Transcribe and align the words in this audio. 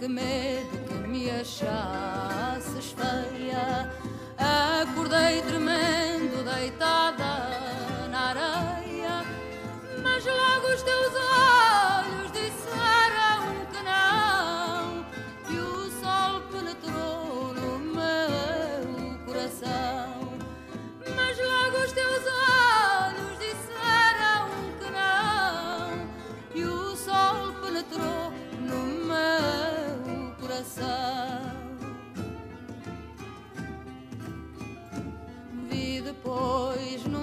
que 0.00 0.08
medo 0.08 0.78
que 0.88 0.94
me 1.08 1.30
achasses 1.30 1.99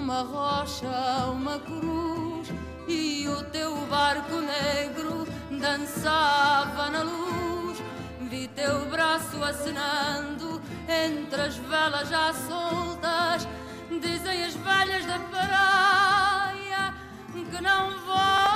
numa 0.08 0.22
rocha 0.22 1.26
uma 1.30 1.58
cruz 1.58 2.50
e 2.88 3.28
o 3.28 3.42
teu 3.50 3.76
barco 3.88 4.36
negro 4.40 5.28
dançava 5.60 6.88
na 6.88 7.02
luz. 7.02 7.82
Vi 8.30 8.48
teu 8.48 8.86
braço 8.86 9.44
acenando 9.44 10.62
entre 10.88 11.42
as 11.42 11.56
velas 11.58 12.08
já 12.08 12.32
soltas. 12.32 13.46
Dizem 14.00 14.44
as 14.44 14.54
velhas 14.54 15.04
da 15.04 15.18
praia 15.18 16.94
que 17.34 17.62
não 17.62 17.90
volta. 18.06 18.47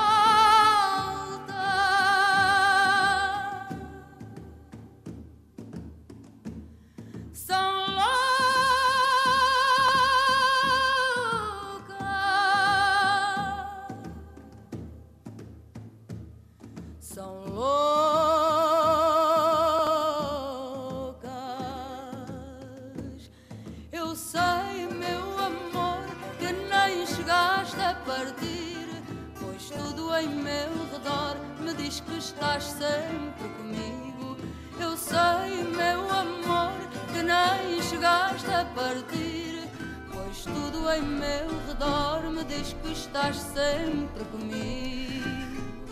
Estás 42.90 43.36
sempre 43.36 44.24
comigo. 44.30 44.92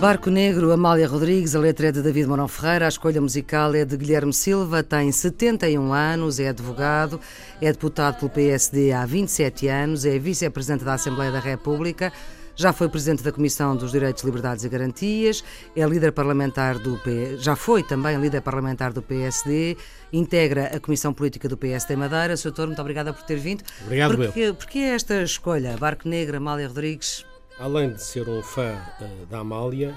Barco 0.01 0.31
Negro, 0.31 0.73
Amália 0.73 1.07
Rodrigues, 1.07 1.55
a 1.55 1.59
letra 1.59 1.89
é 1.89 1.93
de 1.93 2.01
David 2.01 2.27
Morão 2.27 2.49
Ferreira, 2.49 2.87
a 2.87 2.89
escolha 2.89 3.21
musical 3.21 3.75
é 3.75 3.85
de 3.85 3.99
Guilherme 3.99 4.33
Silva, 4.33 4.83
tem 4.83 5.13
71 5.13 5.93
anos, 5.93 6.41
é 6.41 6.49
advogado, 6.49 7.21
é 7.61 7.71
deputado 7.71 8.17
pelo 8.19 8.31
PSD 8.31 8.93
há 8.93 9.05
27 9.05 9.69
anos, 9.69 10.07
é 10.07 10.19
vice-presidente 10.19 10.85
da 10.85 10.95
Assembleia 10.95 11.31
da 11.31 11.39
República, 11.39 12.11
já 12.61 12.75
foi 12.75 12.91
presidente 12.91 13.23
da 13.23 13.33
Comissão 13.33 13.75
dos 13.75 13.91
Direitos, 13.91 14.23
Liberdades 14.23 14.65
e 14.65 14.69
Garantias, 14.69 15.43
é 15.75 15.83
líder 15.87 16.13
parlamentar 16.13 16.79
do 16.79 16.99
P... 16.99 17.39
já 17.39 17.57
foi 17.57 17.83
também 17.83 18.21
líder 18.21 18.43
parlamentar 18.43 18.93
do 18.93 19.01
PSD, 19.01 19.79
integra 20.13 20.67
a 20.67 20.79
Comissão 20.79 21.15
Política 21.15 21.49
do 21.49 21.57
PSD 21.57 21.97
Madeira. 21.97 22.37
Sr. 22.37 22.51
Doutor, 22.51 22.67
muito 22.67 22.81
obrigada 22.81 23.15
por 23.15 23.23
ter 23.23 23.37
vindo. 23.37 23.65
Obrigado, 23.83 24.15
Porquê, 24.15 24.53
porquê 24.53 24.79
esta 24.81 25.23
escolha? 25.23 25.75
Barco 25.79 26.07
Negro, 26.07 26.37
Amália 26.37 26.69
Rodrigues, 26.69 27.25
Além 27.59 27.95
de 27.95 28.03
ser 28.03 28.29
um 28.29 28.43
fã 28.43 28.75
uh, 29.01 29.27
da 29.27 29.39
Amália, 29.39 29.95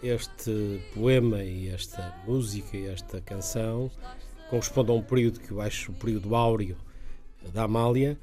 este 0.00 0.80
poema 0.94 1.42
e 1.42 1.68
esta 1.68 2.14
música 2.26 2.76
e 2.76 2.86
esta 2.86 3.20
canção 3.20 3.90
correspondem 4.50 4.94
a 4.94 4.98
um 4.98 5.02
período 5.02 5.40
que 5.40 5.50
eu 5.50 5.60
acho 5.60 5.90
o 5.90 5.94
período 5.94 6.34
áureo 6.36 6.76
da 7.52 7.64
Amália 7.64 8.16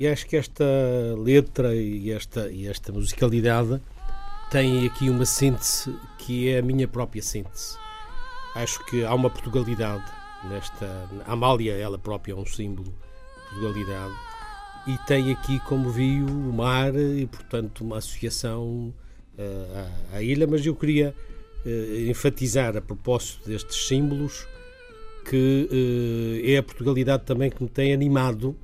e 0.00 0.08
acho 0.08 0.26
que 0.26 0.34
esta 0.34 0.64
letra 1.18 1.76
e 1.76 2.10
esta, 2.10 2.50
e 2.50 2.66
esta 2.66 2.90
musicalidade 2.90 3.78
têm 4.50 4.86
aqui 4.86 5.10
uma 5.10 5.26
síntese 5.26 5.94
que 6.18 6.48
é 6.48 6.60
a 6.60 6.62
minha 6.62 6.88
própria 6.88 7.20
síntese. 7.20 7.76
Acho 8.54 8.82
que 8.86 9.04
há 9.04 9.14
uma 9.14 9.28
Portugalidade 9.28 10.10
nesta. 10.48 10.86
A 11.26 11.32
Amália, 11.34 11.74
ela 11.74 11.98
própria, 11.98 12.32
é 12.32 12.34
um 12.34 12.46
símbolo 12.46 12.88
de 12.88 13.50
Portugalidade 13.50 14.14
e 14.86 14.96
tem 15.06 15.30
aqui, 15.32 15.60
como 15.60 15.90
vi, 15.90 16.22
o 16.22 16.50
mar 16.50 16.94
e, 16.96 17.26
portanto, 17.26 17.82
uma 17.82 17.98
associação 17.98 18.94
uh, 19.38 19.88
à, 20.14 20.16
à, 20.16 20.22
ilha. 20.22 20.46
Mas 20.46 20.64
eu 20.64 20.74
queria 20.74 21.14
uh, 21.66 22.08
enfatizar, 22.08 22.74
a 22.74 22.80
propósito 22.80 23.46
destes 23.46 23.86
símbolos, 23.86 24.46
que 25.28 25.68
uh, 25.70 26.50
é 26.50 26.56
a 26.56 26.62
Portugalidade 26.62 27.24
também 27.24 27.50
que 27.50 27.62
me 27.62 27.68
tem 27.68 27.92
animado 27.92 28.56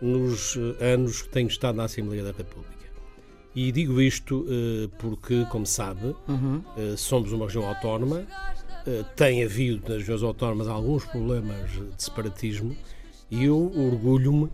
nos 0.00 0.56
anos 0.80 1.22
que 1.22 1.28
tenho 1.28 1.48
estado 1.48 1.76
na 1.76 1.84
Assembleia 1.84 2.22
da 2.22 2.32
República. 2.32 2.78
E 3.54 3.72
digo 3.72 4.00
isto 4.00 4.46
porque, 4.98 5.44
como 5.50 5.66
sabe, 5.66 6.14
uhum. 6.28 6.62
somos 6.96 7.32
uma 7.32 7.46
região 7.46 7.66
autónoma, 7.66 8.24
tem 9.16 9.42
havido 9.42 9.88
nas 9.88 9.98
regiões 9.98 10.22
autónomas 10.22 10.68
alguns 10.68 11.04
problemas 11.04 11.70
de 11.72 12.02
separatismo 12.02 12.76
e 13.30 13.44
eu 13.44 13.72
orgulho-me 13.74 14.48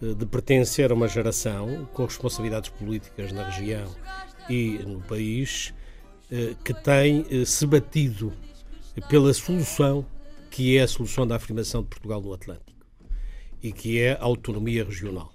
de 0.00 0.24
pertencer 0.26 0.90
a 0.90 0.94
uma 0.94 1.08
geração 1.08 1.86
com 1.92 2.04
responsabilidades 2.04 2.70
políticas 2.70 3.32
na 3.32 3.50
região 3.50 3.86
e 4.48 4.78
no 4.86 5.00
país 5.02 5.74
que 6.64 6.72
tem 6.72 7.44
se 7.44 7.66
batido 7.66 8.32
pela 9.08 9.32
solução 9.34 10.06
que 10.50 10.78
é 10.78 10.82
a 10.82 10.88
solução 10.88 11.26
da 11.26 11.36
afirmação 11.36 11.82
de 11.82 11.88
Portugal 11.88 12.20
no 12.20 12.32
Atlântico 12.32 12.67
e 13.62 13.72
que 13.72 13.98
é 14.00 14.12
a 14.12 14.22
autonomia 14.22 14.84
regional. 14.84 15.32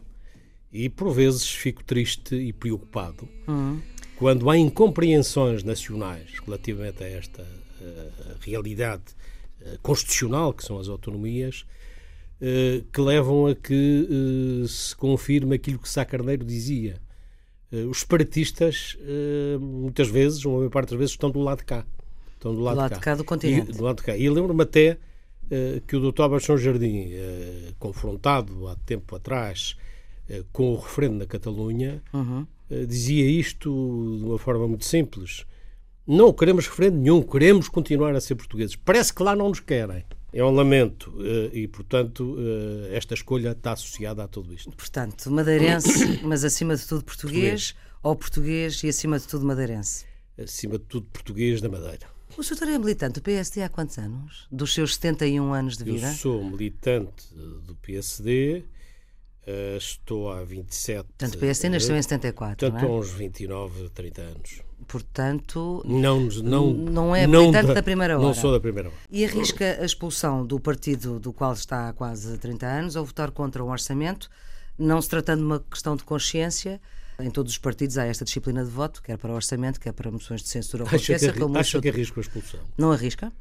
E 0.72 0.90
por 0.90 1.12
vezes 1.14 1.48
fico 1.48 1.84
triste 1.84 2.36
e 2.36 2.52
preocupado 2.52 3.30
uhum. 3.48 3.80
quando 4.16 4.50
há 4.50 4.58
incompreensões 4.58 5.64
nacionais 5.64 6.40
relativamente 6.44 7.04
a 7.04 7.08
esta 7.08 7.44
uh, 7.44 8.36
realidade 8.40 9.04
uh, 9.62 9.78
constitucional 9.84 10.52
que 10.52 10.64
são 10.64 10.80
as 10.80 10.88
autonomias 10.88 11.64
uh, 12.42 12.84
que 12.92 13.02
levam 13.02 13.46
a 13.46 13.56
que 13.56 14.66
se 14.68 14.96
confirme 14.96 15.56
aquilo 15.56 15.78
que 15.78 15.88
Sá 15.88 16.04
Carneiro 16.04 16.44
dizia. 16.44 17.00
os 17.90 18.00
separatistas, 18.00 18.98
muitas 19.60 20.08
vezes, 20.08 20.46
uma 20.46 20.58
maior 20.58 20.70
parte 20.70 20.90
das 20.90 21.00
vezes, 21.00 21.12
estão 21.12 21.30
do 21.30 21.40
lado 21.40 21.60
de 21.60 21.66
cá. 21.66 21.86
Estão 22.34 22.54
do 22.54 22.62
lado, 22.62 22.76
do 22.76 22.80
lado 22.82 22.94
de, 22.94 23.00
cá. 23.00 23.02
cá 23.02 23.16
do 23.16 23.24
continente. 23.24 23.72
E, 23.72 23.74
do 23.74 23.84
lado 23.84 23.98
de 23.98 24.04
cá. 24.04 24.18
E 24.18 24.30
lembro-me 24.30 24.64
até 24.64 24.98
que 25.88 25.96
o 25.96 26.12
Dr. 26.12 26.28
Baixão 26.30 26.58
Jardim, 26.58 27.10
confrontado 27.80 28.68
há 28.68 28.76
tempo 28.76 29.16
atrás 29.16 29.76
com 30.52 30.74
o 30.74 30.80
referendo 30.80 31.16
na 31.16 31.26
Catalunha, 31.26 32.02
uhum. 32.14 32.46
dizia 32.88 33.30
isto 33.30 34.18
de 34.20 34.26
uma 34.26 34.38
forma 34.38 34.68
muito 34.68 34.86
simples. 34.86 35.46
Não 36.08 36.34
queremos 36.34 36.68
referendo 36.68 36.98
nenhum, 36.98 37.22
queremos 37.22 37.70
continuar 37.70 38.16
a 38.16 38.22
ser 38.22 38.36
portugueses. 38.36 38.76
Parece 38.76 39.14
que 39.14 39.24
lá 39.24 39.36
não 39.36 39.50
nos 39.50 39.60
querem. 39.60 40.04
É 40.32 40.44
um 40.44 40.50
lamento 40.50 41.14
e, 41.52 41.68
portanto, 41.68 42.36
esta 42.92 43.14
escolha 43.14 43.52
está 43.52 43.74
associada 43.74 44.24
a 44.24 44.28
tudo 44.28 44.54
isto. 44.54 44.72
Portanto, 44.76 45.30
madeirense, 45.30 46.22
mas 46.26 46.44
acima 46.44 46.76
de 46.76 46.88
tudo 46.88 47.04
português, 47.04 47.74
português, 47.74 47.76
ou 48.02 48.16
português 48.16 48.84
e 48.84 48.90
acima 48.90 49.20
de 49.20 49.28
tudo 49.28 49.46
madeirense? 49.46 50.06
Acima 50.38 50.80
de 50.80 50.86
tudo 50.86 51.06
português 51.14 51.62
da 51.62 51.70
Madeira. 51.70 52.08
O 52.38 52.44
senhor 52.44 52.68
é 52.68 52.78
militante 52.78 53.16
do 53.16 53.22
PSD 53.22 53.62
há 53.62 53.70
quantos 53.70 53.98
anos? 53.98 54.48
Dos 54.52 54.74
seus 54.74 54.96
71 54.96 55.54
anos 55.54 55.78
de 55.78 55.84
vida? 55.84 56.08
Eu 56.08 56.14
sou 56.14 56.44
militante 56.44 57.28
do 57.36 57.76
PSD, 57.76 58.64
uh, 59.48 59.78
estou 59.78 60.32
há 60.32 60.44
27 60.44 61.04
Portanto, 61.04 61.36
o 61.36 61.38
PSD 61.38 61.70
nasceu 61.70 61.96
em 61.96 62.02
74, 62.02 62.58
portanto, 62.58 62.82
não 62.82 62.90
é? 62.90 62.92
há 62.92 63.00
uns 63.00 63.12
29, 63.12 63.90
30 63.90 64.22
anos. 64.22 64.62
Portanto, 64.88 65.84
não, 65.86 66.20
não, 66.22 66.74
não 66.74 67.16
é 67.16 67.28
militante 67.28 67.68
da, 67.68 67.74
da, 67.76 67.84
primeira 67.84 68.18
hora. 68.18 68.26
Não 68.26 68.34
sou 68.34 68.52
da 68.52 68.60
primeira 68.60 68.90
hora. 68.90 68.98
E 69.10 69.24
arrisca 69.24 69.78
a 69.80 69.86
expulsão 69.86 70.46
do 70.46 70.60
partido 70.60 71.20
do 71.20 71.32
qual 71.32 71.54
está 71.54 71.90
há 71.90 71.94
quase 71.94 72.38
30 72.38 72.66
anos 72.66 72.96
ou 72.96 73.06
votar 73.06 73.32
contra 73.32 73.64
um 73.64 73.70
orçamento, 73.70 74.30
não 74.78 75.02
se 75.02 75.08
tratando 75.08 75.40
de 75.40 75.46
uma 75.46 75.60
questão 75.60 75.96
de 75.96 76.04
consciência, 76.04 76.82
em 77.20 77.30
todos 77.30 77.52
os 77.52 77.58
partidos 77.58 77.98
há 77.98 78.06
esta 78.06 78.26
disciplina 78.26 78.64
de 78.64 78.70
voto, 78.70 79.02
quer 79.02 79.18
para 79.18 79.32
o 79.32 79.36
orçamento, 79.36 79.80
quer 79.80 79.94
para 79.94 80.10
moções 80.12 80.42
de 80.42 80.50
censura 80.50 80.84
ou 80.84 80.90
consciência. 80.90 81.30
Acha 81.30 81.38
que, 81.38 81.44
arri 81.44 81.58
acha 81.58 81.82
que 81.82 81.90
arrisca 81.90 82.20
a 82.20 82.22
expulsão? 82.22 82.60
Não 82.78 82.92
arrisca? 82.92 83.32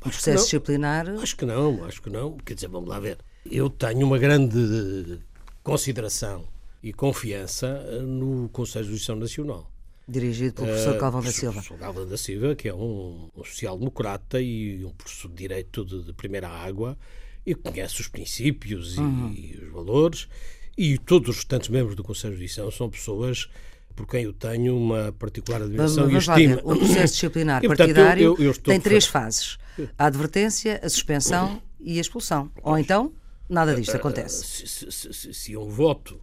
O 0.00 0.10
processo 0.10 0.44
disciplinar. 0.44 1.08
Acho 1.20 1.36
que 1.36 1.44
não, 1.44 1.84
acho 1.84 2.02
que 2.02 2.10
não. 2.10 2.36
Quer 2.38 2.54
dizer, 2.54 2.68
vamos 2.68 2.88
lá 2.88 2.98
ver. 2.98 3.18
Eu 3.44 3.70
tenho 3.70 4.06
uma 4.06 4.18
grande 4.18 5.20
consideração 5.62 6.44
e 6.82 6.92
confiança 6.92 8.02
no 8.02 8.48
Conselho 8.48 8.86
de 8.86 8.92
Justiça 8.92 9.14
Nacional. 9.14 9.70
Dirigido 10.08 10.54
pelo 10.54 10.66
professor 10.66 10.98
Calvão 10.98 11.22
da 11.22 11.30
Silva. 11.30 11.52
Professor 11.52 11.78
Calvão 11.78 12.06
da 12.06 12.16
Silva, 12.16 12.54
que 12.56 12.68
é 12.68 12.74
um, 12.74 13.30
um 13.36 13.44
social-democrata 13.44 14.40
e 14.40 14.84
um 14.84 14.90
professor 14.90 15.28
de 15.28 15.34
direito 15.36 15.84
de, 15.84 16.02
de, 16.02 16.12
primeira 16.12 16.48
água 16.48 16.98
e 17.46 17.54
conhece 17.54 18.00
os 18.00 18.08
princípios 18.08 18.98
uhum. 18.98 19.32
e, 19.32 19.52
e, 19.52 19.64
os 19.64 19.72
valores. 19.72 20.28
E 20.76 20.98
todos 20.98 21.28
os 21.28 21.36
restantes 21.36 21.68
membros 21.68 21.94
do 21.94 22.02
Conselho 22.02 22.34
de 22.34 22.42
Justiça 22.42 22.70
são 22.70 22.88
pessoas 22.88 23.48
por 23.94 24.06
quem 24.06 24.24
eu 24.24 24.32
tenho 24.32 24.76
uma 24.76 25.12
particular 25.12 25.62
admiração 25.62 26.06
vamos, 26.08 26.26
vamos 26.26 26.40
e 26.40 26.44
estima. 26.44 26.72
O 26.72 26.78
processo 26.78 27.14
disciplinar 27.14 27.62
e, 27.64 27.66
portanto, 27.66 27.88
partidário 27.88 28.22
eu, 28.22 28.36
eu, 28.38 28.44
eu 28.46 28.54
tem 28.54 28.80
três 28.80 29.06
fases: 29.06 29.58
a 29.98 30.06
advertência, 30.06 30.80
a 30.82 30.88
suspensão 30.88 31.60
e 31.78 31.98
a 31.98 32.00
expulsão. 32.00 32.50
Ou 32.62 32.78
então, 32.78 33.12
nada 33.48 33.74
disto 33.74 33.94
acontece. 33.96 34.66
Se, 34.66 34.90
se, 34.90 35.12
se, 35.12 35.34
se 35.34 35.56
um 35.56 35.68
voto 35.68 36.20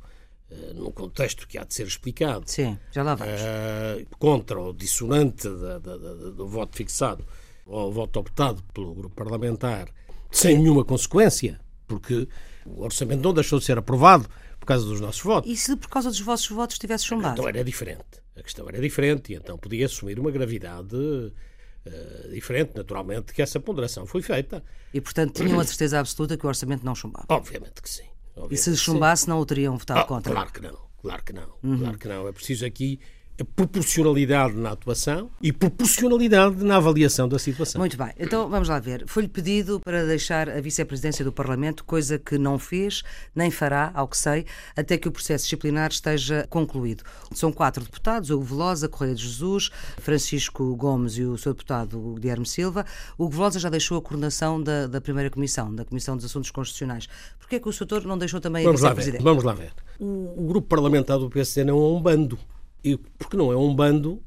Uh, 0.52 0.74
num 0.74 0.90
contexto 0.90 1.48
que 1.48 1.60
há 1.60 1.64
de 1.64 1.76
ser 1.76 1.86
explicado. 1.86 2.42
Sim, 2.48 2.76
já 2.92 3.04
lá 3.04 3.14
vamos. 3.14 3.36
Uh, 3.40 4.18
contra 4.18 4.60
o 4.60 4.74
dissonante 4.74 5.48
da, 5.48 5.78
da, 5.78 5.96
da, 5.96 6.14
do 6.32 6.48
voto 6.48 6.76
fixado 6.76 7.24
ou 7.68 7.92
voto 7.92 8.20
optado 8.20 8.64
pelo 8.74 8.96
grupo 8.96 9.16
parlamentar, 9.16 9.90
sem 10.32 10.58
nenhuma 10.58 10.84
consequência, 10.84 11.62
porque 11.88 12.28
o 12.76 12.84
orçamento 12.84 13.22
não 13.22 13.34
deixou 13.34 13.60
de 13.60 13.66
ser 13.66 13.78
aprovado 13.78 14.28
por 14.60 14.66
causa 14.66 14.86
dos 14.86 15.00
nossos 15.00 15.22
votos. 15.22 15.50
E 15.50 15.56
se 15.56 15.76
por 15.76 15.90
causa 15.90 16.10
dos 16.10 16.20
vossos 16.20 16.50
votos 16.50 16.78
tivesse 16.78 17.06
chumbado? 17.06 17.34
Então 17.34 17.48
era 17.48 17.64
diferente. 17.64 18.04
A 18.36 18.44
questão 18.44 18.68
era 18.68 18.80
diferente 18.80 19.34
e 19.34 19.36
então 19.36 19.58
podia 19.58 19.86
assumir 19.86 20.20
uma 20.20 20.32
gravidade 20.32 20.96
uh, 20.96 22.30
diferente, 22.32 22.72
naturalmente, 22.76 23.34
que 23.34 23.42
essa 23.42 23.60
ponderação 23.60 24.06
foi 24.06 24.22
feita. 24.22 24.64
E, 24.94 25.02
portanto, 25.02 25.34
tinham 25.34 25.60
a 25.60 25.64
certeza 25.64 26.00
absoluta 26.00 26.38
que 26.38 26.46
o 26.46 26.50
orçamento 26.50 26.86
não 26.86 26.96
chumbava? 26.96 27.26
Obviamente 27.30 27.82
que 27.82 27.90
sim. 27.90 28.08
E 28.50 28.56
se 28.56 28.76
chumbasse, 28.78 29.28
não 29.28 29.40
o 29.40 29.46
teriam 29.46 29.78
votado 29.78 30.00
ah, 30.00 30.06
contra? 30.06 30.32
Claro 30.32 30.52
que 30.52 30.62
não, 30.62 30.78
claro 31.02 31.24
que 31.24 31.34
não, 31.34 31.50
uhum. 31.62 31.80
claro 31.80 31.98
que 31.98 32.08
não. 32.08 32.28
É 32.28 32.32
preciso 32.32 32.66
aqui 32.66 33.00
proporcionalidade 33.44 34.56
na 34.56 34.72
atuação 34.72 35.30
e 35.42 35.52
proporcionalidade 35.52 36.64
na 36.64 36.78
avaliação 36.78 37.28
da 37.28 37.40
situação. 37.40 37.80
Muito 37.80 37.98
bem, 37.98 38.12
então 38.20 38.50
vamos 38.50 38.70
lá 38.70 38.80
ver. 38.80 39.04
Foi-lhe 39.08 39.28
pedido 39.28 39.80
para 39.80 40.06
deixar 40.06 40.50
a 40.50 40.62
vice-presidência 40.62 41.24
do 41.24 41.32
Parlamento, 41.32 41.84
coisa 41.84 42.18
que 42.18 42.38
não 42.38 42.60
fez, 42.60 43.04
nem 43.36 43.50
fará, 43.52 43.92
ao 43.94 44.08
que 44.08 44.18
sei, 44.18 44.46
até 44.76 44.98
que 44.98 45.08
o 45.08 45.12
processo 45.12 45.46
disciplinar 45.46 45.92
esteja 45.92 46.46
concluído. 46.50 47.04
São 47.34 47.52
quatro 47.52 47.84
deputados, 47.84 48.30
Hugo 48.30 48.44
Velosa, 48.44 48.88
Correia 48.88 49.16
de 49.16 49.24
Jesus, 49.24 49.70
Francisco 49.98 50.76
Gomes 50.76 51.18
e 51.18 51.24
o 51.24 51.38
seu 51.38 51.54
deputado 51.54 52.16
Guilherme 52.20 52.46
Silva. 52.46 52.86
Hugo 53.18 53.32
Velosa 53.32 53.60
já 53.60 53.70
deixou 53.70 53.98
a 53.98 54.02
coordenação 54.02 54.62
da, 54.62 54.88
da 54.88 55.02
primeira 55.02 55.30
comissão, 55.30 55.74
da 55.74 55.86
Comissão 55.86 56.16
dos 56.16 56.26
Assuntos 56.26 56.52
Constitucionais. 56.52 57.08
Porquê 57.40 57.56
é 57.56 57.60
que 57.60 57.70
o 57.70 57.74
Soutor 57.74 58.06
não 58.06 58.18
deixou 58.18 58.40
também 58.40 58.64
vamos 58.64 58.84
a 58.84 58.90
vice-presidência? 58.90 59.24
Vamos 59.24 59.44
lá 59.44 59.54
ver. 59.54 59.72
O, 60.00 60.44
o 60.44 60.48
grupo 60.48 60.68
parlamentar 60.68 61.18
do 61.18 61.30
PSD 61.30 61.64
não 61.64 61.78
é 61.78 61.88
um 61.88 62.02
bando. 62.02 62.38
E 62.84 62.98
porque 62.98 63.38
não 63.38 63.52
é 63.52 63.58
um 63.58 63.76
bando, 63.76 64.24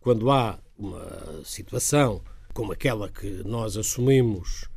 quando 0.00 0.30
há 0.30 0.58
uma 0.76 1.42
situação 1.44 2.22
como 2.52 2.72
aquela 2.72 3.08
que 3.08 3.42
nós 3.44 3.76
assumimos 3.76 4.68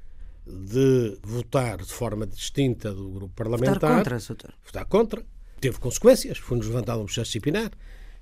de 0.45 1.17
votar 1.21 1.77
de 1.77 1.91
forma 1.91 2.25
distinta 2.25 2.93
do 2.93 3.09
grupo 3.09 3.33
parlamentar. 3.35 3.75
Votar 3.75 3.97
contra. 3.97 4.53
Votar 4.65 4.85
contra. 4.85 5.25
Teve 5.59 5.79
consequências, 5.79 6.37
foi-nos 6.37 6.67
levantado 6.67 7.01
um 7.01 7.05
processo 7.05 7.29
disciplinar. 7.29 7.71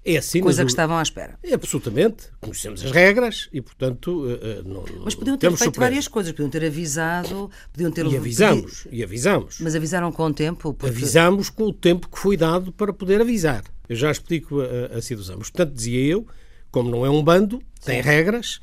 É 0.07 0.18
assim, 0.18 0.40
Coisa 0.40 0.63
que 0.63 0.69
estavam 0.69 0.98
à 0.98 1.02
espera. 1.02 1.40
É, 1.42 1.56
absolutamente. 1.56 2.28
Conhecemos 2.40 2.86
as 2.86 2.92
regras 2.92 3.50
e, 3.52 3.60
portanto, 3.60 4.28
eh, 4.30 4.60
eh, 4.60 4.62
não, 4.63 4.86
Mas 5.04 5.16
podiam 5.16 5.36
ter 5.36 5.52
feito 5.57 5.80
várias 5.80 6.07
coisas. 6.07 6.31
Podiam 6.31 6.50
ter 6.50 6.63
avisado, 6.63 7.50
podiam 7.74 7.92
ter... 7.92 8.06
E 8.06 8.16
avisamos, 8.16 8.88
e 8.92 9.04
avisamos. 9.04 9.57
Mas 9.60 9.75
avisaram 9.75 10.12
com 10.12 10.25
o 10.25 10.34
tempo? 10.34 10.75
Porque... 10.75 10.96
Avisamos 10.96 11.50
com 11.50 11.63
o 11.63 11.74
tempo 11.74 12.07
que 12.07 12.19
foi 12.19 12.38
dado 12.38 12.72
para 12.72 12.94
poder 12.94 13.19
avisar. 13.19 13.63
Eu 13.90 13.96
já 13.96 14.12
explico 14.12 14.62
a, 14.62 14.66
a. 14.66 15.36
Mas, 15.38 15.50
portanto, 15.50 15.74
dizia 15.74 16.00
eu, 16.00 16.28
como 16.69 16.92
não 16.92 17.04
é 17.04 17.10
um 17.10 17.24
bando, 17.24 17.60
tem 17.84 18.04
Sim. 18.04 18.07
regras 18.07 18.60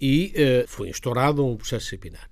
e 0.00 0.34
uh, 0.34 0.68
foi 0.68 0.88
instaurado 0.88 1.46
um 1.46 1.56
processo 1.56 1.84
disciplinar. 1.84 2.28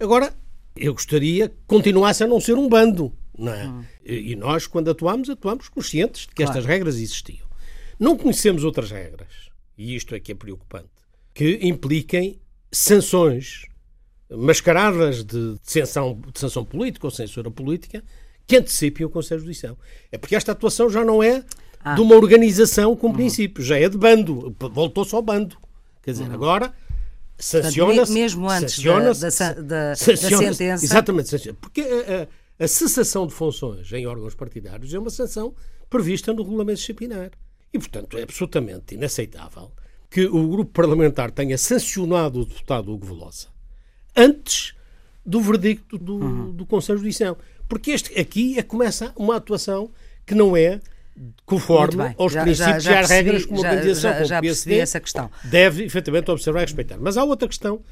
Agora, 0.00 0.34
eu 0.74 0.94
gostaria 0.94 1.48
que 1.48 1.54
continuasse 1.66 2.24
a 2.24 2.26
não 2.26 2.40
ser 2.40 2.54
um 2.54 2.68
bando. 2.68 3.12
Não 3.36 3.52
é? 3.52 3.66
Hum. 3.66 3.84
E, 4.04 4.32
e 4.32 4.36
nós, 4.36 4.66
quando 4.66 4.90
atuamos, 4.90 5.28
atuamos 5.28 5.68
conscientes 5.68 6.22
de 6.22 6.28
que 6.28 6.34
claro. 6.36 6.50
estas 6.50 6.66
regras 6.66 6.96
existiam. 6.96 7.43
Não 7.98 8.16
conhecemos 8.16 8.64
outras 8.64 8.90
regras, 8.90 9.50
e 9.76 9.94
isto 9.94 10.14
é 10.14 10.20
que 10.20 10.32
é 10.32 10.34
preocupante, 10.34 10.88
que 11.32 11.58
impliquem 11.62 12.40
sanções 12.70 13.64
mascaradas 14.30 15.24
de, 15.24 15.54
de, 15.54 15.60
sanção, 15.62 16.20
de 16.32 16.40
sanção 16.40 16.64
política 16.64 17.06
ou 17.06 17.10
censura 17.10 17.50
política 17.50 18.02
que 18.46 18.56
antecipem 18.56 19.06
o 19.06 19.10
Conselho 19.10 19.40
de 19.40 19.46
Judicial. 19.46 19.78
É 20.10 20.18
porque 20.18 20.36
esta 20.36 20.52
atuação 20.52 20.90
já 20.90 21.04
não 21.04 21.22
é 21.22 21.42
ah. 21.80 21.94
de 21.94 22.00
uma 22.00 22.14
organização 22.14 22.96
com 22.96 23.08
uhum. 23.08 23.12
princípios, 23.14 23.66
já 23.66 23.78
é 23.78 23.88
de 23.88 23.96
bando, 23.96 24.54
voltou-se 24.58 25.14
ao 25.14 25.22
bando. 25.22 25.56
Quer 26.02 26.12
dizer, 26.12 26.28
uhum. 26.28 26.34
agora 26.34 26.72
sanciona-se. 27.38 28.12
Mesmo 28.12 28.48
antes 28.48 28.74
sanciona 28.74 29.14
da, 29.14 29.28
da, 29.28 29.52
da, 29.52 29.88
da, 29.90 29.96
sentença. 29.96 30.84
Exatamente, 30.84 31.52
porque 31.54 31.80
a, 31.80 32.62
a, 32.62 32.64
a, 32.64 32.68
cessação 32.68 33.26
de 33.26 33.32
funções 33.32 33.90
em 33.92 34.06
órgãos 34.06 34.34
partidários 34.34 34.92
é 34.92 34.98
uma 34.98 35.10
sanção 35.10 35.54
prevista 35.88 36.32
no 36.32 36.42
regulamento 36.42 36.80
disciplinar. 36.80 37.30
E, 37.74 37.78
portanto, 37.78 38.16
é 38.16 38.22
absolutamente 38.22 38.94
inaceitável 38.94 39.72
que 40.08 40.26
o 40.26 40.48
grupo 40.48 40.70
parlamentar 40.70 41.32
tenha 41.32 41.58
sancionado 41.58 42.40
o 42.40 42.46
deputado 42.46 42.92
Hugo 42.92 43.04
Velosa 43.04 43.48
antes 44.14 44.76
do 45.26 45.40
verdicto 45.40 45.98
do, 45.98 46.14
uhum. 46.14 46.52
do 46.52 46.64
Conselho 46.64 46.98
Judicial. 46.98 47.36
Porque 47.68 47.90
este 47.90 48.18
aqui 48.18 48.56
é, 48.56 48.62
começa 48.62 49.12
uma 49.16 49.36
atuação 49.36 49.90
que 50.24 50.36
não 50.36 50.56
é 50.56 50.80
conforme 51.44 52.14
aos 52.16 52.32
já, 52.32 52.42
princípios 52.42 52.84
já, 52.84 52.92
já 52.92 53.00
e 53.00 53.02
às 53.02 53.10
regras 53.10 53.46
como 53.46 53.60
organização 53.60 54.12
já, 54.12 54.24
já, 54.24 54.40
percebi 54.40 54.78
essa 54.78 55.00
questão. 55.00 55.30
deve 55.44 55.84
efetivamente 55.84 56.30
observar 56.30 56.60
e 56.60 56.64
respeitar. 56.64 56.98
Mas 57.00 57.16
há 57.16 57.24
outra 57.24 57.48
questão, 57.48 57.82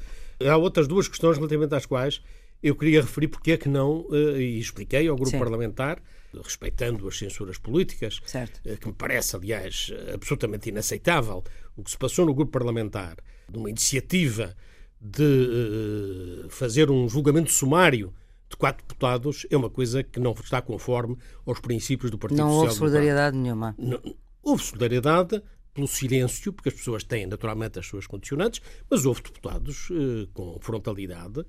há 0.45 0.55
outras 0.55 0.87
duas 0.87 1.09
questões 1.09 1.35
relativamente 1.35 1.75
às 1.75 1.85
quais 1.85 2.21
eu 2.61 2.75
queria 2.75 3.01
referir 3.01 3.27
porque 3.27 3.51
é 3.51 3.57
que 3.57 3.67
não, 3.67 4.05
eh, 4.11 4.39
e 4.39 4.59
expliquei 4.59 5.07
ao 5.07 5.15
grupo 5.15 5.31
Sim. 5.31 5.39
parlamentar, 5.39 6.01
respeitando 6.41 7.07
as 7.07 7.17
censuras 7.17 7.57
políticas, 7.57 8.19
certo. 8.25 8.61
Eh, 8.65 8.77
que 8.77 8.87
me 8.87 8.93
parece, 8.93 9.35
aliás, 9.35 9.91
absolutamente 10.13 10.69
inaceitável 10.69 11.43
o 11.75 11.83
que 11.83 11.91
se 11.91 11.97
passou 11.97 12.25
no 12.25 12.33
grupo 12.33 12.51
parlamentar, 12.51 13.17
de 13.49 13.57
uma 13.57 13.69
iniciativa 13.69 14.55
de 14.99 16.45
uh, 16.45 16.49
fazer 16.49 16.89
um 16.89 17.09
julgamento 17.09 17.51
sumário 17.51 18.13
de 18.49 18.55
quatro 18.55 18.85
deputados, 18.85 19.45
é 19.49 19.57
uma 19.57 19.69
coisa 19.69 20.03
que 20.03 20.19
não 20.19 20.31
está 20.31 20.61
conforme 20.61 21.17
aos 21.45 21.59
princípios 21.59 22.09
do 22.09 22.17
Partido 22.17 22.37
não 22.37 22.49
Social. 22.49 22.61
Não 22.61 22.69
houve 22.69 22.79
solidariedade 22.79 23.37
nenhuma. 23.37 23.75
Não, 23.77 24.15
houve 24.41 24.63
solidariedade 24.63 25.43
pelo 25.73 25.87
silêncio, 25.87 26.53
porque 26.53 26.69
as 26.69 26.75
pessoas 26.75 27.03
têm 27.03 27.25
naturalmente 27.25 27.79
as 27.79 27.87
suas 27.87 28.05
condicionantes, 28.05 28.61
mas 28.89 29.05
houve 29.05 29.23
deputados 29.23 29.89
uh, 29.89 30.27
com 30.33 30.57
frontalidade 30.61 31.43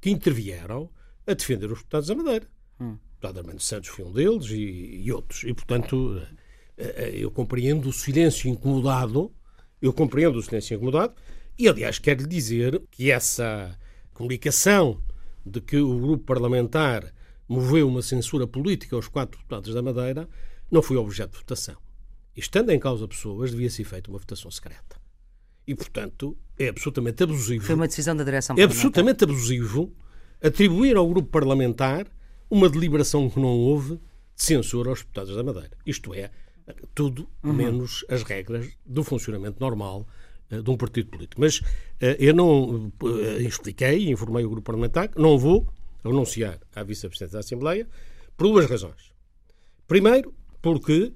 que 0.00 0.10
intervieram 0.10 0.90
a 1.26 1.32
defender 1.32 1.72
os 1.72 1.78
deputados 1.78 2.08
da 2.08 2.14
Madeira. 2.14 2.46
Hum 2.78 2.96
deputado 3.20 3.38
Armando 3.38 3.60
Santos 3.60 3.90
foi 3.90 4.04
um 4.04 4.12
deles 4.12 4.46
e, 4.46 5.02
e 5.04 5.12
outros. 5.12 5.44
E, 5.44 5.52
portanto, 5.52 6.20
eh, 6.76 6.94
eh, 6.96 7.10
eu 7.18 7.30
compreendo 7.30 7.90
o 7.90 7.92
silêncio 7.92 8.48
incomodado, 8.48 9.30
eu 9.80 9.92
compreendo 9.92 10.38
o 10.38 10.42
silêncio 10.42 10.74
incomodado, 10.74 11.14
e, 11.58 11.68
aliás, 11.68 11.98
quero 11.98 12.22
lhe 12.22 12.28
dizer 12.28 12.82
que 12.90 13.10
essa 13.10 13.78
comunicação 14.14 15.02
de 15.44 15.60
que 15.60 15.76
o 15.76 15.98
grupo 16.00 16.24
parlamentar 16.24 17.12
moveu 17.46 17.86
uma 17.86 18.00
censura 18.00 18.46
política 18.46 18.96
aos 18.96 19.08
quatro 19.08 19.38
deputados 19.38 19.74
da 19.74 19.82
Madeira 19.82 20.26
não 20.70 20.82
foi 20.82 20.96
objeto 20.96 21.32
de 21.32 21.38
votação. 21.38 21.76
E, 22.34 22.40
estando 22.40 22.70
em 22.70 22.78
causa 22.78 23.06
pessoas, 23.06 23.50
devia 23.50 23.68
ser 23.68 23.84
feita 23.84 24.10
uma 24.10 24.18
votação 24.18 24.50
secreta. 24.50 24.98
E, 25.66 25.74
portanto, 25.74 26.36
é 26.58 26.68
absolutamente 26.68 27.22
abusivo. 27.22 27.64
Foi 27.64 27.74
uma 27.74 27.86
decisão 27.86 28.16
da 28.16 28.24
direção 28.24 28.56
É 28.58 28.62
absolutamente 28.62 29.24
abusivo 29.24 29.94
atribuir 30.42 30.96
ao 30.96 31.06
grupo 31.06 31.28
parlamentar 31.28 32.06
uma 32.50 32.68
deliberação 32.68 33.30
que 33.30 33.38
não 33.38 33.56
houve 33.58 33.96
de 34.34 34.42
censura 34.42 34.90
aos 34.90 35.00
deputados 35.00 35.34
da 35.34 35.42
Madeira. 35.42 35.70
Isto 35.86 36.12
é, 36.12 36.30
tudo 36.94 37.28
uhum. 37.42 37.52
menos 37.52 38.04
as 38.08 38.22
regras 38.22 38.68
do 38.84 39.04
funcionamento 39.04 39.58
normal 39.60 40.06
uh, 40.50 40.62
de 40.62 40.70
um 40.70 40.76
partido 40.76 41.10
político. 41.10 41.40
Mas 41.40 41.58
uh, 41.58 42.16
eu 42.18 42.34
não 42.34 42.92
uh, 43.02 43.40
expliquei, 43.40 44.10
informei 44.10 44.44
o 44.44 44.50
grupo 44.50 44.66
parlamentar 44.66 45.08
que 45.08 45.20
não 45.20 45.38
vou 45.38 45.66
anunciar 46.04 46.58
à 46.74 46.82
vice-presidente 46.82 47.32
da 47.32 47.40
Assembleia 47.40 47.86
por 48.36 48.48
duas 48.48 48.66
razões. 48.66 49.12
Primeiro, 49.86 50.34
porque 50.62 51.12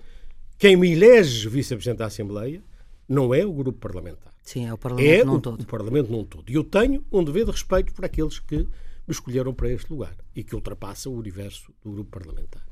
quem 0.59 0.77
me 0.77 0.93
elege 0.93 1.49
vice-presidente 1.49 1.99
da 1.99 2.07
Assembleia 2.07 2.63
não 3.09 3.35
é 3.35 3.45
o 3.45 3.53
grupo 3.53 3.79
parlamentar. 3.79 4.33
Sim, 4.43 4.67
é 4.67 4.75
o 4.75 4.79
Parlamento 4.79 5.11
é 5.11 5.25
num 5.25 5.41
todo. 5.41 5.61
o 5.63 5.67
Parlamento 5.67 6.13
num 6.13 6.25
todo. 6.25 6.51
E 6.51 6.55
eu 6.55 6.65
tenho 6.65 7.05
um 7.11 7.25
dever 7.25 7.47
de 7.47 7.51
respeito 7.51 7.95
por 7.95 8.05
aqueles 8.05 8.39
que 8.39 8.67
me 9.07 9.13
escolheram 9.13 9.53
para 9.53 9.71
este 9.71 9.91
lugar 9.91 10.17
e 10.35 10.43
que 10.43 10.55
ultrapassa 10.55 11.09
o 11.09 11.17
universo 11.17 11.73
do 11.83 11.93
grupo 11.93 12.11
parlamentar. 12.11 12.65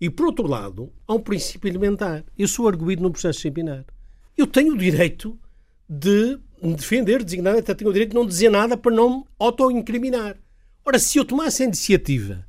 E, 0.00 0.08
por 0.08 0.26
outro 0.26 0.46
lado, 0.46 0.92
há 1.06 1.14
um 1.14 1.20
princípio 1.20 1.68
elementar. 1.68 2.24
Eu 2.38 2.46
sou 2.46 2.68
arguído 2.68 3.02
num 3.02 3.10
processo 3.10 3.38
disciplinar. 3.38 3.84
Eu 4.36 4.46
tenho 4.46 4.74
o 4.74 4.78
direito 4.78 5.38
de 5.88 6.38
me 6.62 6.74
defender, 6.74 7.24
designadamente, 7.24 7.70
até 7.70 7.74
tenho 7.74 7.90
o 7.90 7.92
direito 7.92 8.10
de 8.10 8.16
não 8.16 8.26
dizer 8.26 8.50
nada 8.50 8.76
para 8.76 8.94
não 8.94 9.18
me 9.18 9.24
auto-incriminar. 9.38 10.36
Ora, 10.84 10.98
se 10.98 11.18
eu 11.18 11.24
tomasse 11.24 11.62
a 11.62 11.66
iniciativa 11.66 12.46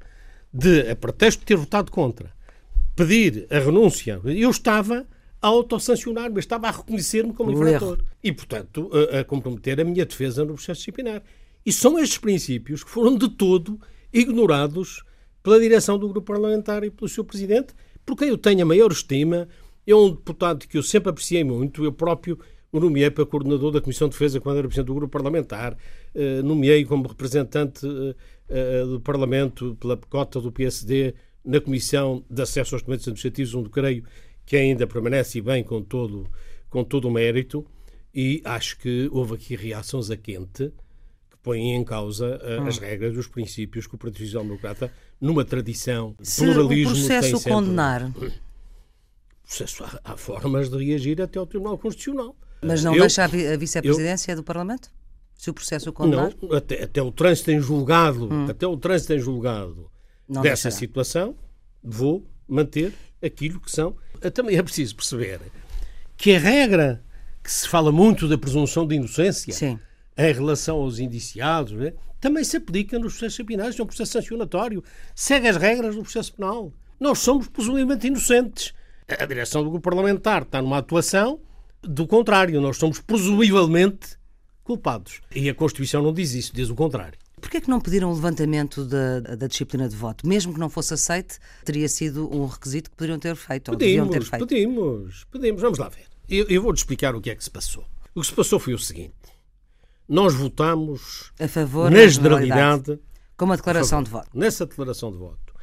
de, 0.53 0.89
a 0.89 0.95
pretexto 0.95 1.39
de 1.39 1.45
ter 1.45 1.57
votado 1.57 1.91
contra, 1.91 2.31
pedir 2.95 3.47
a 3.49 3.59
renúncia, 3.59 4.19
eu 4.25 4.49
estava 4.49 5.07
a 5.41 5.47
autossancionar, 5.47 6.29
mas 6.31 6.43
estava 6.43 6.67
a 6.67 6.71
reconhecer-me 6.71 7.33
como 7.33 7.51
infrator. 7.51 7.99
E, 8.23 8.31
portanto, 8.31 8.89
a, 8.93 9.19
a, 9.19 9.23
comprometer 9.23 9.79
a 9.79 9.83
minha 9.83 10.05
defesa 10.05 10.43
no 10.43 10.53
processo 10.53 10.79
disciplinar. 10.79 11.23
E 11.69 11.71
são 11.71 11.99
estes 11.99 12.17
princípios 12.17 12.83
que 12.83 12.89
foram 12.89 13.15
de 13.15 13.29
todo 13.29 13.79
ignorados 14.11 15.03
pela 15.43 15.59
direção 15.59 15.99
do 15.99 16.09
grupo 16.09 16.25
parlamentar 16.25 16.83
e 16.83 16.89
pelo 16.89 17.07
seu 17.07 17.23
presidente, 17.23 17.75
por 18.03 18.17
quem 18.17 18.29
eu 18.29 18.39
tenho 18.39 18.63
a 18.63 18.65
maior 18.65 18.91
estima. 18.91 19.47
É 19.85 19.93
um 19.93 20.09
deputado 20.09 20.67
que 20.67 20.75
eu 20.75 20.81
sempre 20.81 21.11
apreciei 21.11 21.43
muito, 21.43 21.83
eu 21.83 21.93
próprio 21.93 22.39
o 22.71 22.79
nomeei 22.79 23.11
para 23.11 23.23
coordenador 23.23 23.71
da 23.71 23.81
Comissão 23.81 24.07
de 24.09 24.13
Defesa 24.13 24.39
quando 24.39 24.57
era 24.57 24.67
presidente 24.67 24.87
do 24.87 24.95
grupo 24.95 25.11
parlamentar, 25.11 25.73
uh, 26.15 26.43
nomeei 26.43 26.83
como 26.85 27.07
representante 27.07 27.85
uh, 27.85 28.15
uh, 28.49 28.87
do 28.87 28.99
Parlamento 29.01 29.77
pela 29.79 29.95
cota 29.95 30.41
do 30.41 30.51
PSD 30.51 31.13
na 31.45 31.61
Comissão 31.61 32.25
de 32.27 32.41
Acesso 32.41 32.73
aos 32.73 32.81
Documentos 32.81 33.07
Administrativos, 33.07 33.53
onde 33.53 33.69
creio 33.69 34.03
que 34.43 34.57
ainda 34.57 34.87
permanece 34.87 35.39
bem 35.39 35.63
com 35.63 35.83
todo, 35.83 36.25
com 36.67 36.83
todo 36.83 37.07
o 37.07 37.11
mérito, 37.11 37.63
e 38.11 38.41
acho 38.43 38.79
que 38.79 39.07
houve 39.11 39.35
aqui 39.35 39.55
reações 39.55 40.09
a 40.09 40.17
quente. 40.17 40.71
que 40.71 40.88
põem 41.41 41.75
em 41.75 41.83
causa 41.83 42.39
hum. 42.43 42.67
as 42.67 42.77
regras, 42.77 43.15
os 43.17 43.27
princípios 43.27 43.87
que 43.87 43.95
o 43.95 43.97
Partido 43.97 44.25
Social 44.25 44.43
Democrata, 44.43 44.91
numa 45.19 45.45
tradição 45.45 46.15
de 46.19 46.27
Se 46.27 46.43
pluralismo, 46.43 46.91
o 46.91 46.95
processo 46.95 47.29
tem 47.29 47.37
sempre... 47.37 47.51
condenar... 47.51 48.11
Processo, 49.43 49.83
há, 49.83 49.99
há 50.03 50.17
formas 50.17 50.69
de 50.69 50.85
reagir 50.85 51.19
até 51.21 51.39
ao 51.39 51.45
Tribunal 51.47 51.77
Constitucional. 51.77 52.35
Mas 52.61 52.83
não 52.83 52.93
eu, 52.93 53.01
deixa 53.01 53.23
a 53.23 53.27
vice-presidência 53.57 54.35
do 54.35 54.43
Parlamento? 54.43 54.91
Se 55.33 55.49
o 55.49 55.53
processo 55.53 55.89
o 55.89 55.93
condenar? 55.93 56.33
Não, 56.41 56.55
até, 56.55 56.83
até 56.83 57.01
o 57.01 57.11
trânsito 57.11 57.49
em 57.49 57.59
julgado, 57.59 58.31
hum. 58.31 58.45
até 58.47 58.67
o 58.67 58.77
trânsito 58.77 59.13
em 59.13 59.19
julgado 59.19 59.89
não 60.27 60.41
dessa 60.41 60.69
deixará. 60.69 60.71
situação, 60.71 61.35
vou 61.81 62.23
manter 62.47 62.93
aquilo 63.23 63.59
que 63.59 63.71
são. 63.71 63.95
Também 64.33 64.57
é 64.57 64.61
preciso 64.61 64.95
perceber 64.95 65.39
que 66.17 66.35
a 66.35 66.39
regra 66.39 67.03
que 67.41 67.51
se 67.51 67.67
fala 67.67 67.91
muito 67.91 68.27
da 68.27 68.37
presunção 68.37 68.85
de 68.85 68.95
inocência 68.95 69.53
Sim. 69.53 69.79
Em 70.17 70.33
relação 70.33 70.77
aos 70.77 70.99
indiciados 70.99 71.73
né, 71.73 71.93
também 72.19 72.43
se 72.43 72.57
aplica 72.57 72.97
nos 72.97 73.13
processos 73.13 73.33
disciplinares, 73.33 73.79
é 73.79 73.83
um 73.83 73.85
processo 73.85 74.11
sancionatório. 74.11 74.83
Segue 75.15 75.47
as 75.47 75.55
regras 75.55 75.95
do 75.95 76.01
processo 76.01 76.33
penal. 76.33 76.73
Nós 76.99 77.19
somos 77.19 77.47
presumivelmente 77.47 78.07
inocentes. 78.07 78.73
A 79.07 79.25
direção 79.25 79.63
do 79.63 79.69
grupo 79.69 79.89
parlamentar 79.89 80.43
está 80.43 80.61
numa 80.61 80.77
atuação 80.77 81.39
do 81.81 82.05
contrário, 82.05 82.59
nós 82.59 82.77
somos 82.77 82.99
presumivelmente 82.99 84.17
culpados. 84.63 85.21
E 85.33 85.49
a 85.49 85.55
Constituição 85.55 86.03
não 86.03 86.13
diz 86.13 86.33
isso, 86.33 86.53
diz 86.53 86.69
o 86.69 86.75
contrário. 86.75 87.17
Porquê 87.39 87.57
é 87.57 87.61
que 87.61 87.69
não 87.69 87.79
pediram 87.79 88.11
o 88.11 88.13
levantamento 88.13 88.83
da, 88.83 89.21
da, 89.21 89.47
disciplina 89.47 89.87
de 89.87 89.95
voto? 89.95 90.27
Mesmo 90.27 90.53
que 90.53 90.59
não 90.59 90.69
fosse 90.69 90.93
aceite, 90.93 91.39
teria 91.63 91.87
sido 91.87 92.29
um 92.35 92.45
requisito 92.45 92.89
que 92.89 92.97
poderiam 92.97 93.17
ter 93.17 93.35
feito. 93.35 93.71
Pedimos, 93.77 94.09
ter 94.09 94.23
feito. 94.23 94.45
pedimos, 94.45 95.25
pedimos. 95.31 95.61
Vamos 95.61 95.79
lá 95.79 95.87
ver. 95.87 96.05
Eu, 96.27 96.45
eu 96.47 96.61
vou-te 96.61 96.79
explicar 96.79 97.15
o 97.15 97.21
que 97.21 97.29
é 97.29 97.35
que 97.35 97.43
se 97.43 97.49
passou. 97.49 97.85
O 98.13 98.19
que 98.21 98.27
se 98.27 98.33
passou 98.33 98.59
foi 98.59 98.73
o 98.73 98.77
seguinte. 98.77 99.13
Nós 100.09 100.33
votamos 100.33 101.31
a 101.39 101.47
favor 101.47 101.91
na 101.91 102.07
generalidade 102.07 102.99
com 103.37 103.45
uma 103.45 103.55
declaração 103.55 104.01
de 104.01 104.09
voto. 104.09 104.27
Nessa 104.33 104.65
declaração 104.65 105.11
de 105.11 105.19
voto, 105.19 105.53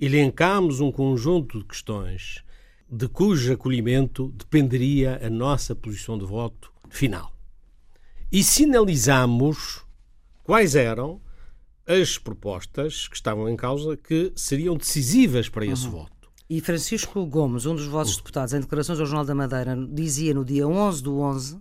elencámos 0.00 0.80
um 0.80 0.90
conjunto 0.90 1.60
de 1.60 1.64
questões 1.64 2.42
de 2.90 3.06
cujo 3.06 3.52
acolhimento 3.52 4.26
dependeria 4.36 5.24
a 5.24 5.30
nossa 5.30 5.72
posição 5.72 6.18
de 6.18 6.24
voto 6.24 6.72
final. 6.90 7.32
E 8.32 8.42
sinalizamos 8.42 9.84
quais 10.42 10.74
eram 10.74 11.20
as 11.86 12.18
propostas 12.18 13.06
que 13.06 13.14
estavam 13.14 13.48
em 13.48 13.54
causa 13.54 13.96
que 13.96 14.32
seriam 14.34 14.76
decisivas 14.76 15.48
para 15.48 15.64
esse 15.64 15.86
uhum. 15.86 15.92
voto. 15.92 16.28
E 16.50 16.60
Francisco 16.60 17.24
Gomes, 17.24 17.66
um 17.66 17.76
dos 17.76 17.86
vossos 17.86 18.16
deputados, 18.16 18.52
em 18.52 18.60
declarações 18.60 18.98
ao 18.98 19.06
Jornal 19.06 19.24
da 19.24 19.34
Madeira, 19.34 19.76
dizia 19.88 20.34
no 20.34 20.44
dia 20.44 20.66
11 20.66 21.02
do 21.04 21.20
11, 21.20 21.58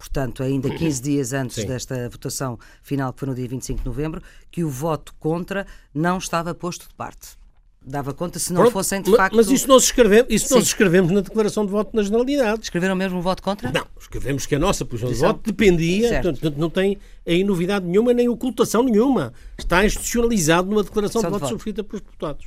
portanto, 0.00 0.42
ainda 0.42 0.70
15 0.70 1.02
dias 1.02 1.32
antes 1.34 1.56
Sim. 1.56 1.66
desta 1.66 2.08
votação 2.08 2.58
final, 2.82 3.12
que 3.12 3.20
foi 3.20 3.28
no 3.28 3.34
dia 3.34 3.46
25 3.46 3.80
de 3.80 3.86
novembro, 3.86 4.22
que 4.50 4.64
o 4.64 4.70
voto 4.70 5.14
contra 5.20 5.66
não 5.94 6.16
estava 6.16 6.54
posto 6.54 6.88
de 6.88 6.94
parte 6.94 7.38
dava 7.84 8.12
conta 8.12 8.38
se 8.38 8.52
não 8.52 8.62
Pronto, 8.62 8.72
fossem 8.72 9.00
de 9.00 9.14
facto. 9.16 9.34
Mas 9.34 9.50
isso 9.50 9.66
nós 9.66 9.84
escrevemos, 9.84 10.26
isso 10.30 10.54
nós 10.54 10.64
escrevemos 10.64 11.10
na 11.10 11.20
declaração 11.22 11.64
de 11.64 11.72
voto 11.72 11.96
na 11.96 12.02
generalidade. 12.02 12.62
Escreveram 12.62 12.94
mesmo 12.94 13.18
o 13.18 13.22
voto 13.22 13.42
contra? 13.42 13.72
Não, 13.72 13.86
escrevemos 13.98 14.46
que 14.46 14.54
a 14.54 14.58
nossa 14.58 14.84
posição 14.84 15.10
de 15.10 15.18
voto 15.18 15.40
dependia, 15.44 16.20
portanto, 16.22 16.58
não 16.58 16.68
tem 16.68 16.98
aí 17.26 17.42
novidade 17.42 17.86
nenhuma 17.86 18.12
nem 18.12 18.28
ocultação 18.28 18.82
nenhuma. 18.82 19.32
Está 19.58 19.84
institucionalizado 19.84 20.68
numa 20.68 20.82
declaração 20.82 21.22
de, 21.22 21.26
de 21.26 21.30
voto, 21.30 21.40
voto 21.40 21.50
subscrita 21.50 21.82
pelos 21.82 22.02
deputados. 22.02 22.46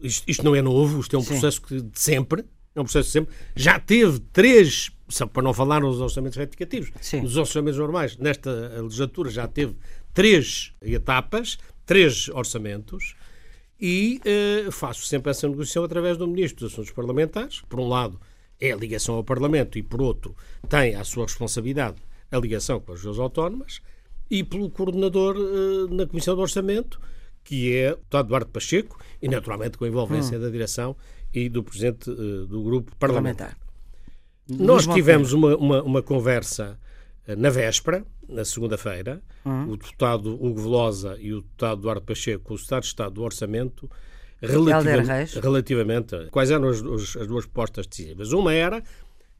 Isto, 0.00 0.24
isto, 0.30 0.44
não 0.44 0.54
é 0.54 0.62
novo, 0.62 1.00
isto 1.00 1.14
é 1.14 1.18
um 1.18 1.22
Sim. 1.22 1.28
processo 1.28 1.60
que, 1.60 1.82
de 1.82 2.00
sempre. 2.00 2.44
É 2.74 2.80
um 2.80 2.84
processo 2.84 3.06
de 3.08 3.12
sempre. 3.12 3.34
Já 3.54 3.78
teve 3.78 4.20
três, 4.32 4.90
para 5.32 5.42
não 5.42 5.54
falar 5.54 5.80
nos 5.80 6.00
orçamentos 6.00 6.36
retificativos, 6.36 6.90
Sim. 7.00 7.22
nos 7.22 7.36
orçamentos 7.36 7.78
normais, 7.78 8.16
nesta 8.16 8.50
legislatura 8.82 9.30
já 9.30 9.48
teve 9.48 9.76
três 10.12 10.72
etapas, 10.82 11.58
três 11.86 12.28
orçamentos 12.28 13.14
e 13.80 14.20
uh, 14.66 14.72
faço 14.72 15.06
sempre 15.06 15.30
essa 15.30 15.48
negociação 15.48 15.84
através 15.84 16.16
do 16.16 16.26
Ministro 16.26 16.64
dos 16.64 16.72
Assuntos 16.72 16.90
Parlamentares. 16.90 17.62
Por 17.68 17.80
um 17.80 17.88
lado, 17.88 18.20
é 18.60 18.72
a 18.72 18.76
ligação 18.76 19.14
ao 19.14 19.24
Parlamento 19.24 19.78
e, 19.78 19.82
por 19.82 20.02
outro, 20.02 20.36
tem 20.68 20.96
à 20.96 21.04
sua 21.04 21.24
responsabilidade 21.24 21.96
a 22.30 22.38
ligação 22.38 22.80
com 22.80 22.92
as 22.92 23.02
duas 23.02 23.18
autónomas 23.18 23.80
e 24.30 24.44
pelo 24.44 24.68
coordenador 24.68 25.36
uh, 25.36 25.94
na 25.94 26.06
Comissão 26.06 26.34
do 26.34 26.42
Orçamento, 26.42 27.00
que 27.44 27.74
é 27.74 27.92
o 27.92 27.96
deputado 27.96 28.26
Eduardo 28.26 28.50
Pacheco, 28.50 28.98
e 29.22 29.28
naturalmente 29.28 29.78
com 29.78 29.84
a 29.84 29.88
envolvência 29.88 30.36
hum. 30.36 30.42
da 30.42 30.50
direção 30.50 30.96
e 31.32 31.48
do 31.48 31.62
Presidente 31.62 32.10
do 32.10 32.62
Grupo 32.62 32.94
Parlamentar. 32.96 33.50
parlamentar. 33.50 33.67
Nós 34.48 34.86
tivemos 34.86 35.32
uma, 35.32 35.56
uma, 35.56 35.82
uma 35.82 36.02
conversa 36.02 36.78
na 37.36 37.50
véspera, 37.50 38.04
na 38.28 38.44
segunda-feira, 38.44 39.22
uhum. 39.44 39.72
o 39.72 39.76
deputado 39.76 40.34
Hugo 40.34 40.62
Velosa 40.62 41.16
e 41.20 41.32
o 41.32 41.42
deputado 41.42 41.80
Eduardo 41.80 42.02
Pacheco, 42.02 42.54
o 42.54 42.58
Secretário 42.58 42.82
de 42.82 42.88
Estado 42.88 43.14
do 43.14 43.22
Orçamento, 43.22 43.90
relativamente, 44.40 45.38
relativamente 45.38 46.14
a 46.14 46.26
quais 46.30 46.50
eram 46.50 46.68
as, 46.68 46.78
as 47.16 47.26
duas 47.26 47.44
propostas 47.44 47.86
decisivas. 47.86 48.32
Uma 48.32 48.54
era 48.54 48.82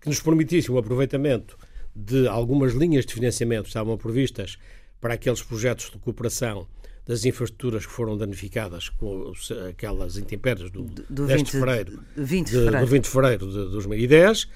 que 0.00 0.08
nos 0.08 0.20
permitisse 0.20 0.70
um 0.70 0.76
aproveitamento 0.76 1.56
de 1.94 2.28
algumas 2.28 2.74
linhas 2.74 3.06
de 3.06 3.14
financiamento 3.14 3.62
que 3.62 3.68
estavam 3.68 3.96
previstas 3.96 4.58
para 5.00 5.14
aqueles 5.14 5.42
projetos 5.42 5.90
de 5.90 5.98
cooperação 5.98 6.66
das 7.06 7.24
infraestruturas 7.24 7.86
que 7.86 7.92
foram 7.92 8.18
danificadas 8.18 8.90
com 8.90 9.32
aquelas 9.68 10.18
intempéries 10.18 10.70
do, 10.70 10.82
do 11.08 11.26
20, 11.26 11.42
de 11.46 11.50
fevereiro, 11.52 12.00
20 12.16 12.46
de 12.46 12.52
fevereiro. 12.52 12.80
Do 12.80 12.86
20 12.86 13.02
de 13.04 13.08
fevereiro 13.10 13.46
de 13.46 13.70
2010 13.70 14.48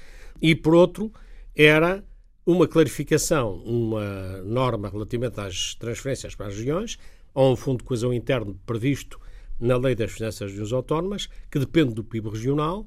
e, 0.42 0.56
por 0.56 0.74
outro, 0.74 1.12
era 1.56 2.04
uma 2.44 2.66
clarificação, 2.66 3.54
uma 3.64 4.42
norma 4.42 4.88
relativamente 4.88 5.40
às 5.40 5.76
transferências 5.76 6.34
para 6.34 6.48
as 6.48 6.56
regiões, 6.56 6.98
a 7.32 7.42
um 7.42 7.54
fundo 7.54 7.78
de 7.78 7.84
coesão 7.84 8.12
interno 8.12 8.58
previsto 8.66 9.20
na 9.60 9.76
Lei 9.76 9.94
das 9.94 10.10
Finanças 10.10 10.50
Regiões 10.50 10.72
Autónomas, 10.72 11.28
que 11.48 11.60
depende 11.60 11.94
do 11.94 12.02
PIB 12.02 12.28
regional, 12.28 12.86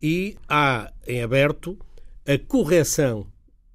e 0.00 0.36
há 0.48 0.92
em 1.06 1.20
aberto 1.20 1.76
a 2.24 2.38
correção 2.38 3.26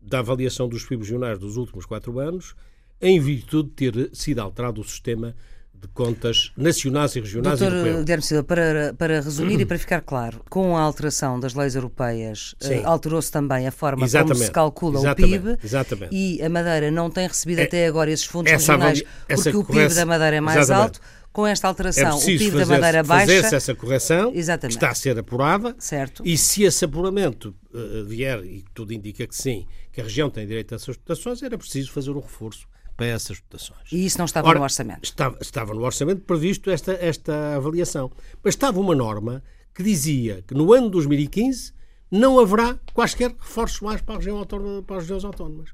da 0.02 0.20
avaliação 0.20 0.70
dos 0.70 0.86
PIB 0.86 1.04
regionais 1.04 1.38
dos 1.38 1.58
últimos 1.58 1.86
quatro 1.86 2.18
anos, 2.20 2.56
em 3.02 3.20
virtude 3.20 3.70
de 3.70 3.92
ter 3.92 4.16
sido 4.16 4.40
alterado 4.40 4.80
o 4.80 4.84
sistema 4.84 5.36
de 5.82 5.88
contas 5.90 6.52
nacionais 6.58 7.16
e 7.16 7.20
regionais 7.20 7.60
Doutor 7.60 7.76
europeu. 7.76 8.00
Guilherme 8.04 8.24
Silva, 8.24 8.44
para, 8.44 8.96
para 8.98 9.22
resumir 9.22 9.60
e 9.60 9.66
para 9.68 9.78
ficar 9.78 10.02
claro, 10.02 10.42
com 10.50 10.76
a 10.76 10.82
alteração 10.82 11.40
das 11.40 11.54
leis 11.54 11.76
europeias, 11.76 12.56
eh, 12.62 12.82
alterou-se 12.84 13.32
também 13.32 13.68
a 13.68 13.72
forma 13.72 14.06
exatamente, 14.06 14.34
como 14.34 14.46
se 14.46 14.52
calcula 14.52 15.12
o 15.12 15.16
PIB 15.16 15.58
exatamente. 15.64 16.16
e 16.16 16.42
a 16.42 16.50
Madeira 16.50 16.90
não 16.90 17.10
tem 17.10 17.28
recebido 17.28 17.60
é, 17.60 17.64
até 17.64 17.88
agora 17.88 18.10
esses 18.10 18.26
fundos 18.26 18.52
regionais 18.52 19.04
porque 19.28 19.58
o 19.58 19.64
PIB 19.64 19.94
da 19.94 20.06
Madeira 20.06 20.38
é 20.38 20.42
mais 20.42 20.62
exatamente. 20.62 20.98
alto. 20.98 21.18
Com 21.32 21.46
esta 21.46 21.68
alteração, 21.68 22.10
é 22.10 22.16
o 22.16 22.20
PIB 22.20 22.50
fazer, 22.50 22.58
da 22.58 22.66
Madeira 22.66 23.04
baixa. 23.04 23.28
Fazer-se 23.28 23.56
essa 23.56 23.76
correção, 23.76 24.32
exatamente. 24.34 24.76
está 24.76 24.90
a 24.90 24.96
ser 24.96 25.20
apurada, 25.20 25.76
certo. 25.78 26.24
e 26.26 26.36
se 26.36 26.64
esse 26.64 26.84
apuramento 26.84 27.56
uh, 27.72 28.04
vier, 28.06 28.44
e 28.44 28.66
tudo 28.74 28.92
indica 28.92 29.28
que 29.28 29.36
sim, 29.36 29.68
que 29.92 30.02
a 30.02 30.04
região 30.04 30.32
tem 30.32 30.48
direito 30.48 30.74
a 30.74 30.78
essas 30.78 30.98
dotações, 30.98 31.44
era 31.44 31.56
preciso 31.56 31.92
fazer 31.92 32.10
um 32.10 32.22
reforço 32.22 32.68
para 32.98 33.06
essas 33.06 33.40
dotações. 33.40 33.92
E 33.92 34.06
isso 34.06 34.18
não 34.18 34.26
estava 34.26 34.48
Ora, 34.50 34.58
no 34.58 34.64
orçamento? 34.64 35.04
Estava, 35.04 35.38
estava 35.40 35.74
no 35.74 35.84
orçamento 35.84 36.22
previsto 36.22 36.72
esta, 36.72 36.94
esta 36.94 37.56
avaliação. 37.56 38.12
Mas 38.44 38.56
estava 38.56 38.80
uma 38.80 38.96
norma 38.96 39.44
que 39.74 39.84
dizia 39.84 40.44
que 40.48 40.56
no 40.56 40.74
ano 40.74 40.90
2015 40.90 41.74
não 42.10 42.40
haverá 42.40 42.78
quaisquer 42.94 43.36
reforços 43.40 43.80
mais 43.82 44.02
para, 44.02 44.16
a 44.16 44.18
região 44.18 44.38
autónoma, 44.38 44.82
para 44.82 44.98
as 44.98 45.04
regiões 45.04 45.24
autónomas. 45.24 45.70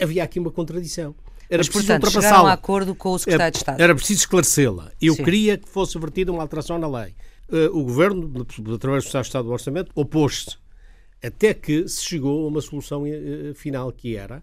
Havia 0.00 0.22
aqui 0.22 0.38
uma 0.38 0.50
contradição. 0.50 1.14
Era 1.48 1.60
Mas, 1.60 1.68
preciso 1.68 1.92
portanto, 1.92 2.12
chegaram 2.12 2.46
a 2.46 2.52
acordo 2.52 2.94
com 2.94 3.12
o 3.12 3.18
Secretário 3.18 3.52
de 3.52 3.58
Estado. 3.58 3.80
Era 3.80 3.94
preciso 3.94 4.20
esclarecê-la. 4.20 4.92
Eu 5.00 5.14
Sim. 5.14 5.24
queria 5.24 5.56
que 5.56 5.68
fosse 5.68 5.98
vertida 5.98 6.30
uma 6.30 6.42
alteração 6.42 6.78
na 6.78 6.88
lei. 6.88 7.14
Uh, 7.48 7.78
o 7.78 7.84
Governo, 7.84 8.30
através 8.74 9.04
do 9.04 9.06
Secretário 9.06 9.22
de 9.22 9.28
Estado 9.28 9.44
do 9.44 9.52
Orçamento, 9.52 9.92
opôs-se 9.94 10.58
até 11.24 11.54
que 11.54 11.88
se 11.88 12.04
chegou 12.04 12.44
a 12.44 12.48
uma 12.48 12.60
solução 12.60 13.04
uh, 13.04 13.54
final 13.54 13.90
que 13.92 14.16
era 14.16 14.42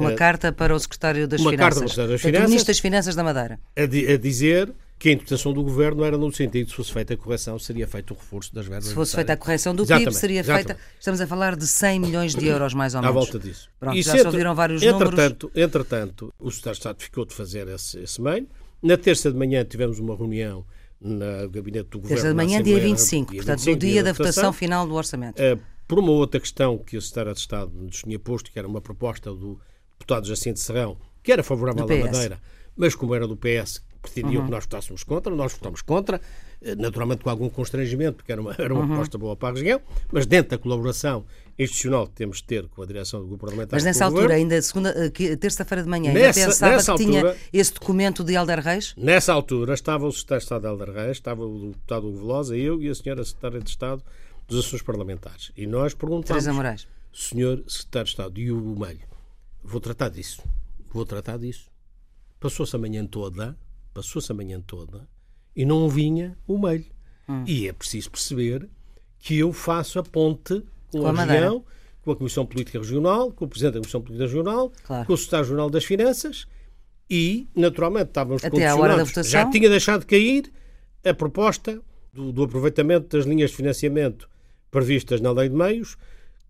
uma 0.00 0.12
uh, 0.12 0.16
carta 0.16 0.52
para 0.52 0.74
o 0.74 0.78
Secretário 0.78 1.28
das 1.28 1.40
uma 1.40 1.50
Finanças. 1.50 1.74
Carta 1.74 1.78
para 1.80 1.84
o 1.84 1.88
Secretário 1.88 2.12
das 2.12 2.20
Finanças. 2.20 2.48
Ministro 2.48 2.66
das 2.66 2.78
Finanças 2.78 3.14
da 3.14 3.22
Madeira. 3.24 3.60
A, 3.76 3.86
di 3.86 4.06
a, 4.12 4.16
dizer 4.16 4.72
que 4.98 5.08
a 5.08 5.12
interpretação 5.12 5.52
do 5.52 5.62
governo 5.62 6.04
era 6.04 6.18
no 6.18 6.30
sentido 6.32 6.66
de 6.66 6.70
se 6.70 6.76
fosse 6.76 6.92
feita 6.92 7.14
a 7.14 7.16
correção, 7.16 7.58
seria 7.58 7.86
feito 7.86 8.12
o 8.12 8.16
reforço 8.16 8.54
das 8.54 8.66
verbas. 8.66 8.86
Se 8.88 8.94
fosse 8.94 9.14
feita 9.14 9.32
a 9.32 9.36
correção 9.36 9.74
do 9.74 9.82
exatamente, 9.82 10.08
PIB, 10.08 10.20
seria 10.20 10.40
exatamente. 10.40 10.66
feita. 10.66 10.80
Estamos 10.98 11.20
a 11.20 11.26
falar 11.26 11.56
de 11.56 11.66
100 11.66 12.00
milhões 12.00 12.34
de 12.34 12.46
euros, 12.46 12.74
mais 12.74 12.94
ou 12.94 12.98
À 12.98 13.02
menos. 13.02 13.14
volta 13.14 13.38
disso. 13.38 13.70
Pronto, 13.78 13.96
Isso 13.96 14.08
já 14.08 14.12
se 14.12 14.18
entre- 14.18 14.28
ouviram 14.28 14.54
vários 14.54 14.82
entretanto, 14.82 15.46
números. 15.46 15.50
Entretanto, 15.54 16.34
o 16.38 16.50
Secretário 16.50 16.74
de 16.74 16.78
Estado 16.80 17.02
ficou 17.02 17.24
de 17.24 17.34
fazer 17.34 17.68
esse, 17.68 17.98
esse 17.98 18.20
mail. 18.20 18.46
Na 18.82 18.96
terça 18.96 19.30
de 19.32 19.38
manhã 19.38 19.64
tivemos 19.64 19.98
uma 19.98 20.14
reunião 20.14 20.64
no 21.00 21.48
gabinete 21.48 21.88
do 21.88 21.98
governo. 21.98 22.16
Terça 22.22 22.28
de 22.28 22.34
manhã, 22.34 22.62
dia 22.62 22.74
Assembleia, 22.74 22.94
25, 22.94 23.30
dia 23.32 23.40
portanto, 23.40 23.58
25, 23.60 23.74
no 23.74 23.78
dia 23.78 24.02
da 24.02 24.12
votação 24.12 24.52
final 24.52 24.86
do 24.86 24.94
orçamento. 24.94 25.40
Eh, 25.40 25.56
por 25.88 25.98
uma 25.98 26.12
outra 26.12 26.38
questão 26.38 26.76
que 26.78 26.96
o 26.96 27.00
Secretário 27.02 27.32
de 27.32 27.40
Estado 27.40 27.72
nos 27.74 28.02
tinha 28.02 28.18
posto, 28.18 28.52
que 28.52 28.58
era 28.58 28.68
uma 28.68 28.80
proposta 28.80 29.32
do 29.32 29.58
deputado 30.00 30.26
Jacinto 30.26 30.58
Serrão, 30.58 30.96
que 31.22 31.30
era 31.30 31.42
favorável 31.42 31.84
à. 31.84 31.86
Madeira, 31.86 32.40
mas 32.74 32.94
como 32.94 33.14
era 33.14 33.26
do 33.28 33.36
PS, 33.36 33.82
pretendiam 34.02 34.40
Uhum. 34.40 34.46
que 34.46 34.50
nós 34.52 34.64
votássemos 34.64 35.04
contra, 35.04 35.34
nós 35.36 35.52
votamos 35.52 35.82
contra, 35.82 36.18
eh, 36.62 36.74
naturalmente 36.74 37.22
com 37.22 37.28
algum 37.28 37.50
constrangimento, 37.50 38.16
porque 38.16 38.32
era 38.32 38.40
uma, 38.40 38.54
era 38.58 38.72
uma 38.72 38.80
Uhum. 38.82 38.88
proposta 38.88 39.18
boa 39.18 39.36
para 39.36 39.50
a 39.50 39.58
região, 39.58 39.80
mas 40.10 40.24
dentro 40.24 40.52
da 40.52 40.58
colaboração 40.58 41.26
institucional 41.58 42.06
que 42.06 42.14
temos 42.14 42.38
de 42.38 42.44
ter 42.44 42.66
com 42.68 42.82
a 42.82 42.86
direção 42.86 43.20
do 43.20 43.26
grupo 43.26 43.44
parlamentar. 43.44 43.76
Mas 43.76 43.84
nessa 43.84 44.06
altura, 44.06 44.22
Governo, 44.22 44.42
ainda 44.42 44.62
segunda, 44.62 44.94
eh, 44.96 45.36
terça-feira 45.36 45.82
de 45.82 45.90
manhã, 45.90 46.08
ainda 46.08 46.20
Nessa- 46.20 46.46
pensava 46.46 46.72
nessa 46.72 46.92
que 46.94 47.04
tinha 47.04 47.20
altura- 47.20 47.36
esse 47.52 47.74
documento 47.74 48.24
de 48.24 48.32
Helder 48.32 48.60
Reis? 48.60 48.94
Nessa 48.96 49.34
altura 49.34 49.74
estava 49.74 50.06
o 50.06 50.12
Secretário 50.12 50.38
de 50.40 50.44
Estado 50.44 50.60
de 50.62 50.68
Helder 50.68 50.90
Reis, 50.94 51.10
estava 51.18 51.44
o 51.44 51.66
deputado 51.72 52.08
Hugo 52.08 52.16
Velosa, 52.20 52.56
eu 52.56 52.80
e 52.82 52.88
a 52.88 52.94
senhora 52.94 53.22
Secretária 53.22 53.60
de 53.60 53.68
Estado 53.68 54.02
dos 54.48 54.60
Assuntos 54.60 54.80
Parlamentares. 54.82 55.52
E 55.54 55.66
nós 55.66 55.92
perguntámos, 55.92 56.28
Teresa 56.42 56.52
Moraes. 56.54 56.88
senhor 57.12 57.62
Secretário 57.68 58.04
de 58.06 58.10
Estado 58.12 58.40
e 58.40 58.50
o 58.50 58.56
Melho, 58.78 59.00
vou 59.62 59.80
tratar 59.80 60.08
disso, 60.08 60.42
vou 60.92 61.04
tratar 61.04 61.38
disso. 61.38 61.70
Passou-se 62.38 62.74
a 62.74 62.78
manhã 62.78 63.06
toda, 63.06 63.56
passou-se 63.92 64.30
a 64.32 64.34
manhã 64.34 64.60
toda, 64.60 65.06
e 65.54 65.64
não 65.64 65.88
vinha 65.88 66.36
o 66.46 66.58
Melho. 66.58 66.86
Hum. 67.28 67.44
E 67.46 67.68
é 67.68 67.72
preciso 67.72 68.10
perceber 68.10 68.68
que 69.18 69.38
eu 69.38 69.52
faço 69.52 69.98
a 69.98 70.02
ponte 70.02 70.62
com, 70.90 71.00
Com 71.00 71.06
a 71.06 71.10
a, 71.10 71.24
região, 71.24 71.64
com 72.02 72.12
a 72.12 72.16
Comissão 72.16 72.46
Política 72.46 72.78
Regional, 72.78 73.30
com 73.30 73.44
o 73.44 73.48
Presidente 73.48 73.74
da 73.74 73.80
Comissão 73.80 74.00
Política 74.00 74.24
Regional, 74.26 74.72
Claro. 74.84 75.06
com 75.06 75.12
o 75.12 75.16
Secretário-Geral 75.16 75.70
das 75.70 75.84
Finanças 75.84 76.46
e, 77.08 77.46
naturalmente, 77.54 78.08
estávamos 78.08 78.44
Até 78.44 78.66
à 78.66 78.74
hora 78.76 78.96
da 78.96 79.04
votação? 79.04 79.30
Já 79.30 79.48
tinha 79.50 79.68
deixado 79.68 80.00
de 80.00 80.06
cair 80.06 80.50
a 81.04 81.12
proposta 81.14 81.80
do, 82.12 82.32
do 82.32 82.44
aproveitamento 82.44 83.16
das 83.16 83.26
linhas 83.26 83.50
de 83.50 83.56
financiamento 83.56 84.28
previstas 84.70 85.20
na 85.20 85.30
Lei 85.32 85.48
de 85.48 85.54
Meios, 85.54 85.96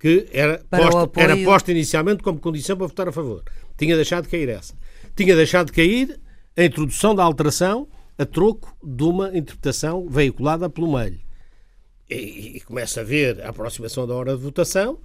que 0.00 0.26
era 0.32 0.58
posta, 0.70 1.02
apoio- 1.02 1.24
era 1.24 1.36
posta 1.44 1.70
inicialmente 1.70 2.22
como 2.22 2.40
condição 2.40 2.76
para 2.76 2.86
votar 2.86 3.06
a 3.08 3.12
favor. 3.12 3.44
Tinha 3.76 3.94
deixado 3.94 4.24
de 4.24 4.30
cair 4.30 4.48
essa. 4.48 4.74
Tinha 5.14 5.36
deixado 5.36 5.66
de 5.66 5.72
cair 5.72 6.18
a 6.56 6.64
introdução 6.64 7.14
da 7.14 7.22
alteração 7.22 7.86
a 8.18 8.24
troco 8.26 8.74
de 8.82 9.04
uma 9.04 9.28
interpretação 9.36 10.08
veiculada 10.08 10.68
pelo 10.70 10.92
meio. 10.92 11.20
E, 12.08 12.56
e 12.56 12.60
começa 12.62 13.02
a 13.02 13.04
ver 13.04 13.40
a 13.42 13.50
aproximação 13.50 14.06
da 14.06 14.14
hora 14.14 14.34
de 14.36 14.42
votação, 14.42 14.98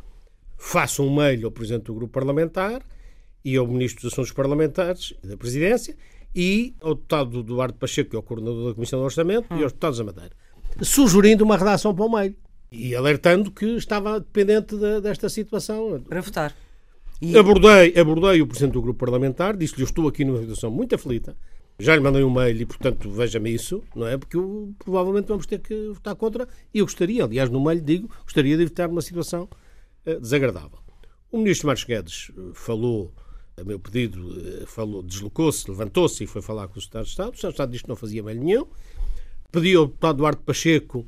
faço 0.57 1.03
um 1.03 1.13
mail 1.13 1.45
ao 1.45 1.51
Presidente 1.51 1.83
do 1.83 1.93
Grupo 1.93 2.13
Parlamentar 2.13 2.81
e 3.43 3.55
ao 3.57 3.67
Ministro 3.67 4.01
dos 4.03 4.13
Assuntos 4.13 4.31
Parlamentares 4.31 5.13
e 5.23 5.27
da 5.27 5.37
Presidência 5.37 5.95
e 6.33 6.73
ao 6.81 6.95
deputado 6.95 7.43
Duarte 7.43 7.77
Pacheco, 7.77 8.09
que 8.11 8.15
é 8.15 8.19
o 8.19 8.23
coordenador 8.23 8.69
da 8.69 8.73
Comissão 8.73 8.99
do 8.99 9.05
Orçamento, 9.05 9.47
e 9.51 9.61
aos 9.63 9.71
deputados 9.71 9.97
da 9.99 10.03
Madeira, 10.05 10.31
sugerindo 10.81 11.43
uma 11.43 11.55
redação 11.57 11.93
para 11.93 12.05
o 12.05 12.09
mail 12.11 12.35
e 12.75 12.95
alertando 12.95 13.51
que 13.51 13.65
estava 13.77 14.19
dependente 14.19 14.75
da- 14.77 14.99
desta 14.99 15.29
situação. 15.29 16.01
Para 16.07 16.21
votar. 16.21 16.55
E, 17.21 17.37
Abordei, 17.37 17.97
abordei 17.97 18.41
o 18.41 18.47
Presidente 18.47 18.73
do 18.73 18.81
Grupo 18.81 18.99
Parlamentar, 18.99 19.55
disse-lhe: 19.55 19.81
Eu 19.83 19.85
estou 19.85 20.07
aqui 20.07 20.25
numa 20.25 20.39
situação 20.41 20.69
muito 20.69 20.93
aflita, 20.95 21.35
já 21.79 21.95
lhe 21.95 22.01
mandei 22.01 22.23
um 22.23 22.29
mail 22.29 22.61
e, 22.61 22.65
portanto, 22.65 23.09
veja-me 23.09 23.53
isso, 23.53 23.81
não 23.95 24.05
é? 24.07 24.17
Porque 24.17 24.35
eu, 24.37 24.73
provavelmente 24.79 25.27
vamos 25.27 25.45
ter 25.45 25.59
que 25.59 25.89
votar 25.93 26.15
contra. 26.15 26.47
E 26.73 26.79
eu 26.79 26.85
gostaria, 26.85 27.23
aliás, 27.23 27.49
no 27.49 27.63
mail 27.63 27.79
digo, 27.81 28.09
gostaria 28.23 28.55
de 28.57 28.63
evitar 28.63 28.89
uma 28.89 29.01
situação 29.01 29.47
eh, 30.05 30.19
desagradável. 30.19 30.79
O 31.31 31.37
Ministro 31.37 31.67
Marcos 31.67 31.85
Guedes 31.85 32.31
eh, 32.37 32.41
falou, 32.53 33.13
a 33.57 33.63
meu 33.63 33.79
pedido, 33.79 34.37
eh, 34.61 34.65
falou, 34.65 35.01
deslocou-se, 35.01 35.69
levantou-se 35.69 36.23
e 36.23 36.27
foi 36.27 36.41
falar 36.41 36.67
com 36.67 36.77
o 36.77 36.81
Secretário 36.81 37.05
de 37.05 37.11
Estado. 37.11 37.27
O 37.27 37.35
Secretário 37.35 37.51
de 37.51 37.55
Estado 37.55 37.71
disse 37.71 37.83
que 37.83 37.89
não 37.89 37.95
fazia 37.95 38.21
mail 38.23 38.39
nenhum. 38.43 38.65
Pediu 39.51 39.79
ao 39.81 39.85
deputado 39.87 40.17
Duarte 40.17 40.41
Pacheco 40.43 41.05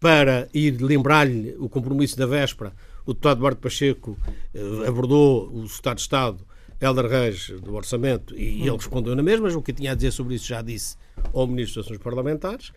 para 0.00 0.48
ir 0.54 0.80
lembrar-lhe 0.80 1.54
o 1.58 1.68
compromisso 1.68 2.16
da 2.16 2.26
véspera. 2.26 2.72
O 3.04 3.12
deputado 3.12 3.38
Duarte 3.38 3.60
Pacheco 3.60 4.16
eh, 4.54 4.88
abordou 4.88 5.48
o 5.52 5.68
Secretário 5.68 5.96
de 5.96 6.02
Estado, 6.02 6.38
Helder 6.80 7.06
Reis, 7.06 7.50
do 7.62 7.74
Orçamento, 7.74 8.34
e 8.34 8.62
ele 8.62 8.70
respondeu 8.76 9.14
na 9.14 9.22
mesma, 9.22 9.44
mas 9.46 9.54
o 9.54 9.60
que 9.60 9.72
tinha 9.72 9.92
a 9.92 9.94
dizer 9.94 10.10
sobre 10.12 10.34
isso 10.34 10.46
já 10.48 10.62
disse 10.62 10.96
ao 11.34 11.46
Ministro 11.46 11.74
dos 11.80 11.86
Assuntos 11.86 12.02
Parlamentares. 12.02 12.72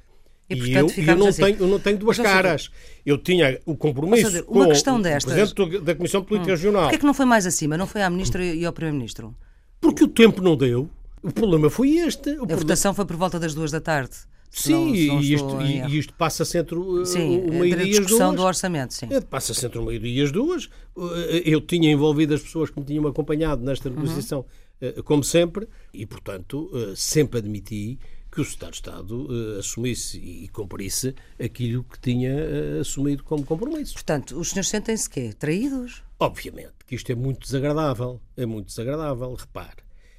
E, 0.49 0.55
E, 0.55 0.73
eu, 0.73 0.89
eu, 0.97 1.15
não 1.15 1.27
assim. 1.27 1.41
tenho, 1.43 1.57
eu 1.61 1.67
não 1.67 1.79
tenho 1.79 1.97
duas 1.97 2.17
Mas, 2.17 2.27
caras. 2.27 2.71
Eu 3.05 3.17
tinha 3.17 3.61
o 3.65 3.77
compromisso 3.77 4.29
Sr. 4.29 4.43
uma 4.49 4.65
com 4.65 4.71
questão 4.71 4.97
o 4.97 5.01
destas- 5.01 5.53
Presidente 5.53 5.79
da 5.85 5.95
Comissão 5.95 6.21
Política 6.21 6.51
Regional. 6.51 6.81
Porquê 6.83 6.95
é 6.95 6.99
que 6.99 7.05
não 7.05 7.13
foi 7.13 7.25
mais 7.25 7.45
acima? 7.45 7.77
Não 7.77 7.87
foi 7.87 8.01
à 8.01 8.09
Ministra 8.09 8.43
e 8.43 8.65
ao 8.65 8.73
Primeiro-Ministro? 8.73 9.33
Porque 9.79 10.03
o 10.03 10.07
tempo 10.09 10.41
não 10.41 10.57
deu. 10.57 10.89
O 11.21 11.31
problema 11.31 11.69
foi 11.69 11.91
este. 11.99 12.31
O 12.31 12.33
A 12.33 12.35
problema- 12.39 12.61
votação 12.61 12.93
foi 12.93 13.05
por 13.05 13.15
volta 13.15 13.39
das 13.39 13.53
duas 13.55 13.71
da 13.71 13.79
tarde. 13.79 14.11
Se 14.55 14.71
não- 14.71 14.85
Sim, 14.89 14.95
se 14.95 15.07
não 15.07 15.21
e, 15.21 15.33
isto, 15.33 15.61
e- 15.61 15.97
isto 15.97 16.13
passa-se 16.13 16.57
entre 16.59 16.75
o, 16.75 17.03
Sim, 17.05 17.39
o 17.39 17.65
entre 17.65 17.81
a 17.81 17.85
discussão 17.85 18.29
duas. 18.29 18.35
do 18.35 18.43
orçamento, 18.43 18.93
sim. 18.93 19.07
É, 19.09 19.19
Passa-se 19.19 19.65
entre 19.65 19.79
meio-dia 19.81 20.21
e 20.21 20.23
as 20.23 20.31
duas. 20.31 20.69
Eh, 20.95 21.41
Eu 21.45 21.59
tinha 21.59 21.91
envolvido 21.91 22.35
as 22.35 22.41
pessoas 22.41 22.69
que 22.69 22.79
me 22.79 22.85
tinham 22.85 23.07
acompanhado 23.07 23.63
nesta 23.63 23.89
Uhum. 23.89 23.95
negociação, 23.95 24.45
eh, 24.79 25.01
como 25.03 25.23
sempre, 25.23 25.67
e, 25.91 26.05
portanto, 26.05 26.69
eh, 26.73 26.93
sempre 26.95 27.39
admiti 27.39 27.97
que 28.31 28.41
o 28.41 28.45
Secretário 28.45 28.71
de 28.73 28.77
Estado 28.77 29.27
eh, 29.55 29.59
assumisse 29.59 30.17
e 30.19 30.47
cumprisse 30.49 31.15
aquilo 31.43 31.83
que 31.83 31.99
tinha 31.99 32.29
eh, 32.31 32.79
assumido 32.81 33.23
como 33.23 33.43
compromisso. 33.43 33.93
Portanto, 33.95 34.39
os 34.39 34.49
senhores 34.51 34.69
sentem-se 34.69 35.09
quê? 35.09 35.33
Traídos? 35.37 36.03
Obviamente 36.19 36.73
que 36.85 36.93
isto 36.95 37.11
é 37.11 37.15
muito 37.15 37.41
desagradável. 37.41 38.21
É 38.37 38.45
muito 38.45 38.67
desagradável. 38.67 39.33
Repare, 39.33 39.77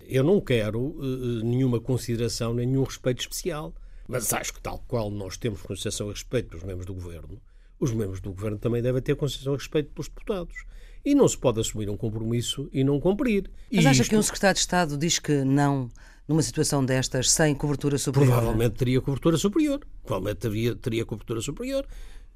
eu 0.09 0.25
não 0.25 0.41
quero 0.41 0.97
eh, 1.01 1.45
nenhuma 1.45 1.79
consideração, 1.81 2.53
nenhum 2.53 2.83
respeito 2.83 3.21
especial. 3.21 3.73
Mas 4.09 4.33
acho 4.33 4.53
que, 4.53 4.61
tal 4.61 4.79
qual 4.87 5.11
nós 5.11 5.37
temos 5.37 5.63
consideração 5.63 6.09
e 6.09 6.11
respeito 6.11 6.49
pelos 6.49 6.65
membros 6.65 6.87
do 6.87 6.95
governo, 6.95 7.41
os 7.81 7.93
membros 7.93 8.21
do 8.21 8.33
governo 8.33 8.59
também 8.59 8.83
devem 8.83 9.01
ter 9.03 9.17
consideração 9.17 9.55
e 9.55 9.57
respeito 9.57 9.91
pelos 9.91 10.09
deputados. 10.09 10.55
E 11.05 11.15
não 11.15 11.29
se 11.29 11.37
pode 11.37 11.61
assumir 11.61 11.91
um 11.91 11.97
compromisso 11.97 12.69
e 12.73 12.83
não 12.83 12.99
cumprir. 12.99 13.51
E 13.71 13.77
Mas 13.77 13.87
acha 13.87 14.03
isto 14.03 14.11
que 14.11 14.17
um 14.17 14.23
secretário 14.23 14.55
de 14.55 14.61
Estado 14.61 14.97
diz 14.97 15.19
que 15.19 15.45
não 15.45 15.91
numa 16.27 16.43
situação 16.43 16.85
destas, 16.85 17.31
sem 17.31 17.55
cobertura 17.55 17.99
superior? 17.99 18.33
provavelmente 18.33 18.77
teria 18.77 19.01
cobertura 19.01 19.37
superior. 19.37 19.81
Provavelmente 20.03 20.39
teria, 20.39 20.75
teria 20.75 21.05
cobertura 21.05 21.41
superior. 21.41 21.87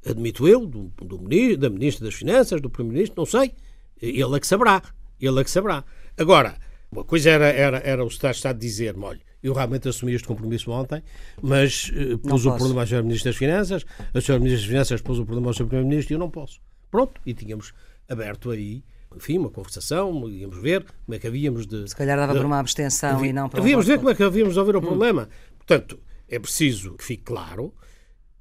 Admito 0.05 0.47
eu, 0.47 0.67
do, 0.67 0.93
do 1.03 1.19
ministro, 1.19 1.57
da 1.59 1.71
Ministra 1.71 2.05
das 2.05 2.15
Finanças, 2.15 2.61
do 2.61 2.71
Primeiro-Ministro, 2.71 3.21
não 3.21 3.27
sei. 3.27 3.55
Ele 4.01 4.37
é 4.37 4.41
que 4.41 4.47
saberá. 4.47 4.83
Ele 5.21 5.41
é 5.41 5.45
que 5.45 5.51
saberá. 5.51 5.85
Agora, 6.17 6.57
uma 6.93 7.05
coisa 7.05 7.31
era, 7.31 7.47
era, 7.49 7.79
era 7.79 8.05
o 8.05 8.11
Secretário 8.11 8.35
de 8.35 8.39
Estado 8.39 8.59
dizer-me, 8.59 9.05
olha, 9.05 9.21
eu 9.43 9.53
realmente 9.53 9.89
assumi 9.89 10.13
este 10.15 10.27
compromisso 10.27 10.71
ontem, 10.71 11.03
mas 11.41 11.93
eh, 11.95 12.17
pus 12.17 12.45
o 12.47 12.53
problema 12.57 12.83
à 12.83 12.85
Sra. 12.85 13.03
Ministra 13.03 13.31
das 13.31 13.37
Finanças, 13.39 13.85
a 14.13 14.19
Sra. 14.19 14.39
Ministra 14.39 14.61
das 14.61 14.69
Finanças 14.69 15.01
pôs 15.01 15.19
o 15.19 15.25
problema 15.25 15.49
ao 15.49 15.55
Sr. 15.55 15.67
Primeiro-Ministro 15.67 16.13
e 16.13 16.15
eu 16.15 16.19
não 16.19 16.31
posso. 16.31 16.61
Pronto, 16.91 17.21
e 17.25 17.35
tínhamos 17.35 17.73
aberto 18.09 18.51
aí, 18.51 18.83
enfim, 19.17 19.39
uma 19.39 19.51
conversação, 19.51 20.29
íamos 20.29 20.59
ver 20.59 20.85
como 21.05 21.15
é 21.15 21.19
que 21.19 21.27
havíamos 21.27 21.67
de... 21.67 21.89
Se 21.89 21.95
calhar 21.97 22.17
dava 22.19 22.33
de- 22.33 22.39
para 22.39 22.47
uma 22.47 22.59
abstenção 22.59 23.25
e 23.25 23.33
não 23.33 23.49
para 23.49 23.61
um 23.61 23.63
Havíamos 23.63 23.85
voto 23.87 23.93
ver 23.95 23.99
como 23.99 24.11
é 24.11 24.15
que 24.15 24.23
havíamos 24.23 24.55
de 24.55 24.61
resolver 24.61 24.77
o 24.79 24.81
problema. 24.83 25.29
Portanto, 25.57 25.99
é 26.29 26.39
preciso 26.39 26.95
que 26.95 27.05
fique 27.05 27.23
claro 27.25 27.73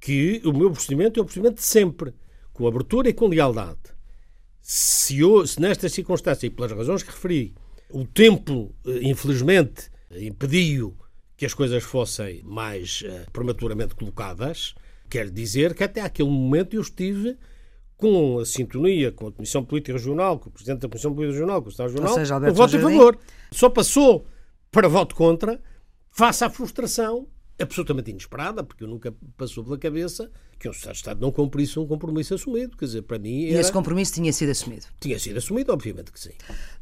que 0.00 0.40
o 0.44 0.52
meu 0.52 0.70
procedimento 0.70 1.18
é 1.18 1.22
o 1.22 1.24
procedimento 1.24 1.56
de 1.56 1.62
sempre, 1.64 2.12
com 2.52 2.66
abertura 2.66 3.08
e 3.08 3.12
com 3.12 3.26
lealdade. 3.28 3.78
Se, 4.60 5.20
eu, 5.20 5.46
se 5.46 5.60
nesta 5.60 5.88
circunstância, 5.88 6.46
e 6.46 6.50
pelas 6.50 6.72
razões 6.72 7.02
que 7.02 7.10
referi, 7.10 7.54
o 7.90 8.04
tempo, 8.04 8.74
eh, 8.86 9.00
infelizmente, 9.02 9.90
impediu 10.12 10.96
que 11.36 11.46
as 11.46 11.54
coisas 11.54 11.82
fossem 11.84 12.42
mais 12.44 13.02
eh, 13.04 13.26
prematuramente 13.32 13.94
colocadas, 13.94 14.74
quer 15.08 15.30
dizer 15.30 15.74
que 15.74 15.84
até 15.84 16.00
aquele 16.00 16.28
momento 16.28 16.74
eu 16.74 16.80
estive 16.80 17.36
com 17.96 18.38
a 18.38 18.46
sintonia 18.46 19.10
com 19.12 19.26
a 19.26 19.32
Comissão 19.32 19.64
Política 19.64 19.92
Regional, 19.92 20.38
com 20.38 20.48
o 20.48 20.52
Presidente 20.52 20.80
da 20.80 20.88
Comissão 20.88 21.14
Política 21.14 21.34
Regional, 21.34 21.60
com 21.60 21.68
o 21.68 21.70
Estado 21.70 21.90
Regional, 21.90 22.14
seja, 22.14 22.36
o 22.36 22.54
voto 22.54 22.72
Jardim. 22.72 22.96
favor. 22.96 23.18
Só 23.50 23.68
passou 23.68 24.26
para 24.70 24.88
voto 24.88 25.14
contra, 25.14 25.60
face 26.10 26.44
à 26.44 26.50
frustração 26.50 27.26
absolutamente 27.60 28.10
inesperada, 28.10 28.62
porque 28.62 28.84
eu 28.84 28.88
nunca 28.88 29.12
passou 29.36 29.64
pela 29.64 29.76
cabeça 29.78 30.30
que 30.58 30.68
um 30.68 30.72
Estado 30.72 31.20
não 31.20 31.30
cumprisse 31.30 31.78
um 31.78 31.86
compromisso 31.86 32.34
assumido. 32.34 32.76
Quer 32.76 32.84
dizer, 32.86 33.02
para 33.02 33.18
mim 33.18 33.42
E 33.44 33.50
era- 33.52 33.60
esse 33.60 33.72
compromisso 33.72 34.12
tinha 34.14 34.32
sido 34.32 34.50
assumido. 34.50 34.86
tinha 35.00 35.18
sido 35.18 35.36
assumido, 35.38 35.72
obviamente 35.72 36.10
que 36.10 36.18
sim. 36.18 36.32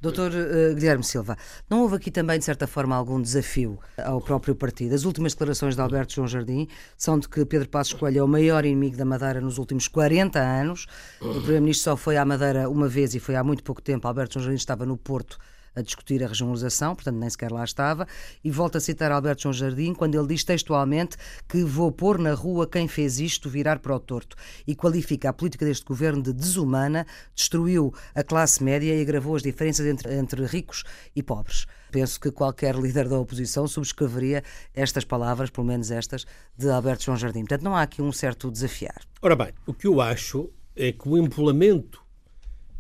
Doutor 0.01 0.33
eh, 0.35 0.73
Guilherme 0.75 1.05
Silva, 1.05 1.37
não 1.69 1.83
houve 1.83 1.97
aqui 1.97 2.11
também, 2.11 2.39
de 2.39 2.45
certa 2.45 2.67
forma, 2.67 2.97
algum 2.97 3.21
desafio 3.21 3.79
ao 3.99 4.21
próprio 4.21 4.55
partido? 4.55 4.95
As 4.95 5.05
últimas 5.05 5.33
declarações 5.35 5.75
de 5.75 5.81
Alberto 5.81 6.15
João 6.15 6.27
Jardim 6.29 6.67
são 6.97 7.19
de 7.19 7.29
que 7.29 7.45
Pedro 7.45 7.69
Passos 7.69 7.93
Coelho 7.93 8.21
é 8.21 8.23
o 8.23 8.29
maior 8.29 8.65
inimigo 8.65 8.97
da 8.97 9.05
Madeira 9.05 9.41
nos 9.43 9.59
últimos 9.59 9.89
40 9.89 10.39
anos. 10.39 10.87
O 11.21 11.35
Primeiro-Ministro 11.35 11.85
só 11.85 11.97
foi 11.99 12.17
à 12.17 12.25
Madeira 12.25 12.69
uma 12.71 12.89
vez 12.89 13.15
e 13.15 13.21
foi 13.21 13.35
há 13.37 13.45
muito 13.45 13.63
pouco 13.63 13.83
tempo. 13.83 14.07
Alberto 14.09 14.35
João 14.35 14.45
Jardim 14.45 14.57
estava 14.57 14.87
no 14.87 14.97
Porto 14.97 15.39
a 15.77 15.83
discutir 15.83 16.25
a 16.25 16.27
regionalização, 16.27 16.95
portanto 16.95 17.17
nem 17.17 17.31
sequer 17.31 17.53
lá 17.53 17.63
estava, 17.63 18.07
e 18.43 18.51
volto 18.51 18.77
a 18.77 18.81
citar 18.81 19.13
Alberto 19.13 19.43
João 19.43 19.53
Jardim 19.53 19.95
quando 19.95 20.19
ele 20.19 20.27
diz 20.27 20.43
textualmente 20.43 21.17
que 21.49 21.63
vou 21.63 21.93
pôr 21.93 22.19
na 22.19 22.33
rua 22.35 22.67
quem 22.67 22.89
fez 22.89 23.21
isto 23.21 23.49
virar 23.49 23.79
para 23.79 23.95
o 23.95 24.01
torto 24.01 24.37
e 24.67 24.75
qualifica 24.75 25.29
a 25.29 25.33
política 25.33 25.65
deste 25.65 25.85
governo 25.85 26.23
de 26.23 26.33
desumana, 26.33 27.07
destruiu 27.35 27.95
a 28.15 28.25
classe 28.25 28.65
média 28.65 28.95
e 28.95 29.03
agravou 29.03 29.37
as 29.37 29.43
diferenças 29.43 29.87
entre, 29.87 30.15
entre 30.15 30.45
ricos 30.47 30.83
e 31.15 31.23
pobres. 31.23 31.67
Penso 31.91 32.19
que 32.21 32.31
qualquer 32.31 32.75
líder 32.75 33.09
da 33.09 33.19
oposição 33.19 33.67
subscreveria 33.69 34.43
estas 34.75 35.05
palavras, 35.05 35.51
pelo 35.51 35.67
menos 35.67 35.91
estas, 35.91 36.27
de 36.57 36.69
Alberto 36.69 37.05
João 37.05 37.17
Jardim. 37.17 37.41
Portanto, 37.41 37.63
não 37.63 37.77
há 37.77 37.83
aqui 37.83 38.03
um 38.03 38.13
certo 38.13 38.51
desafiar. 38.51 39.03
Ora 39.23 39.37
bem, 39.37 39.53
o 39.67 39.73
que 39.73 39.87
eu 39.87 40.01
acho 40.01 40.51
é 40.75 40.93
que 40.93 41.09
o 41.09 41.17
empolamento 41.17 42.05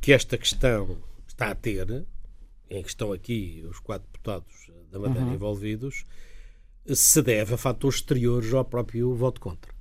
que 0.00 0.12
esta 0.12 0.36
questão 0.36 0.98
está 1.26 1.50
a 1.50 1.54
ter, 1.54 2.06
em 2.70 2.82
que 2.82 2.88
estão 2.88 3.12
aqui 3.12 3.64
os 3.68 3.78
quatro 3.78 4.08
deputados 4.12 4.70
da 4.90 4.98
Madeira 4.98 5.26
uhum. 5.26 5.34
envolvidos, 5.34 6.04
se 6.94 7.22
deve 7.22 7.54
a 7.54 7.56
fatores 7.56 7.98
exteriores 7.98 8.52
ao 8.52 8.64
próprio 8.64 9.14
voto 9.14 9.40
contra. 9.40 9.72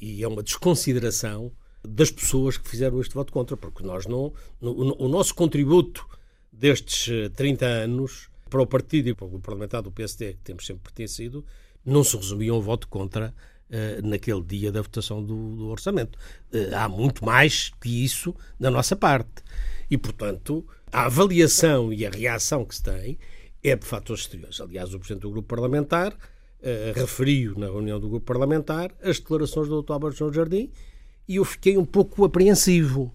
E 0.00 0.22
é 0.22 0.28
uma 0.28 0.42
desconsideração 0.42 1.52
das 1.86 2.10
pessoas 2.10 2.56
que 2.56 2.68
fizeram 2.68 3.00
este 3.00 3.14
voto 3.14 3.32
contra, 3.32 3.56
porque 3.56 3.82
nós 3.82 4.06
não. 4.06 4.32
No, 4.60 4.96
o 4.98 5.08
nosso 5.08 5.34
contributo 5.34 6.06
destes 6.50 7.30
30 7.34 7.66
anos 7.66 8.28
para 8.48 8.62
o 8.62 8.66
partido 8.66 9.08
e 9.08 9.14
para 9.14 9.26
o 9.26 9.40
parlamentar 9.40 9.82
do 9.82 9.90
PSD, 9.90 10.34
que 10.34 10.40
temos 10.40 10.64
sempre 10.64 10.82
pertencido, 10.84 11.44
não 11.84 12.02
se 12.02 12.16
resumia 12.16 12.52
a 12.52 12.54
um 12.54 12.60
voto 12.60 12.88
contra 12.88 13.34
uh, 13.68 14.06
naquele 14.06 14.42
dia 14.42 14.72
da 14.72 14.80
votação 14.80 15.22
do, 15.22 15.56
do 15.56 15.66
orçamento. 15.66 16.18
Uh, 16.52 16.74
há 16.74 16.88
muito 16.88 17.24
mais 17.24 17.70
que 17.80 18.04
isso 18.04 18.34
da 18.58 18.70
nossa 18.70 18.96
parte. 18.96 19.42
E, 19.90 19.98
portanto, 19.98 20.66
a 20.94 21.06
avaliação 21.06 21.92
e 21.92 22.06
a 22.06 22.10
reação 22.10 22.64
que 22.64 22.74
se 22.74 22.82
tem 22.82 23.18
é 23.62 23.74
por 23.74 23.86
fatores 23.86 24.22
exteriores. 24.22 24.60
Aliás, 24.60 24.94
o 24.94 24.98
Presidente 24.98 25.22
do 25.22 25.30
Grupo 25.30 25.48
Parlamentar 25.48 26.12
uh, 26.12 26.92
referiu 26.94 27.58
na 27.58 27.66
reunião 27.66 27.98
do 27.98 28.08
Grupo 28.08 28.24
Parlamentar 28.24 28.92
as 29.02 29.18
declarações 29.18 29.68
do 29.68 29.82
Dr. 29.82 29.92
Alberto 29.92 30.18
João 30.18 30.32
Jardim 30.32 30.70
e 31.26 31.36
eu 31.36 31.44
fiquei 31.44 31.76
um 31.76 31.84
pouco 31.84 32.24
apreensivo 32.24 33.12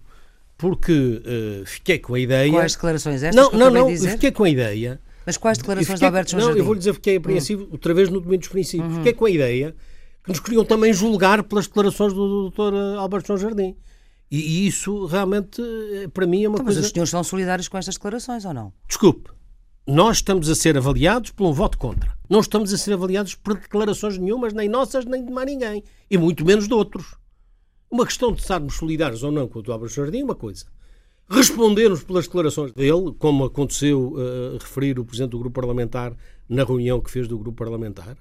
porque 0.58 0.92
uh, 0.92 1.66
fiquei 1.66 1.98
com 1.98 2.14
a 2.14 2.20
ideia. 2.20 2.52
Quais 2.52 2.74
declarações 2.74 3.22
estas? 3.22 3.34
Não, 3.34 3.50
não, 3.58 3.70
não. 3.70 3.96
Fiquei 3.96 4.30
com 4.30 4.44
a 4.44 4.50
ideia 4.50 5.00
mas 5.24 5.36
quais 5.36 5.58
declarações 5.58 5.86
fiquei, 5.86 5.98
de 5.98 6.04
Alberto 6.04 6.30
João 6.30 6.40
Não, 6.40 6.48
Jardim? 6.48 6.60
eu 6.60 6.64
vou 6.64 6.74
lhe 6.74 6.78
dizer 6.78 6.98
que 6.98 7.10
é 7.10 7.16
apreensivo, 7.16 7.64
hum. 7.64 7.68
outra 7.72 7.94
vez 7.94 8.08
no 8.08 8.20
domínio 8.20 8.40
dos 8.40 8.48
princípios. 8.48 8.90
Uhum. 8.90 8.96
Fiquei 8.96 9.12
com 9.12 9.24
a 9.26 9.30
ideia 9.30 9.74
que 10.24 10.28
nos 10.28 10.40
queriam 10.40 10.64
também 10.64 10.92
julgar 10.92 11.42
pelas 11.44 11.66
declarações 11.66 12.12
do 12.12 12.50
Dr. 12.50 12.98
Alberto 12.98 13.28
João 13.28 13.38
Jardim. 13.38 13.76
E, 14.30 14.38
e, 14.38 14.66
isso 14.66 15.06
realmente, 15.06 15.60
eh, 15.60 16.08
para 16.08 16.26
mim, 16.26 16.44
é 16.44 16.48
uma 16.48 16.54
então, 16.54 16.64
coisa... 16.64 16.80
Mas 16.80 16.86
os 16.86 16.92
senhores 16.92 17.10
são 17.10 17.24
solidários 17.24 17.68
com 17.68 17.76
estas 17.76 17.96
declarações 17.96 18.44
ou 18.44 18.54
não? 18.54 18.72
Desculpe. 18.86 19.30
Nós 19.86 20.18
estamos 20.18 20.48
a 20.48 20.54
ser 20.54 20.76
avaliados 20.76 21.32
por 21.32 21.46
um 21.48 21.52
voto 21.52 21.76
contra. 21.76 22.16
Não 22.28 22.40
estamos 22.40 22.72
a 22.72 22.78
ser 22.78 22.92
avaliados 22.92 23.34
por 23.34 23.54
declarações 23.54 24.18
nenhumas, 24.18 24.52
nem 24.52 24.68
nossas, 24.68 25.04
nem 25.04 25.24
de 25.24 25.32
mais 25.32 25.46
ninguém. 25.46 25.82
E 26.08 26.16
muito 26.16 26.44
menos 26.44 26.68
de 26.68 26.74
outros. 26.74 27.16
Uma 27.90 28.06
questão 28.06 28.32
de 28.32 28.40
estarmos 28.40 28.76
solidários 28.76 29.24
ou 29.24 29.32
não 29.32 29.48
com 29.48 29.58
o 29.58 29.62
Dr. 29.62 29.88
Jardim 29.88 30.20
é 30.20 30.24
uma 30.24 30.36
coisa 30.36 30.66
respondermos 31.30 32.02
pelas 32.02 32.24
declarações 32.26 32.72
dele, 32.72 33.14
como 33.16 33.44
aconteceu 33.44 34.14
uh, 34.14 34.58
referir 34.58 34.98
o 34.98 35.04
Presidente 35.04 35.30
do 35.30 35.38
Grupo 35.38 35.60
Parlamentar 35.60 36.12
na 36.48 36.64
reunião 36.64 37.00
que 37.00 37.10
fez 37.10 37.28
do 37.28 37.38
Grupo 37.38 37.56
Parlamentar, 37.56 38.16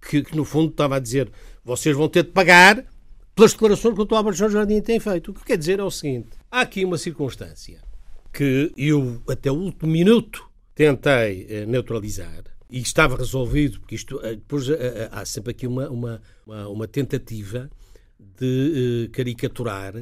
que, 0.00 0.22
que, 0.22 0.34
no 0.34 0.46
fundo 0.46 0.70
estava 0.70 0.96
a 0.96 0.98
dizer 0.98 1.30
vocês 1.62 1.94
vão 1.94 2.08
ter 2.08 2.24
de 2.24 2.30
pagar 2.30 2.82
pelas 3.34 3.52
declarações 3.52 3.94
que 3.94 4.00
o 4.00 4.04
Dr. 4.04 4.32
João 4.32 4.50
Jardim 4.50 4.80
tem 4.80 5.00
feito. 5.00 5.30
O 5.30 5.34
que 5.34 5.44
quer 5.44 5.58
dizer 5.58 5.80
é 5.80 5.82
o 5.82 5.90
seguinte, 5.90 6.30
há 6.50 6.60
aqui 6.60 6.84
uma 6.84 6.96
circunstância 6.96 7.80
que 8.32 8.72
eu 8.76 9.22
até 9.28 9.50
o 9.50 9.54
último 9.54 9.90
minuto 9.90 10.48
tentei 10.74 11.44
uh, 11.44 11.70
neutralizar 11.70 12.44
e 12.70 12.80
estava 12.80 13.16
resolvido, 13.16 13.80
porque 13.80 13.94
isto 13.94 14.16
uh, 14.16 14.22
depois 14.22 14.66
há 15.10 15.24
sempre 15.24 15.52
aqui 15.52 15.66
uma, 15.66 15.88
uma, 15.88 16.20
uma, 16.68 16.88
tentativa 16.88 17.70
de 18.18 19.08
caricaturar 19.12 19.94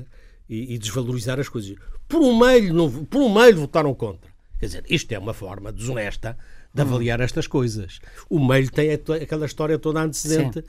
e, 0.48 0.74
e 0.74 0.78
desvalorizar 0.78 1.38
as 1.38 1.48
coisas 1.48 1.76
por 2.08 2.20
um 2.22 2.38
meio, 2.38 3.04
por 3.06 3.22
um 3.22 3.32
meio 3.32 3.56
votaram 3.56 3.94
contra. 3.94 4.30
Quer 4.58 4.66
dizer, 4.66 4.84
isto 4.88 5.10
é 5.12 5.18
uma 5.18 5.34
forma 5.34 5.72
desonesta 5.72 6.38
de 6.72 6.80
avaliar 6.80 7.20
hum. 7.20 7.24
estas 7.24 7.46
coisas. 7.46 8.00
O 8.30 8.38
meio 8.38 8.70
tem 8.70 8.92
aquela 8.92 9.44
história 9.44 9.78
toda 9.78 10.00
antecedente 10.00 10.64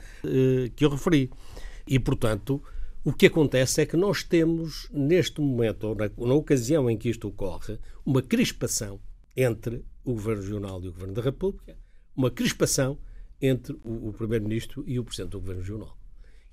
que 0.74 0.84
eu 0.84 0.90
referi. 0.90 1.30
E, 1.86 1.98
portanto, 1.98 2.62
o 3.04 3.12
que 3.12 3.26
acontece 3.26 3.82
é 3.82 3.86
que 3.86 3.96
nós 3.96 4.22
temos, 4.22 4.88
neste 4.90 5.40
momento, 5.40 5.88
ou 5.88 5.94
na, 5.94 6.10
na, 6.16 6.34
ocasião 6.34 6.88
em 6.88 6.96
que 6.96 7.10
isto 7.10 7.28
ocorre, 7.28 7.78
uma 8.04 8.22
crispação 8.22 8.98
entre 9.36 9.84
o 10.04 10.14
Governo 10.14 10.42
Regional 10.42 10.82
e 10.82 10.88
o 10.88 10.92
Governo 10.92 11.14
da 11.14 11.22
República, 11.22 11.76
uma 12.16 12.30
crispação 12.30 12.98
entre 13.40 13.74
o, 13.84 14.08
o 14.08 14.12
Primeiro-Ministro 14.12 14.84
e 14.86 14.98
o 14.98 15.04
Presidente 15.04 15.32
do 15.32 15.40
Governo 15.40 15.60
Regional. 15.60 15.98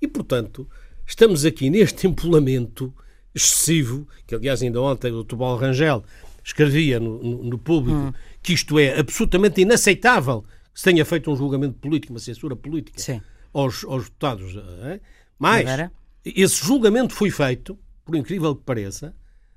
E, 0.00 0.06
portanto, 0.06 0.68
estamos 1.06 1.44
aqui 1.44 1.70
neste 1.70 2.06
empolamento 2.08 2.92
excessivo, 3.34 4.06
que 4.26 4.34
aliás 4.34 4.62
ainda 4.62 4.80
ontem 4.80 5.10
o 5.10 5.24
Tubal 5.24 5.56
Rangel 5.56 6.04
escrevia 6.44 7.00
no, 7.00 7.22
no, 7.22 7.42
no 7.44 7.58
público 7.58 7.98
hum. 7.98 8.12
que 8.42 8.52
isto 8.52 8.78
é 8.78 8.98
absolutamente 8.98 9.60
inaceitável 9.60 10.44
que 10.74 10.80
se 10.80 10.84
tenha 10.84 11.04
feito 11.04 11.30
um 11.30 11.36
julgamento 11.36 11.78
político, 11.78 12.12
uma 12.12 12.18
censura 12.18 12.56
política 12.56 13.22
aos, 13.52 13.84
aos 13.84 14.04
deputados. 14.04 14.56
É? 14.84 15.00
Mas 15.42 15.90
esse 16.24 16.64
julgamento 16.64 17.14
foi 17.14 17.30
feito, 17.30 17.78
por 18.04 18.14
incrível 18.14 18.54
que 18.54 18.62
pareça, 18.62 19.14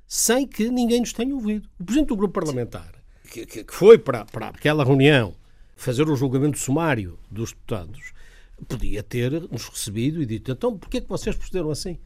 sem 0.08 0.48
que 0.48 0.69
ninguém 0.69 1.00
nos 1.00 1.13
tenha 1.13 1.34
ouvido. 1.34 1.69
O 1.80 1.84
Presidente 1.84 2.10
do 2.10 2.15
Grupo 2.15 2.34
Parlamentar, 2.34 2.91
que, 3.30 3.45
que 3.45 3.74
foi 3.74 3.98
para, 3.98 4.26
para 4.26 4.50
aquela 4.50 4.84
reunião 4.84 5.36
fazer 5.76 6.10
o 6.10 6.15
julgamento 6.15 6.58
sumário 6.58 7.19
dos 7.30 7.52
deputados, 7.52 8.13
podia 8.67 9.04
ter 9.04 9.32
nos 9.52 9.67
recebido 9.67 10.21
e 10.21 10.26
dito 10.26 10.52
então 10.52 10.78
porquê 10.78 10.98
é 10.98 11.02
que 11.02 11.10
vocês 11.10 11.36
procederam 11.36 11.69
assim? 11.69 12.00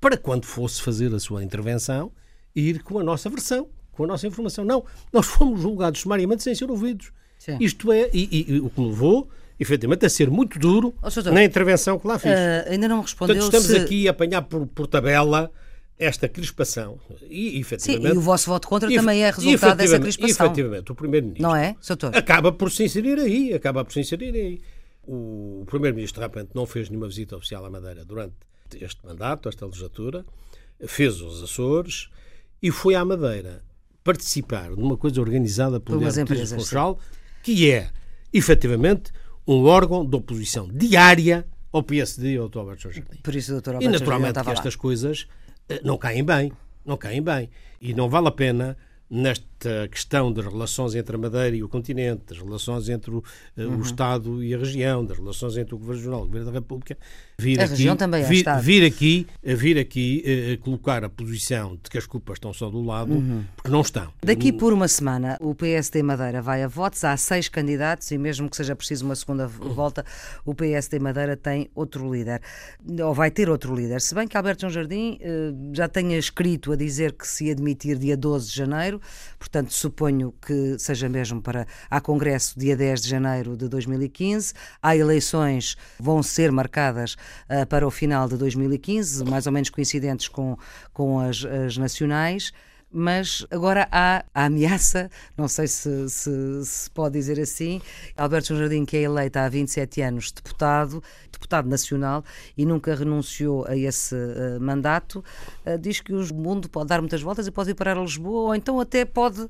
para 0.00 0.16
quando 0.16 0.46
fosse 0.46 0.80
fazer 0.80 1.14
a 1.14 1.20
sua 1.20 1.44
intervenção, 1.44 2.10
ir 2.56 2.82
com 2.82 2.98
a 2.98 3.04
nossa 3.04 3.28
versão, 3.28 3.68
com 3.92 4.04
a 4.04 4.06
nossa 4.06 4.26
informação. 4.26 4.64
Não, 4.64 4.84
nós 5.12 5.26
fomos 5.26 5.60
julgados 5.60 6.00
sumariamente 6.00 6.42
sem 6.42 6.54
ser 6.54 6.70
ouvidos. 6.70 7.12
Sim. 7.38 7.58
Isto 7.60 7.92
é, 7.92 8.10
e, 8.12 8.54
e, 8.54 8.60
o 8.60 8.70
que 8.70 8.80
me 8.80 8.88
levou, 8.88 9.28
efetivamente, 9.60 10.06
a 10.06 10.08
ser 10.08 10.30
muito 10.30 10.58
duro 10.58 10.94
oh, 11.02 11.30
na 11.30 11.44
intervenção 11.44 11.98
que 11.98 12.08
lá 12.08 12.18
fiz. 12.18 12.32
Uh, 12.32 12.70
ainda 12.70 12.88
não 12.88 13.02
respondeu 13.02 13.36
Portanto, 13.36 13.54
estamos 13.54 13.78
se... 13.78 13.84
aqui 13.84 14.08
a 14.08 14.10
apanhar 14.10 14.42
por, 14.42 14.66
por 14.66 14.86
tabela 14.86 15.52
esta 15.98 16.26
crispação. 16.26 16.98
E, 17.28 17.60
efetivamente, 17.60 18.08
Sim, 18.08 18.14
e 18.14 18.18
o 18.18 18.22
vosso 18.22 18.48
voto 18.48 18.66
contra 18.66 18.88
também 18.90 19.22
é 19.22 19.30
resultado 19.30 19.76
dessa 19.76 20.00
crispação. 20.00 20.46
Efetivamente, 20.46 20.90
o 20.90 20.94
Primeiro-Ministro 20.94 21.46
não 21.46 21.54
é, 21.54 21.76
Soutor? 21.78 22.16
acaba 22.16 22.50
por 22.50 22.70
se 22.72 22.84
inserir 22.84 23.18
aí, 23.18 23.52
acaba 23.52 23.84
por 23.84 23.92
se 23.92 24.00
inserir 24.00 24.34
aí. 24.34 24.60
O 25.06 25.64
Primeiro-Ministro, 25.66 26.20
de 26.22 26.26
repente, 26.26 26.52
não 26.54 26.64
fez 26.64 26.88
nenhuma 26.88 27.06
visita 27.06 27.36
oficial 27.36 27.66
à 27.66 27.70
Madeira 27.70 28.02
durante 28.02 28.34
este 28.80 29.04
mandato, 29.04 29.48
esta 29.48 29.66
legislatura, 29.66 30.24
fez 30.86 31.20
os 31.20 31.42
Açores 31.42 32.08
e 32.62 32.70
foi 32.70 32.94
à 32.94 33.04
Madeira 33.04 33.62
participar 34.02 34.70
numa 34.70 34.96
coisa 34.96 35.20
organizada 35.20 35.78
pelo 35.78 35.98
Diário 35.98 36.20
Notícias 36.20 36.52
Funchal, 36.52 36.98
que 37.42 37.70
é, 37.70 37.90
efetivamente, 38.32 39.12
um 39.54 39.66
órgão 39.66 40.06
de 40.06 40.16
oposição 40.16 40.68
diária 40.68 41.46
ao 41.72 41.82
PSD 41.82 42.34
e 42.34 42.36
ao 42.36 42.48
Dr. 42.48 42.58
Alberto 42.58 42.82
Jardim. 42.82 43.02
Por 43.22 43.34
isso, 43.34 43.60
Dr. 43.60 43.70
Alberto 43.70 43.84
E 43.84 43.88
naturalmente 43.88 44.42
que 44.42 44.50
estas 44.50 44.76
coisas 44.76 45.26
eh, 45.68 45.80
não 45.82 45.98
caem 45.98 46.24
bem, 46.24 46.52
não 46.84 46.96
caem 46.96 47.20
bem. 47.20 47.50
E 47.80 47.92
não 47.92 48.08
vale 48.08 48.28
a 48.28 48.30
pena 48.30 48.76
nesta 49.60 49.88
questão 49.88 50.32
das 50.32 50.46
relações 50.46 50.94
entre 50.94 51.14
a 51.14 51.18
Madeira 51.18 51.54
e 51.54 51.62
o 51.62 51.68
continente, 51.68 52.22
das 52.28 52.38
relações 52.38 52.88
entre 52.88 53.10
o, 53.10 53.18
uh, 53.18 53.22
uhum. 53.58 53.78
o 53.78 53.82
Estado 53.82 54.42
e 54.42 54.54
a 54.54 54.58
região, 54.58 55.04
das 55.04 55.18
relações 55.18 55.56
entre 55.56 55.74
o 55.74 55.78
Governo 55.78 56.00
Regional 56.00 56.20
e 56.20 56.22
o 56.22 56.26
Governo 56.26 56.46
da 56.46 56.52
República, 56.52 56.98
vir 57.38 57.60
a 57.60 57.64
aqui, 57.64 57.72
região 57.72 57.96
também 57.96 58.22
é 58.22 58.26
vir, 58.26 58.44
vir 58.60 58.84
aqui, 58.84 59.26
vir 59.42 59.78
aqui 59.78 60.24
uh, 60.58 60.64
colocar 60.64 61.04
a 61.04 61.08
posição 61.08 61.78
de 61.82 61.90
que 61.90 61.98
as 61.98 62.06
culpas 62.06 62.36
estão 62.36 62.52
só 62.52 62.70
do 62.70 62.82
lado, 62.82 63.12
uhum. 63.12 63.44
porque 63.54 63.70
não 63.70 63.82
estão. 63.82 64.12
Daqui 64.24 64.52
por 64.52 64.72
uma 64.72 64.88
semana, 64.88 65.36
o 65.40 65.54
PSD 65.54 66.02
Madeira 66.02 66.40
vai 66.40 66.62
a 66.62 66.68
votos, 66.68 67.04
há 67.04 67.16
seis 67.16 67.48
candidatos 67.48 68.10
e 68.10 68.18
mesmo 68.18 68.48
que 68.48 68.56
seja 68.56 68.74
preciso 68.74 69.04
uma 69.04 69.14
segunda 69.14 69.46
volta, 69.46 70.04
o 70.44 70.54
PSD 70.54 70.98
Madeira 70.98 71.36
tem 71.36 71.70
outro 71.74 72.12
líder, 72.12 72.40
ou 73.04 73.12
vai 73.12 73.30
ter 73.30 73.50
outro 73.50 73.74
líder. 73.74 74.00
Se 74.00 74.14
bem 74.14 74.26
que 74.26 74.36
Alberto 74.36 74.62
João 74.62 74.72
Jardim 74.72 75.18
já 75.72 75.88
tenha 75.88 76.16
escrito 76.18 76.72
a 76.72 76.76
dizer 76.76 77.12
que 77.12 77.26
se 77.26 77.50
admitir 77.50 77.98
dia 77.98 78.16
12 78.16 78.50
de 78.50 78.56
janeiro, 78.56 79.00
portanto 79.38 79.49
suponho 79.68 80.32
que 80.40 80.78
seja 80.78 81.08
mesmo 81.08 81.42
para. 81.42 81.66
Há 81.90 82.00
Congresso 82.00 82.58
dia 82.58 82.76
10 82.76 83.02
de 83.02 83.08
janeiro 83.08 83.56
de 83.56 83.68
2015, 83.68 84.54
há 84.82 84.96
eleições, 84.96 85.76
vão 85.98 86.22
ser 86.22 86.52
marcadas 86.52 87.14
uh, 87.14 87.66
para 87.68 87.86
o 87.86 87.90
final 87.90 88.28
de 88.28 88.36
2015, 88.36 89.24
mais 89.24 89.46
ou 89.46 89.52
menos 89.52 89.70
coincidentes 89.70 90.28
com, 90.28 90.56
com 90.92 91.20
as, 91.20 91.44
as 91.44 91.76
nacionais 91.76 92.52
mas 92.92 93.46
agora 93.50 93.88
há 93.90 94.24
a 94.34 94.46
ameaça, 94.46 95.10
não 95.36 95.46
sei 95.46 95.68
se, 95.68 96.08
se, 96.10 96.64
se, 96.64 96.90
pode 96.90 97.14
dizer 97.14 97.38
assim, 97.38 97.80
Alberto 98.16 98.56
Jardim, 98.56 98.84
que 98.84 98.96
é 98.96 99.02
eleito 99.02 99.38
há 99.38 99.48
27 99.48 100.02
anos 100.02 100.32
deputado, 100.32 101.02
deputado 101.30 101.68
nacional 101.68 102.24
e 102.56 102.66
nunca 102.66 102.94
renunciou 102.94 103.64
a 103.66 103.76
esse 103.76 104.14
uh, 104.14 104.60
mandato, 104.60 105.24
uh, 105.64 105.78
diz 105.78 106.00
que 106.00 106.12
o 106.12 106.34
mundo 106.34 106.68
pode 106.68 106.88
dar 106.88 107.00
muitas 107.00 107.22
voltas 107.22 107.46
e 107.46 107.50
pode 107.50 107.70
ir 107.70 107.74
parar 107.74 107.96
a 107.96 108.02
Lisboa 108.02 108.48
ou 108.48 108.54
então 108.54 108.80
até 108.80 109.04
pode 109.04 109.48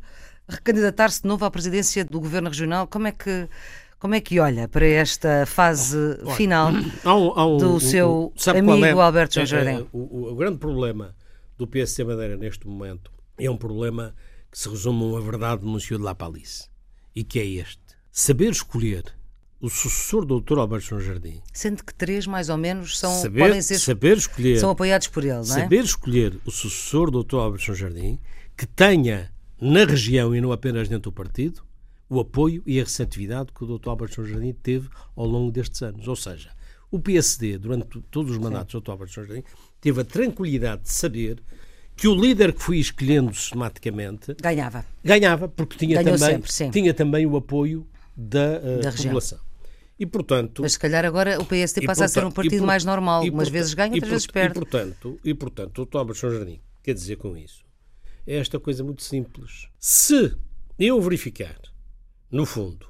recandidatar-se 0.49 1.23
de 1.23 1.29
novo 1.29 1.45
à 1.45 1.51
presidência 1.51 2.05
do 2.05 2.21
Governo 2.21 2.49
Regional. 2.49 2.87
Como 2.87 3.07
é 3.07 3.13
que, 3.13 3.49
como 3.99 4.15
é 4.15 4.21
que 4.21 4.39
olha 4.39 4.69
para 4.69 4.87
esta 4.87 5.47
fase 5.47 5.97
Olha, 6.23 6.35
final 6.35 6.73
há 7.05 7.17
um, 7.17 7.31
há 7.39 7.47
um, 7.47 7.57
do 7.57 7.81
seu 7.81 8.33
amigo 8.49 8.85
é? 8.85 8.91
Alberto 8.91 9.35
João 9.35 9.45
é, 9.45 9.47
Jardim? 9.47 9.83
É, 9.83 9.87
o, 9.93 10.33
o, 10.33 10.35
grande 10.35 10.59
problema 10.59 11.15
do 11.57 11.67
PSC 11.67 12.05
Madeira 12.05 12.37
neste 12.37 12.67
momento 12.67 13.11
é 13.41 13.51
um 13.51 13.57
problema 13.57 14.15
que 14.51 14.59
se 14.59 14.69
resume 14.69 15.03
a 15.03 15.07
uma 15.07 15.21
verdade 15.21 15.63
do 15.63 15.69
Monsieur 15.69 15.99
de 15.99 16.05
La 16.05 16.15
Palice, 16.15 16.69
e 17.15 17.25
que 17.25 17.39
é 17.39 17.47
este. 17.47 17.81
Saber 18.13 18.51
escolher 18.51 19.05
o 19.61 19.69
sucessor 19.69 20.25
do 20.25 20.41
Dr. 20.41 20.59
Alberto 20.59 20.87
João 20.87 21.01
Jardim. 21.01 21.43
Sendo 21.53 21.85
que 21.85 21.95
três, 21.95 22.27
mais 22.27 22.49
ou 22.49 22.57
menos, 22.57 22.99
são, 22.99 23.13
saber, 23.21 23.41
podem 23.41 23.63
ser, 23.63 23.79
saber 23.79 24.17
escolher, 24.17 24.59
são 24.59 24.71
apoiados 24.71 25.07
por 25.09 25.23
ele, 25.23 25.35
não 25.35 25.41
é? 25.41 25.45
Saber 25.45 25.85
escolher 25.85 26.41
o 26.45 26.51
sucessor 26.51 27.11
do 27.11 27.23
Dr. 27.23 27.37
Alberto 27.37 27.67
João 27.67 27.77
Jardim, 27.77 28.19
que 28.57 28.67
tenha 28.67 29.31
na 29.61 29.85
região 29.85 30.35
e 30.35 30.41
não 30.41 30.51
apenas 30.51 30.89
dentro 30.89 31.11
do 31.11 31.15
partido, 31.15 31.63
o 32.09 32.19
apoio 32.19 32.63
e 32.67 32.81
a 32.81 32.85
receptividade 32.85 33.53
que 33.53 33.63
o 33.63 33.79
Dr. 33.79 33.91
Alberto 33.91 34.17
João 34.17 34.29
Jardim 34.29 34.53
teve 34.53 34.89
ao 35.15 35.27
longo 35.27 35.53
destes 35.53 35.83
anos. 35.83 36.09
Ou 36.09 36.17
seja, 36.17 36.51
o 36.91 36.99
PSD, 36.99 37.59
durante 37.59 38.01
todos 38.11 38.33
os 38.33 38.39
mandatos 38.39 38.73
Sim. 38.73 38.79
do 38.79 38.83
Dr. 38.83 38.91
Alberto 38.91 39.13
João 39.13 39.27
Jardim, 39.27 39.45
teve 39.81 40.01
a 40.01 40.05
tranquilidade 40.05 40.83
de 40.83 40.91
saber 40.91 41.43
que 42.01 42.09
o 42.09 42.15
líder 42.15 42.55
que 42.55 42.63
fui 42.63 42.79
escolhendo 42.79 43.35
sistematicamente 43.35 44.35
ganhava. 44.41 44.87
Ganhava, 45.05 45.49
porque 45.49 45.77
tinha, 45.77 46.03
também, 46.03 46.19
sempre, 46.19 46.71
tinha 46.71 46.95
também 46.95 47.27
o 47.27 47.37
apoio 47.37 47.87
da, 48.17 48.59
uh, 48.59 48.81
da 48.83 48.91
população. 48.91 49.39
E, 49.99 50.07
portanto, 50.07 50.63
Mas 50.63 50.73
se 50.73 50.79
calhar 50.79 51.05
agora 51.05 51.39
o 51.39 51.45
PSD 51.45 51.85
passa 51.85 52.05
portanto, 52.05 52.17
a 52.17 52.21
ser 52.21 52.27
um 52.27 52.31
partido 52.31 52.65
mais 52.65 52.87
normal. 52.87 53.23
Umas 53.25 53.51
vezes 53.51 53.75
ganha, 53.75 53.93
outras 53.93 54.11
vezes 54.11 54.27
perde. 54.27 54.53
E 54.53 54.55
portanto, 54.55 55.21
e, 55.23 55.35
portanto 55.35 55.89
o. 55.93 55.99
Alberto 55.99 56.21
João 56.23 56.33
Jardim 56.33 56.59
quer 56.83 56.95
dizer 56.95 57.17
com 57.17 57.37
isso 57.37 57.69
é 58.27 58.37
esta 58.37 58.59
coisa 58.59 58.83
muito 58.85 59.03
simples. 59.03 59.69
Se 59.79 60.35
eu 60.79 61.01
verificar, 61.01 61.59
no 62.31 62.47
fundo, 62.47 62.87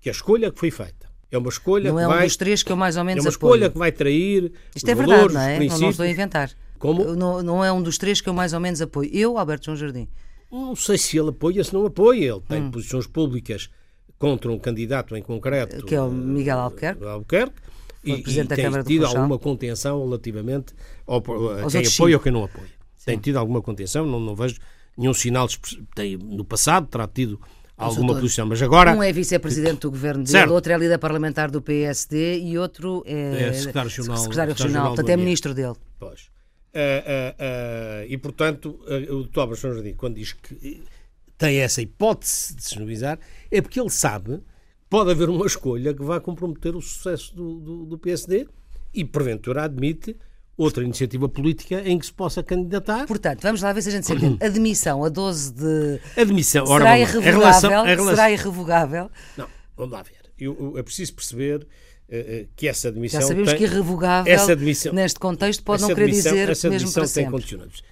que 0.00 0.08
a 0.08 0.12
escolha 0.12 0.50
que 0.50 0.58
foi 0.58 0.70
feita 0.70 1.10
é 1.30 1.38
uma 1.38 1.48
escolha 1.48 1.90
não 1.90 1.96
que 1.96 2.02
é 2.02 2.06
vai, 2.06 2.18
um 2.18 2.26
dos 2.26 2.36
três 2.36 2.62
que 2.62 2.70
eu 2.70 2.76
mais 2.76 2.96
ou 2.96 3.04
menos 3.04 3.24
É 3.24 3.26
uma 3.26 3.30
escolha 3.30 3.70
que 3.70 3.78
vai 3.78 3.90
trair 3.90 4.52
Isto 4.76 4.90
é 4.90 4.94
verdade, 4.94 5.32
não 5.32 5.40
é? 5.40 5.58
Não, 5.60 5.78
não 5.78 5.90
estou 5.90 6.04
a 6.04 6.08
inventar. 6.08 6.50
Como? 6.82 7.14
Não, 7.14 7.40
não, 7.44 7.64
é 7.64 7.72
um 7.72 7.80
dos 7.80 7.96
três 7.96 8.20
que 8.20 8.28
eu 8.28 8.34
mais 8.34 8.52
ou 8.52 8.58
menos 8.58 8.82
apoio. 8.82 9.08
Eu, 9.12 9.38
Alberto 9.38 9.66
João 9.66 9.76
Jardim. 9.76 10.08
Não 10.50 10.74
sei 10.74 10.98
se 10.98 11.16
ele 11.16 11.28
apoia, 11.28 11.62
se 11.62 11.72
não 11.72 11.86
apoia. 11.86 12.32
Ele 12.32 12.40
tem 12.48 12.60
hum. 12.60 12.72
posições 12.72 13.06
públicas 13.06 13.70
contra 14.18 14.50
um 14.50 14.58
candidato 14.58 15.14
em 15.14 15.22
concreto. 15.22 15.86
Que 15.86 15.94
é 15.94 16.02
o 16.02 16.10
Miguel 16.10 16.58
Albuquerque. 16.58 17.04
Albuquerque 17.04 17.54
e, 18.02 18.14
e 18.14 18.22
tem 18.22 18.82
tido 18.84 19.06
alguma 19.06 19.38
contenção 19.38 20.02
relativamente 20.02 20.74
ao, 21.06 21.18
a 21.18 21.70
quem 21.70 21.86
apoia 21.86 22.16
ou 22.16 22.20
quem 22.20 22.32
não 22.32 22.42
apoia. 22.42 22.66
Sim. 22.96 23.04
Tem 23.06 23.18
tido 23.18 23.36
alguma 23.36 23.62
contenção, 23.62 24.04
não, 24.04 24.18
não 24.18 24.34
vejo 24.34 24.56
nenhum 24.98 25.14
sinal. 25.14 25.46
Tem, 25.94 26.16
no 26.16 26.44
passado 26.44 26.88
terá 26.88 27.06
tido 27.06 27.40
alguma 27.76 28.12
posição, 28.16 28.44
mas 28.44 28.60
agora... 28.60 28.92
Um 28.92 29.04
é 29.04 29.12
vice-presidente 29.12 29.82
do 29.82 29.90
governo 29.92 30.24
dele, 30.24 30.32
certo. 30.32 30.52
outro 30.52 30.72
é 30.72 30.78
líder 30.78 30.98
parlamentar 30.98 31.48
do 31.48 31.62
PSD 31.62 32.40
e 32.40 32.58
outro 32.58 33.04
é, 33.06 33.50
é 33.50 33.52
secretário 33.52 33.88
regional, 33.88 34.16
secretário 34.16 34.52
regional 34.52 34.86
portanto 34.88 35.08
é 35.10 35.16
ministro 35.16 35.54
dele. 35.54 35.74
Pois. 36.00 36.31
Uh, 36.74 36.78
uh, 36.78 38.04
uh, 38.04 38.06
e, 38.08 38.16
portanto, 38.16 38.80
o 39.10 39.24
Dr. 39.24 39.56
São 39.56 39.74
Jardim, 39.74 39.92
quando 39.94 40.14
diz 40.14 40.32
que 40.32 40.82
tem 41.36 41.58
essa 41.58 41.82
hipótese 41.82 42.54
de 42.54 42.64
se 42.64 42.78
noviar, 42.78 43.18
é 43.50 43.60
porque 43.60 43.78
ele 43.78 43.90
sabe 43.90 44.36
que 44.36 44.42
pode 44.88 45.10
haver 45.10 45.28
uma 45.28 45.46
escolha 45.46 45.92
que 45.92 46.02
vai 46.02 46.18
comprometer 46.20 46.74
o 46.74 46.80
sucesso 46.80 47.34
do, 47.34 47.60
do, 47.60 47.84
do 47.84 47.98
PSD 47.98 48.46
e, 48.94 49.04
porventura, 49.04 49.64
admite 49.64 50.16
outra 50.56 50.84
iniciativa 50.84 51.28
política 51.28 51.82
em 51.84 51.98
que 51.98 52.06
se 52.06 52.12
possa 52.12 52.42
candidatar. 52.42 53.06
Portanto, 53.06 53.42
vamos 53.42 53.60
lá 53.62 53.72
ver 53.72 53.82
se 53.82 53.88
a 53.88 53.92
gente 53.92 54.06
se 54.06 54.12
entende. 54.14 54.38
Admissão 54.44 55.04
a 55.04 55.08
12 55.08 55.52
de. 55.52 56.00
Admissão, 56.16 56.64
ora, 56.66 56.84
será 56.84 56.98
irrevogável? 56.98 57.40
Relação, 57.40 57.84
relação... 57.84 58.10
Será 58.10 58.30
irrevogável? 58.30 59.10
Não, 59.36 59.48
vamos 59.76 59.92
lá 59.92 60.02
ver. 60.02 60.22
Eu, 60.38 60.56
eu, 60.58 60.78
é 60.78 60.82
preciso 60.82 61.14
perceber 61.14 61.66
que 62.54 62.68
essa 62.68 62.88
admissão. 62.88 63.20
Já 63.20 63.26
sabemos 63.26 63.50
tem, 63.50 63.58
que 63.58 63.64
irrevogável, 63.64 64.32
essa 64.32 64.52
admissão, 64.52 64.92
neste 64.92 65.18
contexto, 65.18 65.62
pode 65.62 65.82
não 65.82 65.88
querer 65.88 66.04
admissão, 66.04 66.32
dizer 66.32 66.48
essa 66.50 66.68
mesmo 66.68 66.92
para 66.92 67.08
tem 67.08 67.30
condicionantes. 67.30 67.82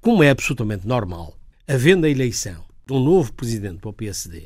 Como 0.00 0.22
é 0.22 0.30
absolutamente 0.30 0.86
normal, 0.86 1.36
havendo 1.66 2.06
a 2.06 2.10
eleição 2.10 2.64
de 2.86 2.92
um 2.92 3.02
novo 3.02 3.32
presidente 3.32 3.78
para 3.78 3.90
o 3.90 3.92
PSD, 3.92 4.44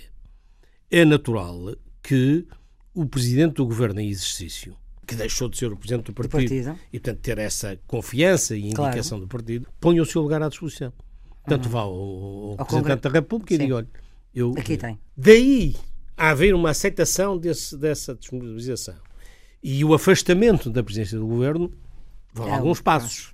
é 0.90 1.04
natural 1.04 1.74
que 2.02 2.46
o 2.94 3.06
presidente 3.06 3.54
do 3.54 3.66
governo 3.66 4.00
em 4.00 4.08
exercício 4.08 4.76
que 5.06 5.14
deixou 5.14 5.48
de 5.48 5.56
ser 5.56 5.72
o 5.72 5.76
presidente 5.76 6.06
do 6.06 6.12
partido, 6.12 6.42
do 6.42 6.48
partido. 6.48 6.78
e, 6.92 7.00
portanto, 7.00 7.20
ter 7.20 7.38
essa 7.38 7.78
confiança 7.86 8.54
e 8.54 8.66
indicação 8.66 9.18
claro. 9.18 9.20
do 9.20 9.28
partido, 9.28 9.66
ponha 9.80 10.02
o 10.02 10.06
seu 10.06 10.20
lugar 10.20 10.42
à 10.42 10.48
disposição. 10.48 10.92
Portanto, 11.42 11.64
uhum. 11.64 11.70
vá 11.70 11.80
ao, 11.80 11.92
ao, 11.92 12.50
ao 12.58 12.66
Presidente 12.66 13.00
da 13.00 13.10
República 13.10 13.54
Sim. 13.54 13.54
e 13.54 13.58
diga: 13.58 13.76
olha, 13.76 13.88
eu. 14.34 14.54
Aqui 14.58 14.76
tem. 14.76 14.98
Daí 15.16 15.76
a 16.14 16.30
haver 16.30 16.54
uma 16.54 16.70
aceitação 16.70 17.38
desse, 17.38 17.76
dessa 17.76 18.14
disponibilização 18.14 18.96
e 19.62 19.84
o 19.84 19.94
afastamento 19.94 20.70
da 20.70 20.82
presidência 20.82 21.18
do 21.18 21.26
governo 21.26 21.72
vão 22.32 22.48
é, 22.48 22.52
alguns 22.52 22.80
passos. 22.80 23.32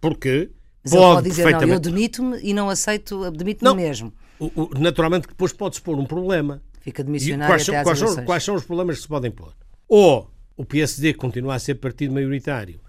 Porque 0.00 0.50
Mas 0.82 0.92
pode, 0.92 1.14
pode 1.14 1.28
dizer, 1.28 1.42
perfeitamente... 1.42 1.68
não, 1.68 1.74
eu 1.74 1.80
demito-me 1.80 2.38
e 2.42 2.54
não 2.54 2.68
aceito, 2.68 3.30
demito-me 3.30 3.74
mesmo. 3.74 4.12
O, 4.38 4.46
o, 4.62 4.70
naturalmente, 4.78 5.28
depois 5.28 5.52
pode-se 5.52 5.82
pôr 5.82 5.98
um 5.98 6.06
problema. 6.06 6.62
Fica 6.80 7.02
demissionário 7.02 7.52
quais, 7.52 7.68
até 7.68 7.82
quais, 7.82 7.98
são, 7.98 8.24
quais 8.24 8.44
são 8.44 8.54
os 8.54 8.64
problemas 8.64 8.96
que 8.96 9.02
se 9.02 9.08
podem 9.08 9.30
pôr? 9.30 9.52
Ou 9.88 10.30
o 10.56 10.64
PSD 10.64 11.14
continua 11.14 11.54
a 11.54 11.58
ser 11.58 11.76
partido 11.76 12.14
maioritário, 12.14 12.80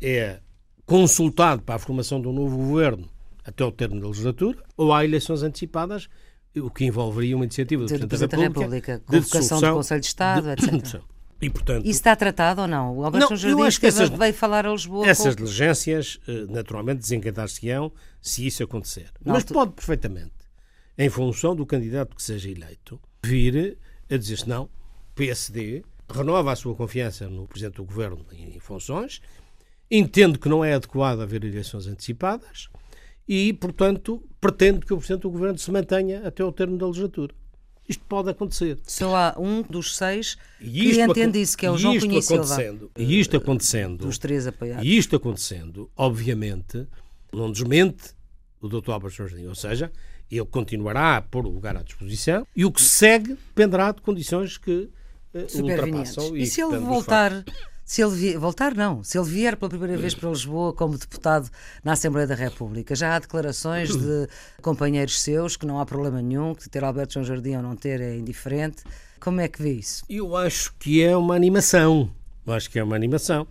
é 0.00 0.40
consultado 0.84 1.62
para 1.62 1.76
a 1.76 1.78
formação 1.78 2.20
de 2.20 2.28
um 2.28 2.32
novo 2.32 2.56
governo 2.56 3.08
até 3.44 3.64
o 3.64 3.70
termo 3.70 4.00
da 4.00 4.08
legislatura, 4.08 4.58
ou 4.76 4.92
há 4.92 5.04
eleições 5.04 5.42
antecipadas, 5.42 6.08
o 6.56 6.70
que 6.70 6.84
envolveria 6.84 7.36
uma 7.36 7.44
iniciativa 7.44 7.84
do, 7.84 7.88
Presidente 7.88 8.30
da 8.30 8.36
República, 8.36 8.92
República 8.92 9.02
convocação 9.06 9.60
do 9.60 9.72
Conselho 9.74 10.00
de 10.00 10.06
Estado, 10.06 10.56
de, 10.56 10.76
etc. 10.76 11.02
E, 11.44 11.50
portanto, 11.50 11.84
Isso 11.84 11.98
está 11.98 12.16
tratado 12.16 12.62
ou 12.62 12.66
não? 12.66 12.96
O 12.96 13.04
Alberto 13.04 13.30
não, 13.30 13.36
Jardim 13.36 13.58
eu 13.58 13.66
acho 13.66 13.78
que 13.78 13.86
essas, 13.86 14.08
veio 14.08 14.32
falar 14.32 14.64
a 14.64 14.72
Lisboa. 14.72 15.06
Essas 15.06 15.34
com... 15.34 15.44
diligências, 15.44 16.18
eh, 16.26 16.46
naturalmente, 16.48 17.00
desencadear-se-ão 17.00 17.92
se 18.18 18.46
isso 18.46 18.62
acontecer. 18.62 19.10
Não, 19.22 19.34
Mas 19.34 19.44
tu... 19.44 19.52
pode 19.52 19.72
perfeitamente, 19.72 20.32
em 20.96 21.10
função 21.10 21.54
do 21.54 21.66
candidato 21.66 22.16
que 22.16 22.22
seja 22.22 22.48
eleito, 22.48 22.98
vir 23.22 23.76
a 24.10 24.16
dizer-se 24.16 24.48
não, 24.48 24.70
PSD 25.14 25.84
renova 26.10 26.52
a 26.52 26.56
sua 26.56 26.74
confiança 26.74 27.28
no 27.28 27.46
Presidente 27.46 27.76
do 27.76 27.84
Governo 27.84 28.24
em 28.32 28.58
funções, 28.58 29.20
entende 29.90 30.38
que 30.38 30.48
não 30.48 30.64
é 30.64 30.72
adequado 30.72 31.20
haver 31.20 31.44
eleições 31.44 31.86
antecipadas 31.86 32.70
e, 33.28 33.52
portanto, 33.52 34.26
pretende 34.40 34.80
que 34.80 34.94
o 34.94 34.96
Presidente 34.96 35.22
do 35.22 35.30
Governo 35.30 35.58
se 35.58 35.70
mantenha 35.70 36.26
até 36.26 36.42
ao 36.42 36.52
termo 36.52 36.78
da 36.78 36.86
legislatura. 36.86 37.34
Isto 37.88 38.04
pode 38.08 38.30
acontecer. 38.30 38.78
Só 38.86 39.14
há 39.14 39.34
um 39.38 39.62
dos 39.62 39.96
seis 39.96 40.36
que 40.58 41.00
entende 41.00 41.40
isso, 41.40 41.56
que 41.56 41.66
é 41.66 41.70
o 41.70 41.76
João 41.76 41.98
Cunha 41.98 42.18
acontecendo, 42.18 42.90
E 42.96 43.20
isto 43.20 43.36
acontecendo... 43.36 44.06
Dos 44.06 44.18
três 44.18 44.46
apoiados. 44.46 44.84
E 44.84 44.96
isto 44.96 45.16
acontecendo, 45.16 45.90
obviamente, 45.96 46.86
não 47.32 47.52
desmente 47.52 48.14
o 48.60 48.68
Dr. 48.68 48.92
Álvaro 48.92 49.12
Jardim, 49.12 49.46
ou 49.46 49.54
seja, 49.54 49.92
ele 50.30 50.46
continuará 50.46 51.16
a 51.18 51.22
pôr 51.22 51.46
o 51.46 51.50
lugar 51.50 51.76
à 51.76 51.82
disposição 51.82 52.46
e 52.56 52.64
o 52.64 52.72
que 52.72 52.80
se 52.80 52.88
segue 52.88 53.34
dependerá 53.34 53.92
de 53.92 54.00
condições 54.00 54.56
que 54.56 54.88
ultrapassam. 55.54 56.36
E, 56.36 56.42
e 56.42 56.46
se 56.46 56.62
ele 56.62 56.78
voltar, 56.78 57.44
se 57.84 58.02
ele 58.02 58.14
vier, 58.14 58.38
voltar 58.38 58.74
não, 58.74 59.04
se 59.04 59.18
ele 59.18 59.28
vier 59.28 59.56
pela 59.56 59.68
primeira 59.68 59.96
vez 59.96 60.14
para 60.14 60.30
Lisboa 60.30 60.72
como 60.72 60.96
deputado 60.96 61.50
na 61.82 61.92
Assembleia 61.92 62.26
da 62.26 62.34
República, 62.34 62.94
já 62.94 63.14
há 63.14 63.18
declarações 63.18 63.94
de 63.94 64.28
companheiros 64.62 65.20
seus 65.20 65.56
que 65.56 65.66
não 65.66 65.78
há 65.78 65.84
problema 65.84 66.22
nenhum, 66.22 66.54
que 66.54 66.68
ter 66.68 66.82
Alberto 66.82 67.14
João 67.14 67.24
Jardim 67.24 67.56
ou 67.56 67.62
não 67.62 67.76
ter 67.76 68.00
é 68.00 68.16
indiferente. 68.16 68.84
Como 69.20 69.40
é 69.40 69.48
que 69.48 69.62
vê 69.62 69.72
isso? 69.72 70.04
Eu 70.08 70.36
acho 70.36 70.74
que 70.78 71.02
é 71.02 71.16
uma 71.16 71.34
animação. 71.34 72.10
Eu 72.46 72.52
acho 72.52 72.70
que 72.70 72.78
é 72.78 72.84
uma 72.84 72.96
animação. 72.96 73.46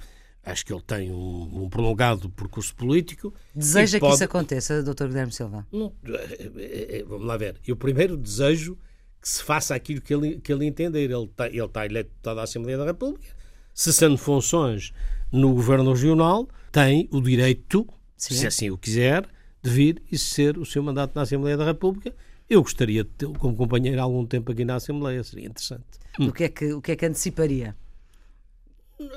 Acho 0.46 0.66
que 0.66 0.74
ele 0.74 0.82
tem 0.82 1.10
um, 1.10 1.64
um 1.64 1.70
prolongado 1.70 2.30
percurso 2.30 2.76
político. 2.76 3.34
Deseja 3.56 3.98
pode... 3.98 4.12
que 4.12 4.16
isso 4.16 4.24
aconteça, 4.26 4.84
Dr. 4.84 5.08
Guilherme 5.08 5.32
Silva? 5.32 5.66
Não, 5.72 5.94
é, 6.06 6.50
é, 6.58 7.00
é, 7.00 7.04
vamos 7.04 7.26
lá 7.26 7.38
ver. 7.38 7.56
Eu 7.66 7.78
primeiro 7.78 8.18
desejo 8.18 8.78
que 9.22 9.30
se 9.30 9.42
faça 9.42 9.74
aquilo 9.74 10.02
que 10.02 10.14
ele, 10.14 10.42
que 10.42 10.52
ele 10.52 10.66
entender. 10.66 11.00
Ele 11.00 11.24
está, 11.24 11.48
ele 11.48 11.64
está 11.64 11.86
eleito 11.86 12.10
deputado 12.10 12.36
da 12.36 12.44
Assembleia 12.44 12.78
da 12.78 12.86
República, 12.86 13.26
cessando 13.74 14.18
funções 14.18 14.94
no 15.32 15.54
Governo 15.54 15.92
Regional, 15.92 16.48
tem 16.72 17.08
o 17.12 17.22
direito, 17.22 17.88
Sim. 18.16 18.36
se 18.36 18.48
assim 18.48 18.70
o 18.70 18.78
quiser, 18.78 19.28
de 19.62 19.70
vir 19.70 20.02
e 20.12 20.18
ser 20.18 20.58
o 20.58 20.66
seu 20.66 20.84
mandato 20.84 21.16
na 21.16 21.24
Assembleia 21.24 21.58
da 21.58 21.66
República. 21.66 22.14
Eu 22.50 22.62
gostaria 22.62 23.04
de 23.04 23.10
tê-lo 23.10 23.38
como 23.40 23.56
companheiro 23.56 24.00
há 24.00 24.04
algum 24.04 24.26
tempo 24.26 24.52
aqui 24.52 24.66
na 24.66 24.76
Assembleia, 24.76 25.24
seria 25.24 25.48
interessante. 25.48 25.86
O 26.20 26.32
que 26.32 26.44
é 26.44 26.50
que, 26.50 26.74
o 26.74 26.82
que, 26.82 26.92
é 26.92 26.96
que 26.96 27.06
anteciparia? 27.06 27.76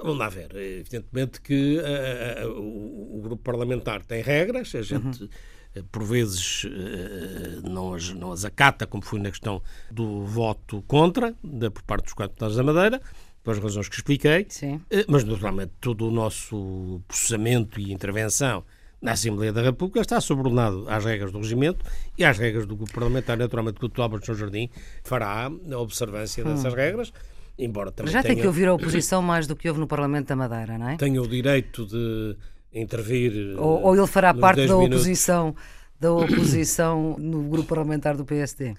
Vamos 0.03 0.19
lá 0.19 0.29
ver. 0.29 0.55
Evidentemente 0.57 1.41
que 1.41 1.79
uh, 1.79 2.49
uh, 2.49 2.61
o, 2.61 3.19
o, 3.19 3.23
grupo 3.23 3.43
parlamentar 3.43 4.05
tem 4.05 4.23
regras, 4.23 4.75
a 4.75 4.83
gente. 4.83 5.23
Uhum 5.23 5.29
eh, 5.77 5.83
por 5.93 6.03
vezes 6.03 6.65
eh, 6.65 7.61
não 7.63 7.93
as, 7.93 8.09
não 8.15 8.33
as 8.33 8.45
acata, 8.45 8.87
como 8.87 9.05
foi 9.05 9.21
na 9.21 9.31
questão 9.31 9.63
do 9.91 10.25
voto 10.25 10.83
contra, 10.89 11.35
da, 11.45 11.71
por 11.71 11.83
parte 11.83 12.05
dos 12.05 12.15
quatro 12.15 12.33
deputados 12.33 12.57
da 12.57 12.63
Madeira, 12.63 13.01
pelas 13.47 13.61
razões 13.61 13.89
que 13.89 13.95
expliquei, 13.95 14.45
Sim. 14.49 14.81
Eh, 14.91 15.05
mas 15.07 15.23
naturalmente 15.23 15.71
todo 15.81 16.09
o 16.09 16.11
nosso 16.11 17.01
processamento 17.07 17.79
e 17.79 17.93
intervenção 17.93 18.65
na 19.01 19.13
Assembleia 19.13 19.53
da 19.53 19.63
República 19.63 20.01
está 20.01 20.21
subordinado 20.21 20.85
às 20.89 21.05
regras 21.05 21.31
do 21.31 21.39
regimento 21.39 21.85
e 22.19 22.25
às 22.25 22.37
regras 22.37 22.67
do 22.67 22.75
grupo 22.75 22.93
parlamentar, 22.93 23.39
naturalmente, 23.39 23.79
que 23.79 23.87
o 23.87 24.03
Álvaro 24.03 24.21
de 24.21 24.27
São 24.27 24.35
Jardim 24.35 24.69
fará 25.05 25.47
a 25.47 25.79
observância 25.79 26.43
dessas 26.43 26.73
hum. 26.73 26.77
regras. 26.77 27.13
Embora 27.57 27.93
também 27.93 28.13
Já 28.13 28.21
tenha, 28.21 28.35
tem 28.35 28.43
que 28.43 28.47
ouvir 28.49 28.67
a 28.67 28.75
oposição 28.75 29.23
mais 29.23 29.47
do 29.47 29.55
que 29.55 29.69
houve 29.69 29.81
no 29.81 29.87
Parlamento 29.87 30.27
da 30.27 30.37
Madeira, 30.37 30.77
não 30.77 30.91
é? 30.91 30.97
Tenha 30.97 31.23
o 31.23 31.29
direito 31.29 31.87
de 31.87 32.37
intervir. 32.75 33.57
Ou, 33.57 33.81
ou 33.83 33.97
ele 33.97 34.07
fará 34.09 34.35
parte 34.35 34.67
da 34.67 34.77
oposição, 34.77 35.55
da 36.01 36.13
oposição 36.13 37.17
no 37.17 37.45
grupo 37.45 37.69
parlamentar 37.69 38.17
do 38.17 38.25
PSD? 38.25 38.75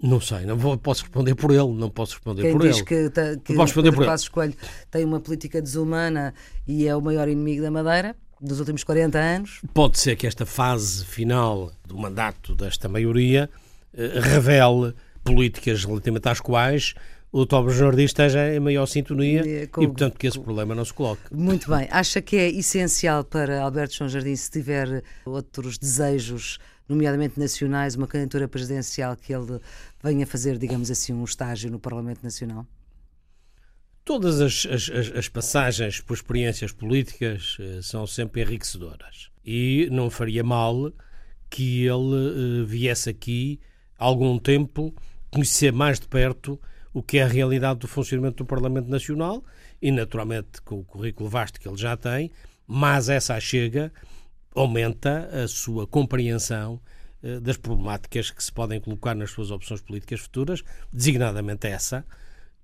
Não 0.00 0.20
sei, 0.20 0.44
não 0.44 0.56
vou, 0.56 0.78
posso 0.78 1.02
responder 1.02 1.34
por 1.34 1.50
ele, 1.50 1.72
não 1.72 1.90
posso 1.90 2.14
responder 2.14 2.42
Quem 2.42 2.52
por 2.52 2.62
diz 2.62 2.76
ele. 2.76 2.84
que, 2.84 3.10
que 3.44 3.54
posso 3.54 3.74
responder 3.74 3.92
por 3.92 4.06
Passos 4.06 4.28
Coelho 4.28 4.54
tem 4.90 5.04
uma 5.04 5.18
política 5.18 5.60
desumana 5.60 6.32
e 6.66 6.86
é 6.86 6.94
o 6.94 7.00
maior 7.00 7.28
inimigo 7.28 7.62
da 7.62 7.70
Madeira 7.70 8.14
dos 8.40 8.60
últimos 8.60 8.84
40 8.84 9.18
anos? 9.18 9.60
Pode 9.74 9.98
ser 9.98 10.14
que 10.14 10.26
esta 10.26 10.46
fase 10.46 11.04
final 11.04 11.72
do 11.84 11.98
mandato 11.98 12.54
desta 12.54 12.88
maioria 12.88 13.50
eh, 13.92 14.20
revele 14.20 14.94
políticas 15.24 15.84
relativamente 15.84 16.28
às 16.28 16.40
quais 16.40 16.94
o 17.30 17.44
Tobre 17.44 17.74
Jordi 17.74 18.04
esteja 18.04 18.54
em 18.54 18.60
maior 18.60 18.86
sintonia 18.86 19.46
e, 19.46 19.66
com, 19.66 19.82
e, 19.82 19.86
portanto, 19.86 20.18
que 20.18 20.26
esse 20.26 20.40
problema 20.40 20.74
não 20.74 20.84
se 20.84 20.94
coloque. 20.94 21.22
Muito 21.30 21.70
bem. 21.70 21.86
Acha 21.90 22.22
que 22.22 22.36
é 22.36 22.48
essencial 22.48 23.22
para 23.22 23.60
Alberto 23.60 23.94
João 23.94 24.08
Jardim, 24.08 24.34
se 24.34 24.50
tiver 24.50 25.02
outros 25.26 25.76
desejos, 25.78 26.58
nomeadamente 26.88 27.38
nacionais, 27.38 27.94
uma 27.94 28.06
candidatura 28.06 28.48
presidencial, 28.48 29.14
que 29.14 29.32
ele 29.32 29.60
venha 30.02 30.26
fazer, 30.26 30.56
digamos 30.56 30.90
assim, 30.90 31.12
um 31.12 31.24
estágio 31.24 31.70
no 31.70 31.78
Parlamento 31.78 32.22
Nacional? 32.22 32.66
Todas 34.04 34.40
as, 34.40 34.64
as, 34.64 34.90
as 35.14 35.28
passagens 35.28 36.00
por 36.00 36.14
experiências 36.14 36.72
políticas 36.72 37.58
eh, 37.60 37.80
são 37.82 38.06
sempre 38.06 38.40
enriquecedoras. 38.40 39.28
E 39.44 39.86
não 39.92 40.08
faria 40.08 40.42
mal 40.42 40.90
que 41.50 41.84
ele 41.84 42.62
eh, 42.62 42.64
viesse 42.64 43.10
aqui 43.10 43.60
algum 43.98 44.38
tempo 44.38 44.94
conhecer 45.30 45.74
mais 45.74 46.00
de 46.00 46.08
perto 46.08 46.58
o 46.98 47.02
que 47.02 47.18
é 47.18 47.22
a 47.22 47.28
realidade 47.28 47.78
do 47.78 47.86
funcionamento 47.86 48.38
do 48.38 48.44
Parlamento 48.44 48.88
Nacional 48.88 49.44
e, 49.80 49.92
naturalmente, 49.92 50.60
com 50.62 50.80
o 50.80 50.84
currículo 50.84 51.28
vasto 51.28 51.60
que 51.60 51.68
ele 51.68 51.76
já 51.76 51.96
tem, 51.96 52.32
mas 52.66 53.08
essa 53.08 53.38
chega 53.38 53.92
aumenta 54.52 55.30
a 55.32 55.46
sua 55.46 55.86
compreensão 55.86 56.80
eh, 57.22 57.38
das 57.38 57.56
problemáticas 57.56 58.32
que 58.32 58.42
se 58.42 58.52
podem 58.52 58.80
colocar 58.80 59.14
nas 59.14 59.30
suas 59.30 59.52
opções 59.52 59.80
políticas 59.80 60.18
futuras, 60.18 60.64
designadamente 60.92 61.68
essa 61.68 62.04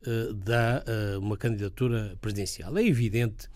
eh, 0.04 0.32
da 0.34 0.82
eh, 0.84 1.16
uma 1.16 1.36
candidatura 1.36 2.16
presidencial. 2.20 2.76
É 2.76 2.84
evidente 2.84 3.48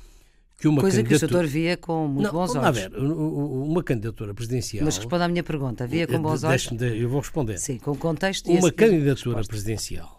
que 0.60 0.68
uma 0.68 0.80
Coisa 0.80 0.98
candidatura... 0.98 1.18
que 1.18 1.24
o 1.24 1.28
doutor 1.28 1.50
via 1.50 1.76
com 1.76 2.06
muito 2.06 2.26
não, 2.26 2.32
bons 2.32 2.54
olhos. 2.54 2.66
A 2.66 2.70
ver, 2.70 2.96
uma 2.96 3.82
candidatura 3.82 4.32
presidencial... 4.32 4.84
Mas 4.84 4.96
responda 4.96 5.24
à 5.24 5.28
minha 5.28 5.42
pergunta. 5.42 5.88
Via 5.88 6.06
com 6.06 6.22
bons 6.22 6.44
olhos? 6.44 6.70
Eu 6.80 7.08
vou 7.08 7.18
responder. 7.18 7.58
Sim, 7.58 7.78
com 7.78 7.96
contexto 7.96 8.48
Uma 8.48 8.70
candidatura 8.70 9.42
presidencial 9.42 10.17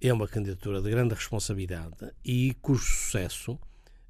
é 0.00 0.12
uma 0.12 0.28
candidatura 0.28 0.80
de 0.80 0.90
grande 0.90 1.14
responsabilidade 1.14 2.12
e 2.24 2.54
cujo 2.60 2.84
sucesso, 2.84 3.58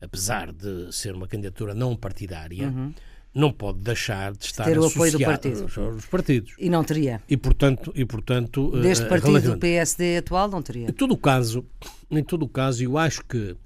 apesar 0.01 0.53
de 0.53 0.93
ser 0.93 1.15
uma 1.15 1.29
candidatura 1.29 1.75
não 1.75 1.97
partidária, 1.97 2.69
uhum. 2.69 2.93
não 3.35 3.53
pode 3.53 3.81
deixar 3.81 4.33
de 4.33 4.45
estar 4.45 4.65
ter 4.65 4.79
o 4.79 4.87
apoio 4.87 5.13
do 5.13 5.21
partido. 5.21 5.67
aos 5.81 6.07
partidos. 6.07 6.55
E 6.59 6.69
não 6.69 6.83
teria. 6.83 7.23
E 7.29 7.37
portanto, 7.37 7.93
e 7.95 8.05
portanto 8.05 8.71
deste 8.81 9.05
uh, 9.05 9.09
partido 9.09 9.41
do 9.41 9.59
PSD 9.59 10.19
atual 10.19 10.49
não 10.49 10.63
teria. 10.63 10.89
Em 10.89 10.93
todo 10.93 11.13
o 11.13 11.19
caso, 11.19 11.65
em 12.11 12.23
todo 12.23 12.45
o 12.45 12.49
caso, 12.49 12.83
eu 12.83 12.99
acho 12.99 13.25
que 13.25 13.57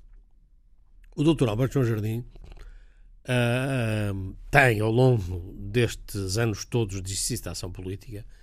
o 1.16 1.24
Dr. 1.24 1.48
Alberto 1.48 1.74
João 1.74 1.87
Jardim 1.87 2.24
uh, 3.24 4.37
tem 4.50 4.80
ao 4.80 4.90
longo 4.90 5.54
destes 5.56 6.37
anos 6.38 6.64
todos 6.64 7.02
de 7.02 7.48
ação 7.48 7.70
política 7.70 8.18
eh, 8.18 8.39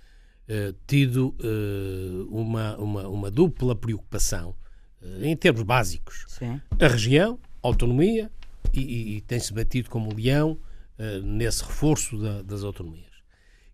tido 0.86 1.34
uh, 1.40 2.28
uma, 2.30 2.76
uma, 2.76 3.08
uma, 3.08 3.30
dupla 3.30 3.76
preocupação 3.76 4.54
uh, 5.02 5.24
em 5.24 5.36
termos 5.36 5.62
básicos. 5.62 6.24
Sim. 6.28 6.60
A 6.80 6.88
região, 6.88 7.38
a 7.62 7.68
autonomia, 7.68 8.30
e, 8.72 8.80
e, 8.80 9.16
e 9.16 9.20
tem-se 9.22 9.52
batido 9.52 9.90
como 9.90 10.14
leão 10.14 10.58
nesse 11.22 11.62
reforço 11.62 12.18
da, 12.18 12.42
das 12.42 12.64
autonomias. 12.64 13.06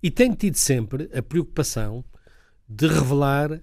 E 0.03 0.11
tem 0.11 0.31
tido 0.33 0.57
sempre 0.57 1.09
a 1.17 1.23
preocupação 1.23 2.05
de 2.69 2.87
revelar 2.87 3.63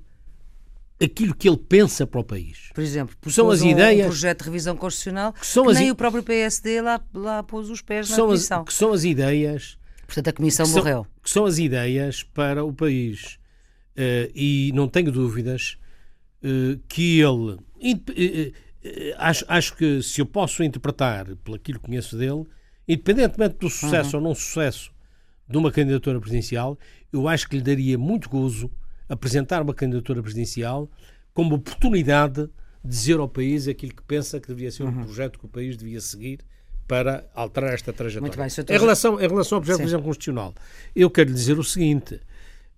aquilo 1.04 1.36
que 1.36 1.48
ele 1.48 1.58
pensa 1.58 2.06
para 2.06 2.20
o 2.20 2.24
país. 2.24 2.70
Por 2.74 2.84
exemplo, 2.84 3.16
são 3.32 3.50
as 3.50 3.62
um, 3.62 3.70
ideias, 3.70 4.06
um 4.06 4.10
projeto 4.10 4.40
de 4.40 4.46
revisão 4.46 4.76
constitucional 4.76 5.34
que, 5.34 5.46
são 5.46 5.66
que 5.66 5.74
nem 5.74 5.92
o 5.92 5.96
próprio 5.96 6.24
PSD 6.24 6.82
lá, 6.82 7.02
lá 7.14 7.44
pôs 7.44 7.70
os 7.70 7.82
pés 7.82 8.10
na 8.10 8.16
são. 8.16 8.32
As, 8.32 8.50
que 8.66 8.74
são 8.74 8.94
as 8.94 9.04
ideias 9.04 9.78
Portanto, 10.12 10.28
a 10.28 10.34
Comissão 10.34 10.66
que 10.66 10.74
morreu. 10.74 10.96
São, 11.04 11.08
que 11.24 11.30
são 11.30 11.46
as 11.46 11.58
ideias 11.58 12.22
para 12.22 12.66
o 12.66 12.74
país. 12.74 13.40
Uh, 13.96 14.28
e 14.36 14.72
não 14.76 14.86
tenho 14.90 15.10
dúvidas 15.10 15.78
uh, 16.44 16.78
que 16.90 17.22
ele. 17.22 17.54
Uh, 17.54 18.54
acho, 19.18 19.46
acho 19.48 19.76
que 19.78 20.04
se 20.04 20.20
eu 20.20 20.26
posso 20.26 20.64
interpretar 20.64 21.34
pelo 21.38 21.58
que 21.58 21.74
conheço 21.76 22.18
dele, 22.18 22.46
independentemente 22.86 23.56
do 23.58 23.70
sucesso 23.70 24.18
uhum. 24.18 24.24
ou 24.24 24.30
não 24.30 24.36
sucesso 24.36 24.92
de 25.48 25.58
uma 25.58 25.72
candidatura 25.72 26.20
presidencial, 26.20 26.78
eu 27.14 27.30
acho 27.30 27.48
que 27.48 27.56
lhe 27.56 27.62
daria 27.62 27.98
muito 27.98 28.28
gozo 28.28 28.70
apresentar 29.08 29.62
uma 29.62 29.74
candidatura 29.74 30.22
presidencial 30.22 30.92
como 31.34 31.56
oportunidade 31.56 32.50
de 32.84 32.90
dizer 32.90 33.18
ao 33.20 33.30
país 33.30 33.66
aquilo 33.66 33.94
que 33.94 34.04
pensa 34.04 34.42
que 34.42 34.48
devia 34.50 34.72
ser 34.72 34.84
uhum. 34.84 34.90
um 34.90 35.04
projeto 35.04 35.40
que 35.40 35.46
o 35.46 35.50
país 35.50 35.78
devia 35.78 36.02
seguir 36.02 36.40
para 36.88 37.26
alterar 37.34 37.74
esta 37.74 37.94
trajetória. 37.94 38.22
Muito 38.22 38.38
bem, 38.38 38.76
em, 38.76 38.80
relação, 38.80 39.20
em 39.20 39.28
relação 39.28 39.58
ao 39.58 39.62
projeto 39.62 39.78
de 39.78 39.84
revisão 39.84 40.02
constitucional, 40.02 40.54
eu 40.96 41.10
quero 41.10 41.30
lhe 41.30 41.36
dizer 41.36 41.58
o 41.58 41.64
seguinte. 41.64 42.20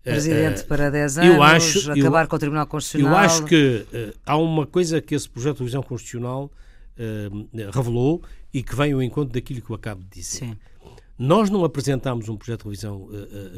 Presidente 0.04 0.62
uh, 0.62 0.68
para 0.68 0.92
10 0.92 1.18
anos, 1.20 1.36
eu 1.36 1.42
acho, 1.42 1.92
acabar 1.92 2.24
eu, 2.24 2.28
com 2.28 2.36
o 2.36 2.40
Tribunal 2.40 2.68
Constitucional. 2.68 3.14
Eu 3.14 3.18
acho 3.18 3.46
que 3.46 3.88
uh, 3.94 4.14
há 4.26 4.38
uma 4.38 4.68
coisa 4.68 5.02
que 5.02 5.16
esse 5.16 5.30
projeto 5.30 5.56
de 5.56 5.60
revisão 5.62 5.82
constitucional 5.82 6.52
uh, 6.98 7.72
revelou 7.72 8.22
e 8.54 8.62
que 8.62 8.76
vem 8.76 8.92
ao 8.92 9.02
encontro 9.02 9.34
daquilo 9.34 9.62
que 9.62 9.70
eu 9.70 9.76
acabo 9.76 10.04
de 10.04 10.10
dizer. 10.10 10.40
Sim. 10.40 10.58
Nós 11.18 11.50
não 11.50 11.64
apresentámos 11.64 12.28
um 12.28 12.36
projeto 12.36 12.64
de 12.64 12.66
revisão 12.66 13.08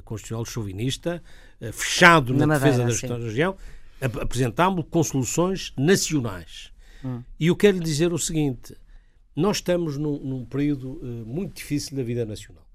constitucional 0.03 0.45
chauvinista, 0.45 1.23
fechado 1.73 2.33
na, 2.33 2.45
na 2.45 2.59
defesa 2.59 3.07
da 3.07 3.17
da 3.17 3.23
região, 3.23 3.55
apresentámos 4.01 4.85
com 4.89 5.03
soluções 5.03 5.73
nacionais. 5.77 6.71
Hum. 7.03 7.21
E 7.39 7.47
eu 7.47 7.55
quero 7.55 7.77
lhe 7.77 7.83
dizer 7.83 8.11
o 8.13 8.17
seguinte: 8.17 8.75
nós 9.35 9.57
estamos 9.57 9.97
num, 9.97 10.17
num 10.19 10.45
período 10.45 10.93
uh, 10.93 11.25
muito 11.25 11.55
difícil 11.55 11.97
da 11.97 12.03
vida 12.03 12.25
nacional. 12.25 12.65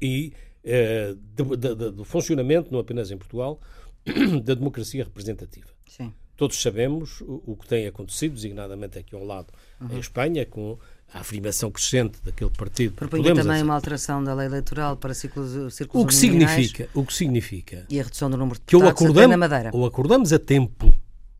E 0.00 0.32
uh, 0.64 1.14
de, 1.14 1.56
de, 1.56 1.74
de, 1.74 1.90
do 1.92 2.04
funcionamento, 2.04 2.72
não 2.72 2.80
apenas 2.80 3.10
em 3.10 3.16
Portugal, 3.16 3.60
da 4.42 4.54
democracia 4.54 5.04
representativa. 5.04 5.68
Sim. 5.88 6.12
Todos 6.36 6.60
sabemos 6.60 7.20
o, 7.22 7.42
o, 7.46 7.56
que 7.56 7.66
tem 7.66 7.86
acontecido, 7.86 8.34
designadamente 8.34 8.98
aqui 8.98 9.14
ao 9.14 9.24
lado, 9.24 9.52
uhum. 9.80 9.96
em 9.96 10.00
Espanha, 10.00 10.44
com 10.44 10.78
a 11.14 11.20
afirmação 11.20 11.70
crescente 11.70 12.18
daquele 12.22 12.50
partido. 12.50 12.94
Propunha 12.94 13.34
também 13.34 13.62
uma 13.62 13.74
alteração 13.74 14.22
da 14.22 14.34
lei 14.34 14.46
eleitoral 14.46 14.96
para 14.96 15.14
círculos, 15.14 15.74
círculos 15.74 16.04
o 16.04 16.08
que 16.08 16.14
significa 16.14 16.90
O 16.92 17.06
que 17.06 17.14
significa... 17.14 17.86
E 17.88 17.98
a 17.98 18.02
redução 18.02 18.28
do 18.28 18.36
número 18.36 18.58
de 18.58 18.66
que 18.66 18.76
ou 18.76 18.86
acordamos, 18.86 19.30
na 19.30 19.36
Madeira. 19.36 19.70
Ou 19.72 19.86
acordamos 19.86 20.32
a 20.32 20.38
tempo, 20.38 20.92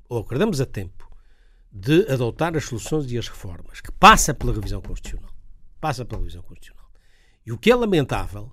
ou 0.08 0.18
acordamos 0.18 0.60
a 0.60 0.66
tempo 0.66 1.05
de 1.78 2.10
adotar 2.10 2.56
as 2.56 2.64
soluções 2.64 3.10
e 3.12 3.18
as 3.18 3.28
reformas, 3.28 3.82
que 3.82 3.92
passa 3.92 4.32
pela 4.32 4.54
revisão 4.54 4.80
constitucional. 4.80 5.30
Passa 5.78 6.06
pela 6.06 6.20
revisão 6.20 6.42
constitucional. 6.42 6.90
E 7.44 7.52
o 7.52 7.58
que 7.58 7.70
é 7.70 7.74
lamentável 7.74 8.50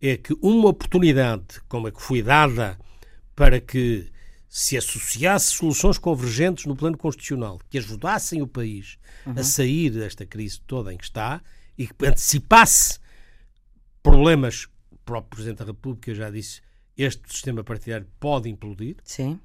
é 0.00 0.16
que 0.16 0.34
uma 0.40 0.70
oportunidade 0.70 1.60
como 1.68 1.86
a 1.86 1.92
que 1.92 2.00
foi 2.00 2.22
dada 2.22 2.78
para 3.36 3.60
que 3.60 4.10
se 4.48 4.76
associasse 4.78 5.52
soluções 5.52 5.98
convergentes 5.98 6.64
no 6.64 6.74
plano 6.74 6.96
constitucional 6.96 7.60
que 7.68 7.76
ajudassem 7.76 8.40
o 8.40 8.46
país 8.46 8.98
uhum. 9.26 9.34
a 9.36 9.42
sair 9.42 9.90
desta 9.90 10.24
crise 10.24 10.60
toda 10.66 10.92
em 10.92 10.96
que 10.96 11.04
está 11.04 11.42
e 11.76 11.86
que 11.86 12.06
antecipasse 12.06 12.98
problemas, 14.02 14.68
o 14.90 14.96
próprio 15.04 15.30
Presidente 15.30 15.58
da 15.58 15.64
República 15.66 16.14
já 16.14 16.30
disse, 16.30 16.62
este 16.96 17.30
sistema 17.30 17.62
partidário 17.62 18.06
pode 18.18 18.48
implodir. 18.48 18.96
Sim. 19.04 19.38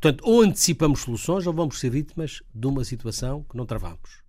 Portanto, 0.00 0.22
ou 0.24 0.42
antecipamos 0.42 1.00
soluções 1.00 1.46
ou 1.46 1.52
vamos 1.52 1.80
ser 1.80 1.90
vítimas 1.90 2.42
de 2.54 2.66
uma 2.66 2.84
situação 2.84 3.44
que 3.48 3.56
não 3.56 3.64
travamos. 3.64 4.22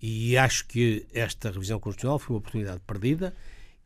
E 0.00 0.36
acho 0.36 0.66
que 0.66 1.06
esta 1.12 1.50
revisão 1.50 1.78
constitucional 1.78 2.18
foi 2.18 2.34
uma 2.34 2.38
oportunidade 2.38 2.80
perdida 2.86 3.34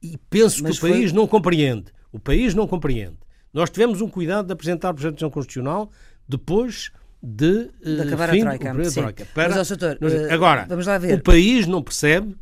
e 0.03 0.19
penso 0.31 0.63
Mas 0.63 0.79
que 0.79 0.87
o 0.87 0.91
país 0.91 1.11
foi... 1.11 1.19
não 1.19 1.27
compreende. 1.27 1.93
O 2.11 2.19
país 2.19 2.55
não 2.55 2.67
compreende. 2.67 3.19
Nós 3.53 3.71
tivemos 3.71 4.01
um 4.01 4.09
cuidado 4.09 4.47
de 4.47 4.53
apresentar 4.53 4.91
o 4.91 4.95
projeto 4.95 5.13
de 5.13 5.17
revisão 5.17 5.31
constitucional 5.31 5.91
depois 6.29 6.91
de, 7.23 7.71
de 7.83 8.01
acabar 8.01 8.31
fim, 8.31 8.41
a 8.41 8.57
troika. 8.59 8.91
troika. 8.91 9.27
Para, 9.35 9.57
Mas, 9.57 9.69
doutor, 9.69 9.99
uh, 10.01 10.33
agora, 10.33 10.67
vamos 10.69 10.87
lá 10.87 10.99
ver. 10.99 11.19
o 11.19 11.23
país 11.23 11.67
não 11.67 11.83
percebe 11.83 12.37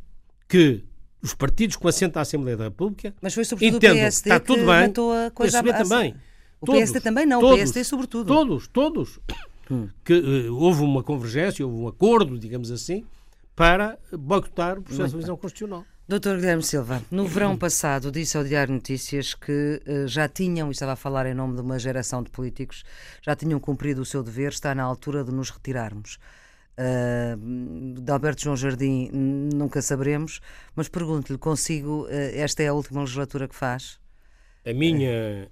que 0.48 0.84
os 1.22 1.34
partidos 1.34 1.76
com 1.76 1.88
assento 1.88 2.18
à 2.18 2.20
Assembleia 2.20 2.56
da 2.56 2.64
República 2.64 3.14
Mas 3.20 3.32
foi 3.34 3.44
sobretudo 3.44 3.76
entendam, 3.76 3.96
o 3.96 4.00
PSD 4.00 4.30
está 4.30 4.40
tudo 4.40 4.60
que 4.60 4.66
bem, 4.66 5.26
a 5.26 5.30
coisa 5.30 5.58
a, 5.60 5.62
também. 5.62 6.14
O 6.64 6.66
todos, 6.66 6.80
PSD 6.80 7.00
também 7.00 7.26
não, 7.26 7.40
todos, 7.40 7.54
o 7.54 7.56
PSD 7.58 7.84
sobretudo. 7.84 8.26
Todos, 8.26 8.66
todos. 8.68 9.20
Hum. 9.70 9.88
Que 10.04 10.14
uh, 10.48 10.56
houve 10.56 10.82
uma 10.82 11.02
convergência, 11.02 11.64
houve 11.64 11.78
um 11.78 11.88
acordo, 11.88 12.38
digamos 12.38 12.70
assim, 12.70 13.04
para 13.54 13.98
boicotar 14.12 14.78
o 14.78 14.82
processo 14.82 15.10
de 15.10 15.14
revisão 15.14 15.36
constitucional. 15.36 15.84
Doutor 16.06 16.36
Guilherme 16.36 16.62
Silva, 16.62 17.02
no 17.10 17.26
verão 17.26 17.56
passado 17.56 18.12
disse 18.12 18.36
ao 18.36 18.44
Diário 18.44 18.74
Notícias 18.74 19.32
que 19.32 19.80
uh, 19.86 20.06
já 20.06 20.28
tinham, 20.28 20.68
e 20.68 20.72
estava 20.72 20.92
a 20.92 20.96
falar 20.96 21.24
em 21.24 21.32
nome 21.32 21.54
de 21.54 21.62
uma 21.62 21.78
geração 21.78 22.22
de 22.22 22.30
políticos, 22.30 22.84
já 23.22 23.34
tinham 23.34 23.58
cumprido 23.58 24.02
o 24.02 24.04
seu 24.04 24.22
dever, 24.22 24.52
está 24.52 24.74
na 24.74 24.82
altura 24.82 25.24
de 25.24 25.32
nos 25.32 25.48
retirarmos. 25.48 26.18
Uh, 26.78 28.00
de 28.00 28.10
Alberto 28.12 28.42
João 28.42 28.56
Jardim 28.56 29.08
nunca 29.54 29.80
saberemos, 29.80 30.40
mas 30.74 30.88
pergunto-lhe, 30.88 31.38
consigo, 31.38 32.02
uh, 32.02 32.08
esta 32.10 32.62
é 32.62 32.68
a 32.68 32.74
última 32.74 33.00
legislatura 33.00 33.48
que 33.48 33.54
faz? 33.54 33.98
A 34.66 34.72
minha, 34.72 35.50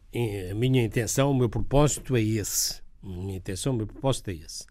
a 0.50 0.54
minha 0.54 0.82
intenção, 0.82 1.30
o 1.30 1.34
meu 1.34 1.48
propósito 1.48 2.16
é 2.16 2.22
esse. 2.22 2.80
A 3.02 3.08
minha 3.08 3.36
intenção, 3.36 3.74
o 3.74 3.76
meu 3.76 3.86
propósito 3.86 4.30
é 4.30 4.34
esse. 4.34 4.64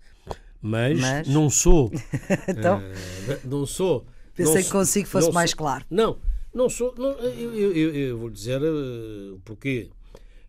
Mas, 0.61 0.99
mas... 0.99 1.27
não 1.27 1.49
sou. 1.49 1.91
então? 2.47 2.79
Uh, 2.79 3.47
não 3.47 3.65
sou 3.65 4.05
Pensei 4.33 4.63
que 4.63 4.69
consigo 4.69 5.07
fosse 5.07 5.25
sou, 5.25 5.33
mais 5.33 5.53
claro. 5.53 5.85
Não, 5.89 6.17
não 6.53 6.69
sou. 6.69 6.93
Não, 6.97 7.11
eu, 7.11 7.55
eu, 7.55 7.95
eu, 7.95 8.17
vou 8.17 8.29
dizer 8.29 8.61
uh, 8.61 9.35
o 9.35 9.39
porquê. 9.43 9.89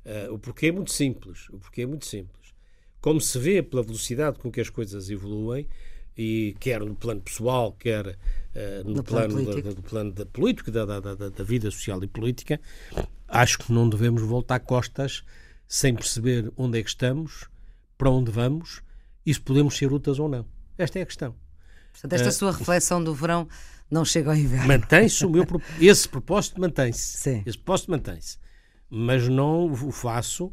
Uh, 0.05 0.35
o 0.35 0.39
porquê 0.39 0.67
é 0.67 0.73
muito 0.73 0.93
simples. 0.93 1.49
O 1.51 1.59
porquê 1.59 1.83
é 1.83 1.87
muito 1.87 2.07
simples. 2.07 2.55
Como 3.01 3.21
se 3.21 3.39
vê 3.39 3.63
pela 3.63 3.83
velocidade 3.83 4.39
com 4.39 4.51
que 4.51 4.61
as 4.61 4.71
coisas 4.71 5.11
evoluem, 5.11 5.69
e 6.17 6.57
quer 6.61 6.81
no 6.81 6.95
plano 6.95 7.21
pessoal, 7.21 7.73
quer 7.73 8.07
uh, 8.07 8.15
no, 8.85 8.97
no, 8.97 9.03
plano, 9.03 9.45
plano 9.45 9.63
da, 9.63 9.71
do 9.73 9.83
plano 9.83 10.13
da 10.13 10.27
político, 10.27 10.71
da, 10.71 10.85
da, 10.85 11.01
da, 11.01 11.29
da, 11.29 11.45
vida 11.45 11.71
social 11.71 12.03
e 12.03 12.07
política, 12.07 12.61
acho 13.29 13.59
que 13.59 13.73
não 13.73 13.89
devemos 13.89 14.23
voltar 14.23 14.61
costas 14.61 15.25
sem 15.67 15.95
perceber 15.95 16.53
onde 16.57 16.79
é 16.79 16.83
que 16.83 16.89
estamos, 16.89 17.49
para 17.97 18.11
onde 18.11 18.31
vamos 18.31 18.83
e 19.25 19.33
se 19.33 19.41
podemos 19.41 19.77
ser 19.77 19.93
úteis 19.93 20.19
ou 20.19 20.29
não. 20.29 20.45
Esta 20.77 20.99
é 20.99 21.03
a 21.03 21.07
questão. 21.07 21.35
Portanto, 21.93 22.13
esta 22.13 22.29
uh, 22.29 22.33
sua 22.33 22.53
reflexão 22.53 23.03
do 23.03 23.15
verão 23.15 23.49
não 23.91 24.05
chega 24.05 24.31
ao 24.31 24.37
inverno. 24.37 24.69
Mantém-se 24.69 25.25
o 25.25 25.31
meu 25.31 25.47
esse 25.81 26.09
propósito 26.09 26.61
mantém-se. 26.61 27.43
Esse 27.47 27.59
propósito 27.59 27.91
mantém-se. 27.91 28.39
Mas 28.89 29.29
não 29.29 29.71
o 29.71 29.93
faço 29.93 30.53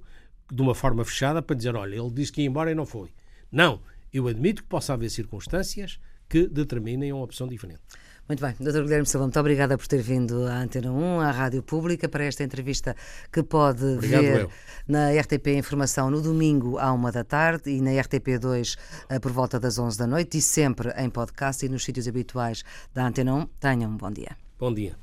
de 0.51 0.61
uma 0.61 0.75
forma 0.75 1.03
fechada 1.05 1.41
para 1.41 1.55
dizer, 1.55 1.75
olha, 1.75 1.95
ele 1.95 2.11
disse 2.11 2.31
que 2.31 2.41
ia 2.41 2.47
embora 2.47 2.71
e 2.71 2.75
não 2.75 2.85
foi. 2.85 3.09
Não, 3.51 3.81
eu 4.13 4.27
admito 4.27 4.63
que 4.63 4.69
possa 4.69 4.93
haver 4.93 5.09
circunstâncias 5.09 5.99
que 6.27 6.47
determinem 6.47 7.11
uma 7.11 7.23
opção 7.23 7.47
diferente. 7.47 7.81
Muito 8.27 8.41
bem, 8.41 8.53
Dr. 8.59 8.83
Guilherme 8.83 9.07
Silva, 9.07 9.25
muito 9.25 9.39
obrigada 9.39 9.75
por 9.75 9.87
ter 9.87 10.03
vindo 10.03 10.45
à 10.45 10.61
Antena 10.61 10.91
1, 10.91 11.19
à 11.19 11.31
Rádio 11.31 11.63
Pública, 11.63 12.07
para 12.07 12.23
esta 12.25 12.43
entrevista 12.43 12.95
que 13.31 13.41
pode 13.41 13.83
Obrigado, 13.83 14.21
ver 14.21 14.41
eu. 14.41 14.51
na 14.87 15.09
RTP 15.19 15.47
Informação 15.57 16.11
no 16.11 16.21
domingo 16.21 16.77
à 16.77 16.93
uma 16.93 17.11
da 17.11 17.23
tarde 17.23 17.71
e 17.71 17.81
na 17.81 17.89
RTP2 17.89 18.77
eh, 19.09 19.19
por 19.19 19.31
volta 19.31 19.59
das 19.59 19.79
11 19.79 19.97
da 19.97 20.05
noite 20.05 20.37
e 20.37 20.41
sempre 20.43 20.91
em 20.91 21.09
podcast 21.09 21.65
e 21.65 21.69
nos 21.69 21.83
sítios 21.83 22.07
habituais 22.07 22.63
da 22.93 23.07
Antena 23.07 23.33
1. 23.33 23.47
Tenham 23.59 23.89
um 23.89 23.97
bom 23.97 24.11
dia. 24.11 24.37
Bom 24.59 24.71
dia. 24.71 24.99